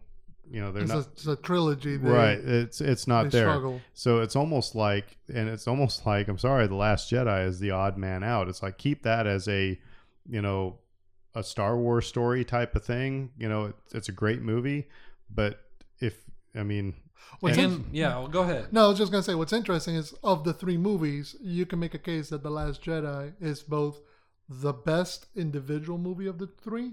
[0.50, 1.96] you know they're it's, not a, it's a trilogy.
[1.96, 2.38] They, right.
[2.38, 3.44] It's it's not there.
[3.44, 3.80] struggle.
[3.94, 7.70] So it's almost like, and it's almost like, I'm sorry, The Last Jedi is the
[7.70, 8.48] odd man out.
[8.48, 9.78] It's like, keep that as a,
[10.28, 10.78] you know,
[11.34, 13.30] a Star Wars story type of thing.
[13.38, 14.88] You know, it, it's a great movie,
[15.30, 15.60] but
[16.00, 16.14] if,
[16.54, 16.94] I mean,
[17.40, 18.72] What's and- Again, yeah, well, go ahead.
[18.72, 21.78] No, I was just gonna say what's interesting is of the three movies, you can
[21.78, 24.00] make a case that The Last Jedi is both
[24.48, 26.92] the best individual movie of the three,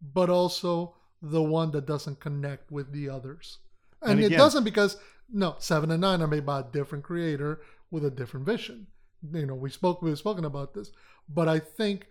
[0.00, 3.58] but also the one that doesn't connect with the others.
[4.00, 4.96] And, And it doesn't because
[5.30, 8.86] no, seven and nine are made by a different creator with a different vision.
[9.32, 10.92] You know, we spoke we've spoken about this.
[11.28, 12.06] But I think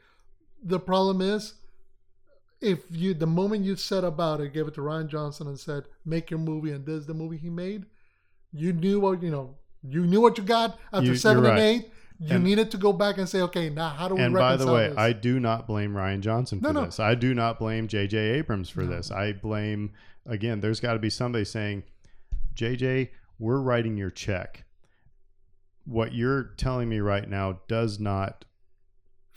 [0.64, 1.54] the problem is
[2.62, 5.84] if you the moment you set about it, gave it to Rian Johnson and said,
[6.06, 7.86] make your movie and this is the movie he made,
[8.52, 11.60] you knew what you know you knew what you got after You- seven and right.
[11.62, 11.92] eight.
[12.20, 14.56] You And- needed to go back and say, okay, now how do we and by
[14.58, 14.98] the way, this?
[14.98, 16.86] I do not blame Rian Johnson No, for no.
[16.86, 17.00] this.
[17.00, 18.18] I do not blame J.J.
[18.18, 18.88] Abrams for No.
[18.96, 19.12] this.
[19.12, 19.92] I blame,
[20.26, 21.84] again, there's got to be somebody saying,
[22.56, 24.66] J.J., we're writing your check.
[25.86, 28.46] What you're telling me right now does not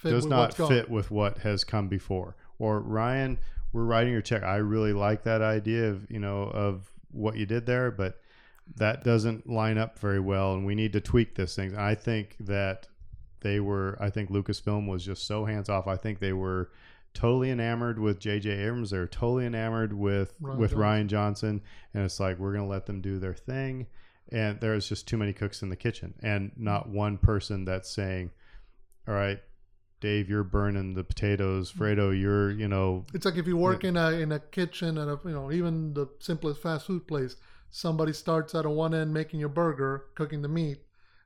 [0.00, 0.68] Fit does not gone.
[0.68, 2.34] fit with what has come before.
[2.58, 3.36] Or Rian,
[3.72, 4.42] we're writing your check.
[4.42, 8.20] I really like that idea of you know of what you did there, but
[8.76, 11.76] that doesn't line up very well, and we need to tweak this thing.
[11.76, 12.88] I think that
[13.40, 13.96] they were.
[14.00, 15.86] I think Lucasfilm was just so hands off.
[15.86, 16.70] I think they were
[17.12, 18.50] totally enamored with J.J.
[18.50, 18.90] Abrams.
[18.90, 20.82] They're totally enamored with Rian with Johnson.
[20.82, 21.62] Rian Johnson,
[21.92, 23.86] and it's like we're gonna let them do their thing.
[24.32, 28.30] And there's just too many cooks in the kitchen, and not one person that's saying,
[29.08, 29.42] "All right,
[30.00, 31.70] Dave, you're burning the potatoes.
[31.70, 31.82] Mm-hmm.
[31.82, 35.08] Fredo, you're, you know, It's like if you work in a in a kitchen at
[35.08, 37.36] a you know even the simplest fast food place,
[37.70, 40.78] somebody starts at a one end making your burger, cooking the meat.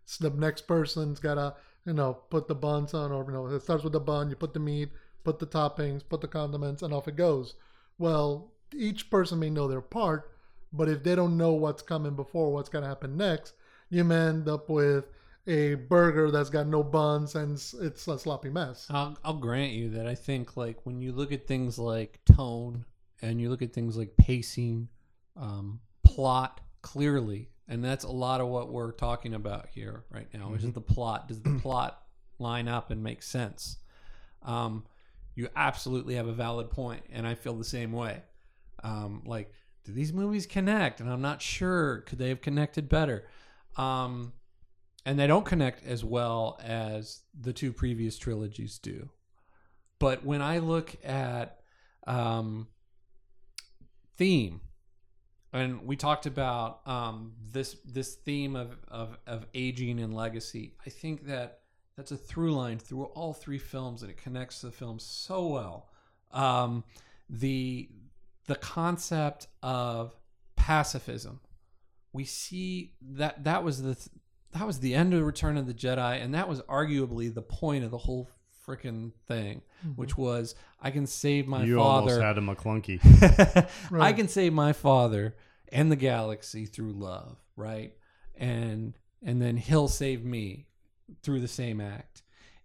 [0.04, 1.54] So the next person's gotta
[1.86, 4.28] you know put the buns on, or you know it starts with the bun.
[4.28, 4.90] You put the meat,
[5.22, 7.54] put the toppings, put the condiments, and off it goes.
[7.98, 10.32] Well, each person may know their part,
[10.72, 13.54] but if they don't know what's coming before, what's gonna happen next,
[13.88, 15.04] you may end up with
[15.46, 18.86] a burger that's got no buns and it's, a sloppy mess.
[18.90, 22.84] I'll, I'll grant you that I think like when you look at things like tone
[23.20, 24.88] and you look at things like pacing,
[25.36, 30.48] um, plot clearly, and that's a lot of what we're talking about here right now.
[30.48, 31.28] Which is the plot?
[31.28, 32.02] Does the plot
[32.38, 33.78] line up and make sense?
[34.42, 34.84] Um,
[35.34, 38.22] you absolutely have a valid point, and I feel the same way.
[38.82, 39.52] Um, like,
[39.84, 41.00] do these movies connect?
[41.00, 42.00] And I'm not sure.
[42.02, 43.26] Could they have connected better?
[43.76, 44.32] Um,
[45.06, 49.10] and they don't connect as well as the two previous trilogies do.
[49.98, 51.60] But when I look at
[52.06, 52.68] um,
[54.16, 54.60] theme,
[55.52, 60.90] and we talked about um, this this theme of, of of aging and legacy, I
[60.90, 61.60] think that
[61.96, 65.90] that's a through line through all three films, and it connects the films so well.
[66.32, 66.82] Um,
[67.30, 67.88] the
[68.46, 70.16] the concept of
[70.56, 71.40] pacifism,
[72.12, 73.96] we see that that was the
[74.54, 77.84] that was the end of Return of the Jedi, and that was arguably the point
[77.84, 78.30] of the whole
[78.66, 79.90] freaking thing, mm-hmm.
[79.90, 82.24] which was I can save my you almost father.
[82.24, 83.68] had a McClunky.
[84.00, 85.36] I can save my father
[85.70, 87.92] and the galaxy through love, right?
[88.36, 90.66] And and then he'll save me
[91.22, 92.22] through the same act.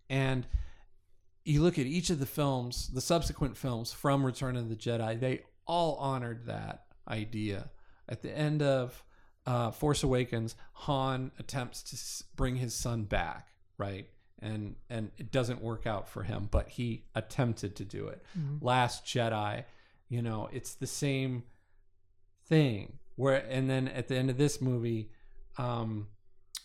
[0.10, 0.45] And
[1.44, 5.20] you look at each of the films, the subsequent films from Return of the Jedi,
[5.20, 7.70] they all honored that idea.
[8.07, 9.03] At the end of
[9.49, 13.47] uh, Force Awakens, Han attempts to s- bring his son back,
[13.77, 14.07] right?
[14.41, 18.23] And and it doesn't work out for him, but he attempted to do it.
[18.61, 19.65] Last Jedi,
[20.07, 21.43] you know, it's the same
[22.47, 22.99] thing.
[23.15, 25.09] Where and then at the end of this movie,
[25.57, 26.07] um,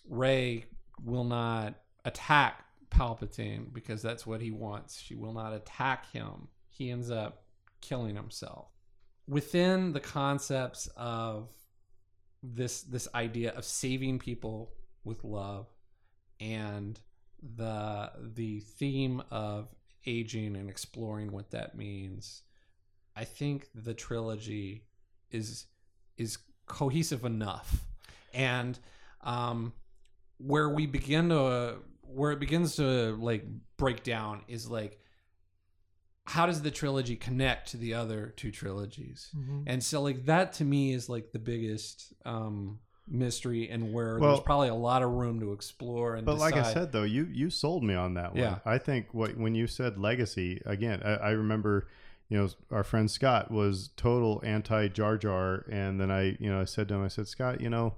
[0.08, 0.66] Rey
[1.02, 1.74] will not
[2.04, 5.00] attack Palpatine because that's what he wants.
[5.00, 6.48] She will not attack him.
[6.68, 7.42] He ends up
[7.80, 8.68] killing himself.
[9.26, 11.48] Within the concepts of
[12.52, 14.72] this this idea of saving people
[15.02, 15.66] with love
[16.40, 17.00] and
[17.56, 19.68] the the theme of
[20.06, 22.42] aging and exploring what that means.
[23.16, 24.84] I think the trilogy
[25.30, 25.66] is
[26.18, 27.86] is cohesive enough.
[28.34, 28.78] And
[29.22, 29.72] um
[30.38, 33.44] where we begin to where it begins to like
[33.78, 34.98] break down is like
[36.26, 39.64] how does the trilogy connect to the other two trilogies Mhm.
[39.66, 44.30] and so like that to me is like the biggest um mystery and where Well-
[44.30, 47.28] there's probably a lot of room to explore and But like I said, though, you
[47.30, 48.40] you sold me on that one.
[48.40, 48.58] Yeah.
[48.64, 51.86] I think what when you said legacy again, I, I remember,
[52.30, 56.58] you know, our friend Scott was total anti Jar Jar, and then I, you know,
[56.62, 57.96] I said to him, I said, Scott, you know,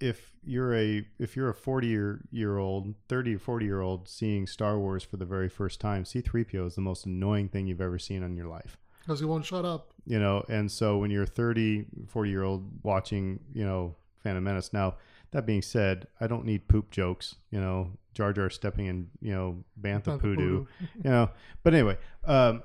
[0.00, 4.08] if you're a if you're a 40 year year old 30 or 40 year old
[4.08, 7.80] seeing star wars for the very first time c3po is the most annoying thing you've
[7.80, 9.92] ever seen in your life because he won't shut up.
[10.06, 14.72] you know and so when you're 30 40 year old watching you know phantom menace
[14.72, 14.94] now
[15.32, 19.32] that being said i don't need poop jokes you know jar jar stepping in you
[19.32, 20.66] know bantha Bantha poodoo Poodoo.
[21.04, 21.30] you know
[21.62, 22.62] but anyway um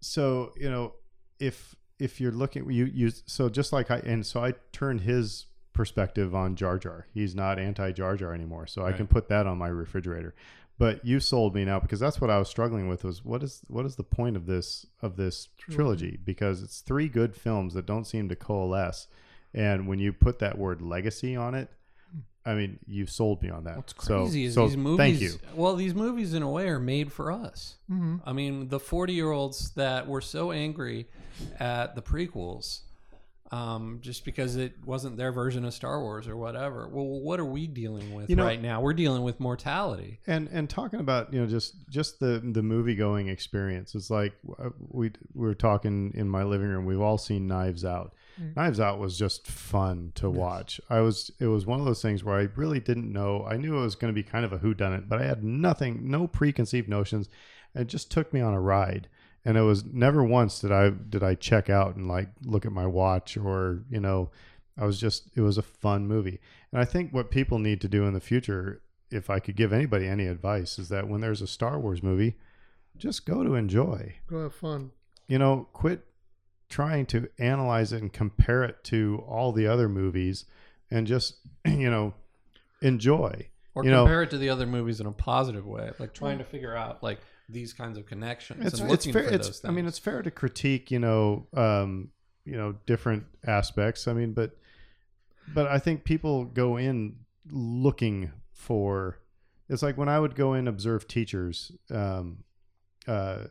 [0.00, 0.94] so you know
[1.38, 5.46] if if you're looking you you so just like i and so i turned his
[5.76, 7.06] perspective on jar jar.
[7.14, 10.34] He's not anti jar jar anymore so i can put that on my refrigerator.
[10.78, 13.62] But you sold me now because that's what i was struggling with was what is
[13.68, 16.18] what is the point of this of this trilogy.
[16.24, 19.06] because it's three good films that don't seem to coalesce
[19.54, 21.70] and when you put that word legacy on it
[22.44, 23.76] i mean you sold me on that.
[23.76, 24.98] What's so, crazy is so these movies.
[24.98, 25.38] thank you.
[25.54, 27.76] Well, these movies in a way are made for us.
[27.88, 31.06] hmm I mean, the forty-year-olds that were so angry
[31.58, 32.82] at the prequels,
[33.52, 36.88] um, just because it wasn't their version of Star Wars or whatever.
[36.88, 38.80] Well, what are we dealing with You know- right now?
[38.80, 40.20] We're dealing with mortality.
[40.26, 44.32] and and talking about you know just just the the movie going experience it's like
[44.58, 48.12] uh, we we were talking in my living room we've all seen knives out
[48.54, 52.22] knives out was just fun to watch i was it was one of those things
[52.24, 54.58] where i really didn't know i knew it was going to be kind of a
[54.58, 57.28] whodunit but i had nothing no preconceived notions
[57.74, 59.08] it just took me on a ride
[59.46, 62.72] and it was never once did i did i check out and like look at
[62.72, 64.30] my watch or you know
[64.76, 66.38] i was just it was a fun movie.
[66.72, 69.72] And i think what people need to do in the future if i could give
[69.72, 72.36] anybody any advice is that when there's a star wars movie
[72.98, 74.14] just go to enjoy.
[74.26, 74.90] Go have fun.
[75.28, 76.04] you know quit
[76.68, 80.44] trying to analyze it and compare it to all the other movies
[80.90, 82.14] and just you know
[82.82, 83.48] enjoy.
[83.74, 86.38] Or You know- compare it to the other movies in a positive way, like trying
[86.38, 89.60] to figure out like these kinds of connections it's, and it's looking fair for it's
[89.60, 92.10] those i mean it's fair to critique you know um
[92.44, 94.06] you know different aspects.
[94.06, 94.56] I mean but
[95.52, 97.16] but i think people go in
[97.50, 99.18] looking for
[99.68, 102.44] it's like when i would go in observe teachers um
[103.06, 103.44] uh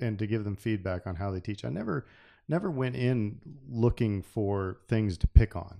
[0.00, 2.06] and to give them feedback on how they teach i never
[2.48, 5.78] never went in looking for things to pick on.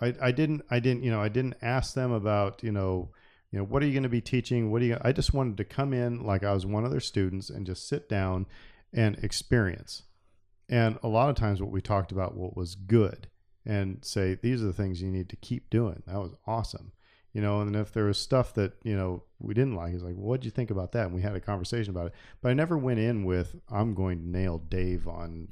[0.00, 3.10] I i didn't i didn't you know i didn't ask them about you know
[3.52, 5.56] you know what are you going to be teaching what are you i just wanted
[5.56, 8.46] to come in like i was one of their students and just sit down
[8.92, 10.02] and experience
[10.68, 13.28] and a lot of times what we talked about what was good
[13.64, 16.92] and say these are the things you need to keep doing that was awesome
[17.32, 20.16] you know, and if there was stuff that you know we didn't like, it's like,
[20.16, 21.06] what'd you think about that?
[21.06, 22.14] And we had a conversation about it.
[22.42, 25.48] But I never went in with I'm going to nail Dave on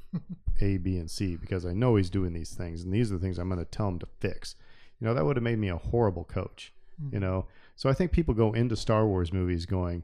[0.61, 3.19] A, B, and C because I know he's doing these things, and these are the
[3.19, 4.55] things I'm going to tell him to fix.
[4.99, 6.71] You know, that would have made me a horrible coach.
[6.99, 7.19] You mm-hmm.
[7.19, 7.45] know,
[7.81, 10.03] so I think people go into Star Wars movies going,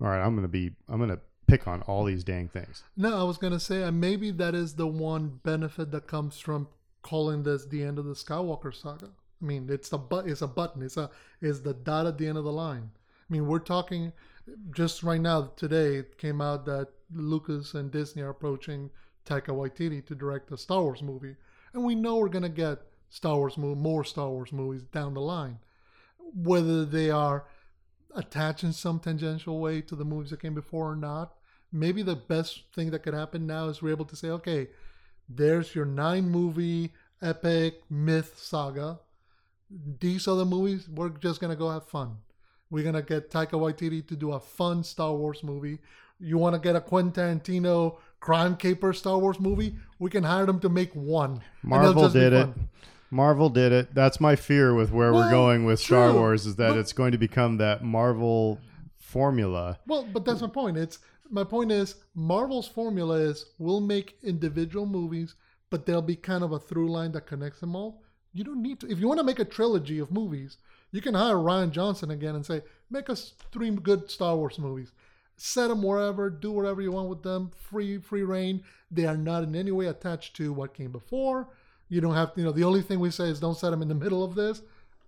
[0.00, 2.84] all right, I'm going to be, I'm going to pick on all these dang things.
[2.96, 6.68] No, I was gonna say, and maybe that is the one benefit that comes from
[7.02, 9.10] calling this the end of the Skywalker saga.
[9.42, 11.10] I mean, it's the but, it's a button, it's a,
[11.42, 12.90] is the dot at the end of the line.
[13.28, 14.14] I mean, we're talking
[14.72, 15.96] just right now today.
[15.96, 18.88] It came out that Lucas and Disney are approaching
[19.26, 21.36] Taika Waititi to direct a Star Wars movie,
[21.74, 22.78] and we know we're gonna get
[23.10, 25.58] Star Wars movie, more Star Wars movies down the line.
[26.34, 27.44] Whether they are
[28.14, 31.34] attached in some tangential way to the movies that came before or not,
[31.72, 34.68] maybe the best thing that could happen now is we're able to say, okay,
[35.28, 36.92] there's your nine movie
[37.22, 38.98] epic myth saga.
[40.00, 42.16] These other movies, we're just gonna go have fun.
[42.70, 45.78] We're gonna get Taika Waititi to do a fun Star Wars movie.
[46.18, 49.76] You want to get a Quentin Tarantino crime caper Star Wars movie?
[49.98, 51.42] We can hire them to make one.
[51.62, 52.46] Marvel did it.
[52.46, 52.68] fun.
[53.10, 53.94] Marvel did it.
[53.94, 56.92] That's my fear with where we're going with Star true, Wars is that but- it's
[56.92, 58.58] going to become that Marvel
[58.98, 59.78] formula.
[59.86, 60.76] Well, but that's my point.
[60.76, 60.98] It's
[61.30, 65.34] my point is Marvel's formula is we'll make individual movies,
[65.70, 68.02] but there'll be kind of a through line that connects them all.
[68.32, 68.90] You don't need to.
[68.90, 70.58] If you want to make a trilogy of movies,
[70.92, 74.92] you can hire Rian Johnson again and say, make us three good Star Wars movies.
[75.36, 78.62] Set them wherever, do whatever you want with them, free free reign.
[78.90, 81.48] They are not in any way attached to what came before.
[81.88, 83.82] You don't have to, you know, the only thing we say is don't set them
[83.82, 84.60] in the middle of this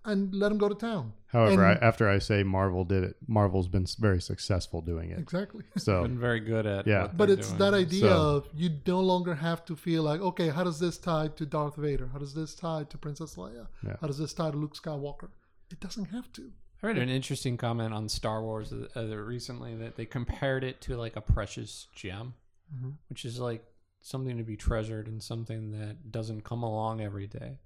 [0.03, 1.13] and let them go to town.
[1.27, 5.19] However, And- I, after I say Marvel did it, Marvel's been very successful doing it.
[5.19, 5.63] Exactly.
[5.77, 6.87] So Been very good at.
[6.87, 7.07] Yeah.
[7.15, 7.59] But it's doing.
[7.59, 10.97] that idea So- of you no longer have to feel like, okay, how does this
[10.97, 12.09] tie to Darth Vader?
[12.11, 13.67] How does this tie to Princess Leia?
[13.85, 13.97] Yeah.
[14.01, 15.29] How does this tie to Luke Skywalker?
[15.69, 16.51] It doesn't have to.
[16.83, 20.81] I read an interesting comment on Star Wars uh, uh, recently that they compared it
[20.81, 22.33] to like a precious gem,
[22.75, 22.93] Mhm.
[23.07, 23.63] which is like
[24.01, 27.59] something to be treasured and something that doesn't come along every day.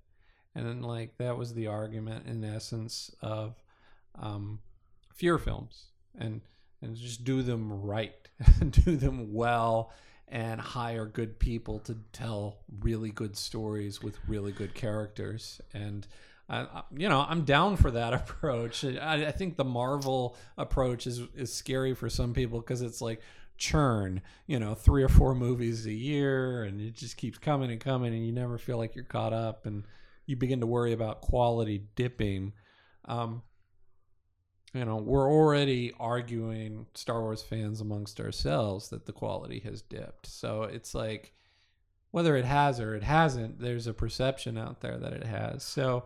[0.53, 3.61] And then like that was the argument in essence of
[4.19, 4.59] um,
[5.13, 5.85] fear films
[6.17, 6.41] and
[6.81, 8.13] and just do them right,
[8.69, 9.91] do them well,
[10.27, 16.07] and hire good people to tell really good stories with really good characters and.
[16.47, 18.85] I, you know, I'm down for that approach.
[18.85, 23.19] I, I think the Marvel approach is is scary for some people because it's like
[23.57, 24.21] churn.
[24.47, 28.13] You know, three or four movies a year, and it just keeps coming and coming,
[28.13, 29.83] and you never feel like you're caught up, and
[30.25, 32.53] you begin to worry about quality dipping.
[33.05, 33.43] Um,
[34.73, 40.27] you know, we're already arguing Star Wars fans amongst ourselves that the quality has dipped.
[40.27, 41.31] So it's like
[42.11, 45.63] whether it has or it hasn't, there's a perception out there that it has.
[45.63, 46.03] So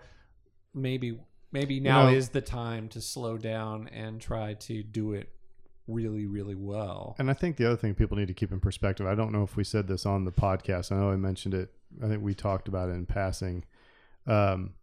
[0.74, 1.20] maybe
[1.52, 5.30] maybe now know- is the time to slow down and try to do it
[5.90, 7.16] really really well.
[7.20, 9.44] And I think the other thing people need to keep in perspective, I don't know
[9.44, 10.92] if we said this on the podcast.
[10.92, 11.74] I know I mentioned it.
[12.04, 13.66] I think we talked about it in passing.
[14.28, 14.74] Um,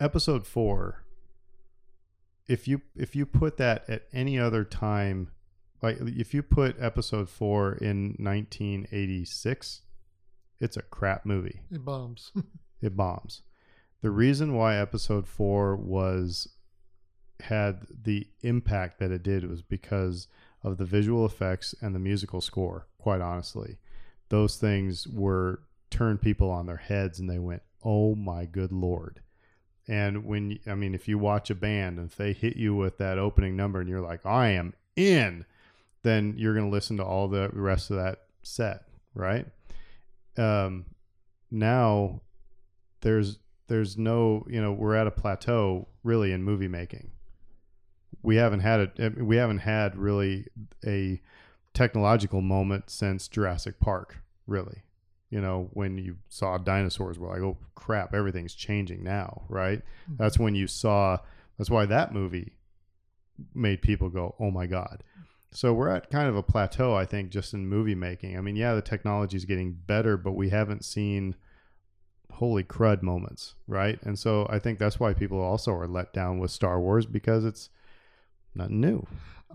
[0.00, 1.04] episode four.
[2.48, 5.32] If you if you put that at any other time,
[5.82, 9.82] like if you put episode four in 1986,
[10.60, 11.62] it's a crap movie.
[11.70, 12.32] It bombs.
[12.80, 13.42] it bombs.
[14.02, 16.48] The reason why episode four was
[17.40, 20.28] had the impact that it did was because
[20.62, 22.86] of the visual effects and the musical score.
[22.98, 23.76] Quite honestly,
[24.28, 25.60] those things were
[25.90, 29.20] turned people on their heads, and they went, "Oh my good lord!"
[29.86, 32.98] And when I mean, if you watch a band and if they hit you with
[32.98, 35.44] that opening number, and you're like, "I am in,"
[36.02, 38.82] then you're going to listen to all the rest of that set,
[39.14, 39.46] right?
[40.36, 40.86] Um,
[41.50, 42.22] now
[43.00, 43.38] there's
[43.68, 47.10] there's no you know we're at a plateau really in movie making
[48.22, 50.46] we haven't had it eh, we haven't had really
[50.84, 51.20] a
[51.74, 54.82] technological moment since Jurassic Park really.
[55.30, 59.78] You know when you saw dinosaurs we're like oh crap everything's changing now right?
[59.78, 60.16] Mm-hmm.
[60.18, 61.18] That's when you saw
[61.56, 62.54] that's why that movie
[63.54, 65.02] made people go oh my god.
[65.52, 68.36] So we're at kind of a plateau i think just in movie making.
[68.36, 71.36] I mean yeah the technology is getting better but we haven't seen
[72.32, 73.98] holy crud moments right?
[74.02, 77.44] And so i think that's why people also are let down with star wars because
[77.44, 77.70] it's
[78.56, 79.06] not new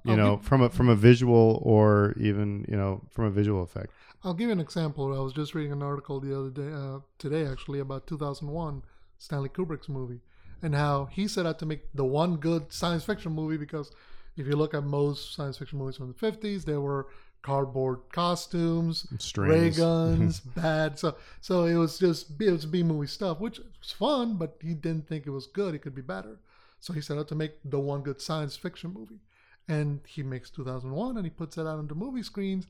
[0.04, 3.32] you I'll know give- from a from a visual or even you know from a
[3.32, 3.92] visual effect
[4.24, 5.18] I'll give you an example.
[5.18, 8.84] I was just reading an article the other day, uh, today actually, about 2001,
[9.18, 10.20] Stanley Kubrick's movie,
[10.62, 13.92] and how he set out to make the one good science fiction movie because
[14.38, 17.08] if you look at most science fiction movies from the 50s, there were
[17.42, 21.00] cardboard costumes, ray guns, bad.
[21.00, 24.76] So so it was just it was B movie stuff, which was fun, but he
[24.76, 25.74] didn't think it was good.
[25.74, 26.38] It could be better.
[26.82, 29.22] So he set out to make the one good science fiction movie.
[29.68, 32.68] And he makes 2001 and he puts it out on the movie screens.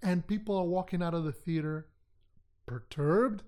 [0.00, 1.88] And people are walking out of the theater
[2.66, 3.42] perturbed,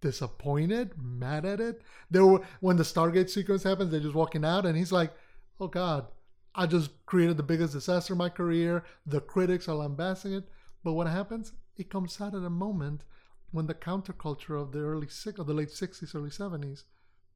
[0.00, 1.80] disappointed, mad at it.
[2.10, 5.14] They were when the Stargate sequence happens, they're just walking out, and he's like,
[5.60, 6.08] "Oh God,
[6.56, 10.48] I just created the biggest disaster in my career." The critics are lambasting it,
[10.82, 11.52] but what happens?
[11.76, 13.04] It comes out at a moment
[13.52, 16.82] when the counterculture of the early six of the late '60s, early '70s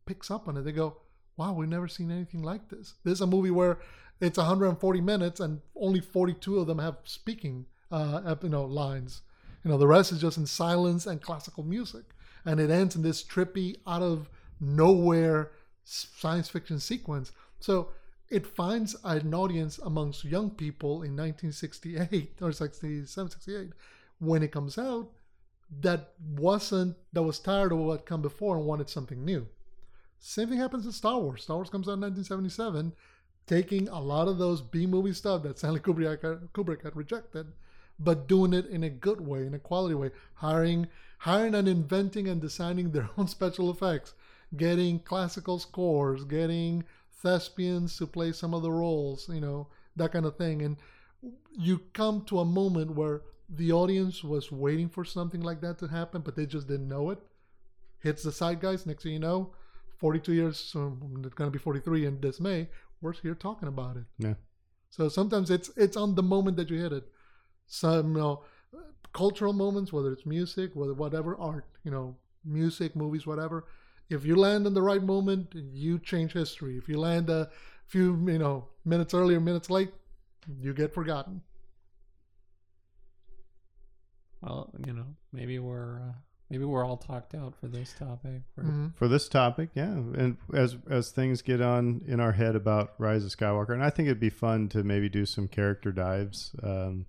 [0.07, 0.63] picks up on it.
[0.63, 1.03] They go,
[1.37, 3.79] "Wow, we've never seen anything like this." This is a movie where
[4.21, 9.23] it's 140 minutes and only 42 of them have speaking, uh, you know, lines.
[9.63, 12.05] You know, the rest is just in silence and classical music.
[12.45, 14.31] And it ends in this trippy, out of
[14.61, 15.51] nowhere
[15.85, 17.33] science fiction sequence.
[17.61, 17.91] So
[18.29, 23.71] it finds an audience amongst young people in 1968 or 67, 68
[24.19, 25.11] when it comes out
[25.81, 29.47] that wasn't, that was tired of what had come before and wanted something new.
[30.19, 31.43] Same thing happens in Star Wars.
[31.43, 32.93] Star Wars comes out in 1977,
[33.47, 37.47] taking a lot of those B movie stuff that Stanley Kubrick, Kubrick had rejected
[37.99, 40.89] but doing it in a good way, in a quality way, hiring
[41.19, 44.15] hiring and inventing and designing their own special effects,
[44.57, 46.85] getting classical scores, getting
[47.23, 49.67] thespians to play some of the roles, you know,
[49.97, 50.63] that kind of thing.
[50.63, 50.77] And
[51.59, 55.87] you come to a moment where the audience was waiting for something like that to
[55.87, 57.19] happen, but they just didn't know it.
[58.01, 58.85] Hits the side guys.
[58.85, 59.53] Next thing you know,
[59.99, 62.69] 42 years, so it's going to be 43 in this May,
[63.01, 64.05] we're here talking about it.
[64.19, 64.35] Yeah.
[64.91, 67.05] So sometimes it's it's on the moment that you hit it
[67.67, 68.43] some you know
[69.13, 73.65] cultural moments, whether it's music, whether whatever art, you know, music, movies, whatever.
[74.11, 76.77] If you land in the right moment, you change history.
[76.77, 77.51] If you land a
[77.87, 79.91] few, you know, minutes earlier, minutes late,
[80.61, 81.41] you get forgotten.
[84.43, 86.13] Well, you know, maybe we're uh,
[86.51, 88.43] maybe we're all talked out for this topic.
[88.55, 88.95] For, Mhm.
[88.97, 89.93] for this topic, yeah.
[89.93, 93.91] And as as things get on in our head about Rise of Skywalker, and I
[93.91, 96.55] think it'd be fun to maybe do some character dives.
[96.63, 97.07] Um,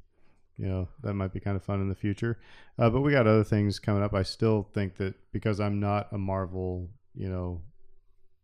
[0.58, 2.40] you know, that might be kind of fun in the future.
[2.80, 4.14] Uh, but we got other things coming up.
[4.16, 7.62] I still think that because I'm not a Marvel, you know,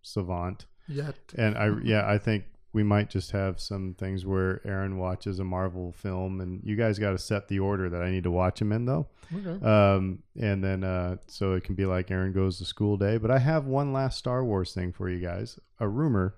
[0.02, 1.16] savant, Yet.
[1.38, 5.44] and I yeah, I think we might just have some things where Aaron watches a
[5.44, 8.58] Marvel film, and you guys got to set the order that I need to watch
[8.60, 9.08] them in, though.
[9.34, 9.64] Okay.
[9.64, 13.18] Um, and then uh, so it can be like Aaron goes to school day.
[13.18, 15.60] But I have one last Star Wars thing for you guys.
[15.80, 16.36] A rumor.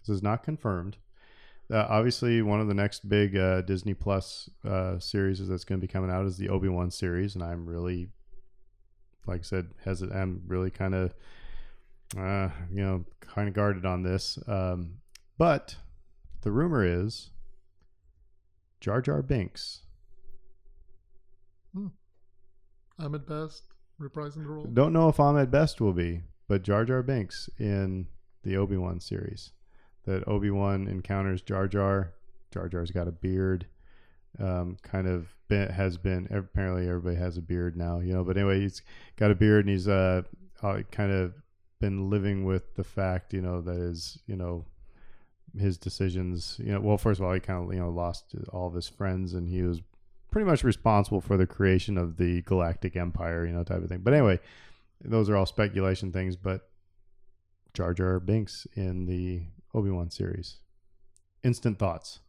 [0.00, 0.96] This is not confirmed.
[1.70, 5.86] Uh, obviously, one of the next big uh, Disney Plus uh, series that's going to
[5.86, 8.08] be coming out is the Obi Wan series, and I'm really,
[9.26, 10.18] like I said, hesitant.
[10.18, 11.14] I'm really kind of,
[12.16, 14.38] uh, you know, kind of guarded on this.
[14.48, 14.94] Um,
[15.38, 15.76] but
[16.42, 17.30] the rumor is
[18.80, 19.82] Jar Jar Binks
[23.00, 23.62] Ahmed Best
[24.00, 24.64] reprising the role.
[24.64, 28.08] Don't know if Ahmed Best will be, but Jar Jar Binks in
[28.42, 29.52] the Obi Wan series.
[30.04, 32.14] That Obi Wan encounters Jar Jar.
[32.52, 33.66] Jar Jar's got a beard.
[34.38, 38.24] Um, kind of been, has been apparently everybody has a beard now, you know.
[38.24, 38.82] But anyway, he's
[39.16, 40.22] got a beard and he's uh,
[40.62, 41.34] uh kind of
[41.80, 44.64] been living with the fact, you know, that his you know
[45.56, 46.56] his decisions.
[46.58, 48.88] You know, well, first of all, he kind of you know lost all of his
[48.88, 49.80] friends and he was
[50.30, 54.00] pretty much responsible for the creation of the galactic empire, you know, type of thing.
[54.02, 54.40] But anyway,
[55.02, 56.36] those are all speculation things.
[56.36, 56.68] But
[57.74, 59.42] Jar Jar Binks in the
[59.74, 60.56] Obi Wan series.
[61.42, 62.20] Instant thoughts.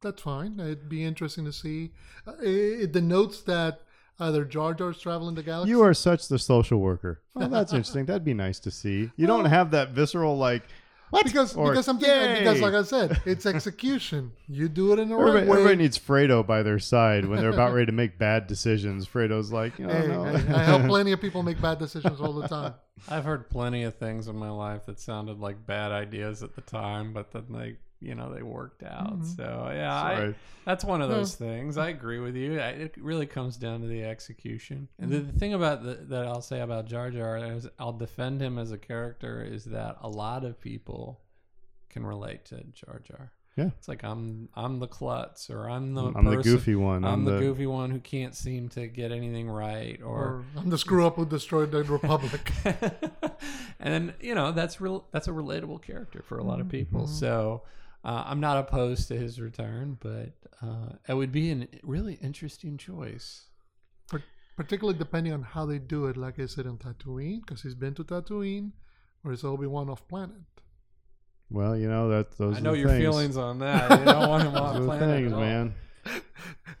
[0.00, 0.60] That's fine.
[0.60, 1.92] It'd be interesting to see.
[2.26, 3.80] Uh, it, it denotes that
[4.20, 5.70] either Jar Jar's traveling the galaxy.
[5.70, 7.22] You are such the social worker.
[7.34, 8.04] Oh, that's interesting.
[8.04, 9.10] That'd be nice to see.
[9.16, 10.64] You don't have that visceral like
[11.10, 11.24] what?
[11.24, 14.32] because Or, because something "Yay!" because like I said, it's execution.
[14.46, 15.56] You do it in the Everybody, right way.
[15.58, 19.06] everybody needs Fredo by their side when they're about ready to make bad decisions.
[19.06, 20.24] Fredo's like, oh, Hey, no.
[20.24, 22.74] hey, I help plenty of people make bad decisions all the time.
[23.08, 26.60] I've heard plenty of things in my life that sounded like bad ideas at the
[26.62, 29.20] time, but then they, you know, they worked out.
[29.20, 29.36] Mhm.
[29.36, 30.34] So yeah, I,
[30.64, 31.76] that's one of those things.
[31.76, 32.60] I agree with you.
[32.60, 34.88] I, it really comes down to the execution.
[34.98, 38.40] And the, the thing about the, that I'll say about Jar Jar is I'll defend
[38.40, 41.20] him as a character is that a lot of people
[41.88, 43.32] can relate to Jar Jar.
[43.56, 43.70] Yeah.
[43.76, 47.04] it's like I'm I'm the klutz or I'm the I'm the goofy one.
[47.04, 50.78] I'm, the, goofy one who can't seem to get anything right, or Or I'm the
[50.78, 52.52] screw up who destroyed the Republic.
[53.80, 55.06] and you know that's real.
[55.10, 57.02] That's a relatable character for a lot of people.
[57.02, 57.08] Mhm.
[57.08, 57.62] So
[58.04, 62.76] uh, I'm not opposed to his return, but uh, it would be a really interesting
[62.78, 63.44] choice.
[64.56, 66.16] Particularly depending on how they do it.
[66.16, 67.40] Like I said, on Tatooine?
[67.46, 68.72] Because he's been to Tatooine,
[69.24, 70.34] or is Obi Wan off planet?
[71.48, 72.56] Well, you know that those.
[72.56, 73.02] I are know the your things.
[73.04, 73.88] feelings on that.
[74.00, 75.40] You don't want him Those on are the planet things, at all.
[75.40, 75.74] man.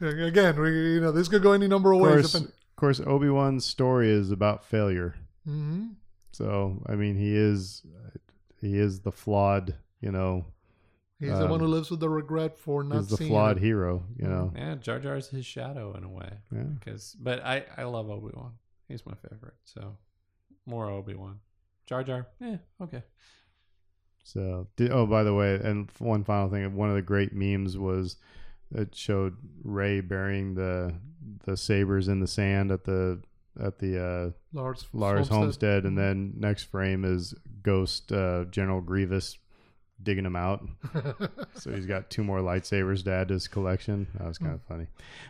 [0.00, 2.14] Again, we, you know this could go any number of Of ways.
[2.14, 5.14] course, Depend- of course, Obi Wan's story is about failure.
[5.48, 5.94] Mhm.
[6.32, 7.82] So I mean, he is
[8.60, 10.46] he is the flawed, you know,
[11.20, 13.56] He's the one who Um, lives with the regret for not he's the seeing flawed
[13.56, 13.62] it.
[13.62, 14.52] hero, you know.
[14.54, 16.30] Yeah, Jar Jar's his shadow in a way.
[16.52, 16.62] Yeah.
[16.62, 18.52] Because, but I I love Obi Wan.
[18.86, 19.54] He's my favorite.
[19.64, 19.96] So
[20.64, 21.40] more Obi Wan.
[21.86, 23.02] Jar Jar, yeah, okay.
[24.22, 27.78] So, di- oh, by the way, and one final thing, one of the great memes
[27.78, 28.16] was
[28.70, 30.94] it showed Rey burying the
[31.44, 33.22] the sabers in the sand at the
[33.60, 36.00] at the uh, Lars Lars Homestead, and Mhm.
[36.00, 39.38] then next frame is Ghost uh, General Grievous
[40.02, 40.64] digging him out.
[41.54, 44.06] So he's got two more lightsabers to add to his collection.
[44.14, 44.86] That was kind of funny.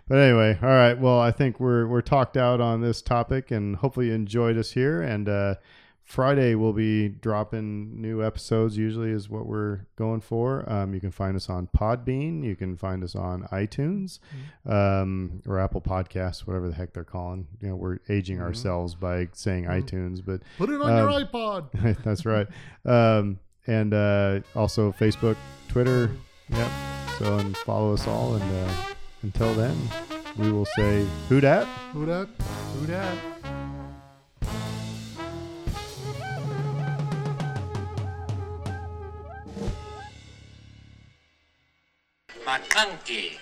[0.08, 0.92] But anyway, all right.
[0.98, 4.72] Well, I think we're we're talked out on this topic, and hopefully you enjoyed us
[4.72, 5.00] here.
[5.00, 5.54] And uh,
[6.04, 8.76] Friday we'll be dropping new episodes.
[8.76, 10.70] Usually is what we're going for.
[10.70, 12.44] Um, you can find us on Podbean.
[12.44, 14.18] You can find us on iTunes
[14.66, 17.46] um, or Apple Podcasts, whatever the heck they're calling.
[17.62, 18.42] You know, we're aging Mhm.
[18.42, 19.82] ourselves by saying Mhm.
[19.82, 22.02] iTunes, but Put it on your Um, iPod.
[22.04, 22.48] that's right.
[23.68, 25.36] And uh, also Facebook,
[25.68, 26.10] Twitter.
[26.48, 26.70] Yep.
[27.18, 28.34] So and follow us all.
[28.34, 28.74] And uh,
[29.22, 29.76] until then,
[30.38, 31.66] we will say who dat.
[31.92, 32.28] Who that?
[32.78, 33.18] Who dat?
[42.46, 43.38] McConkey.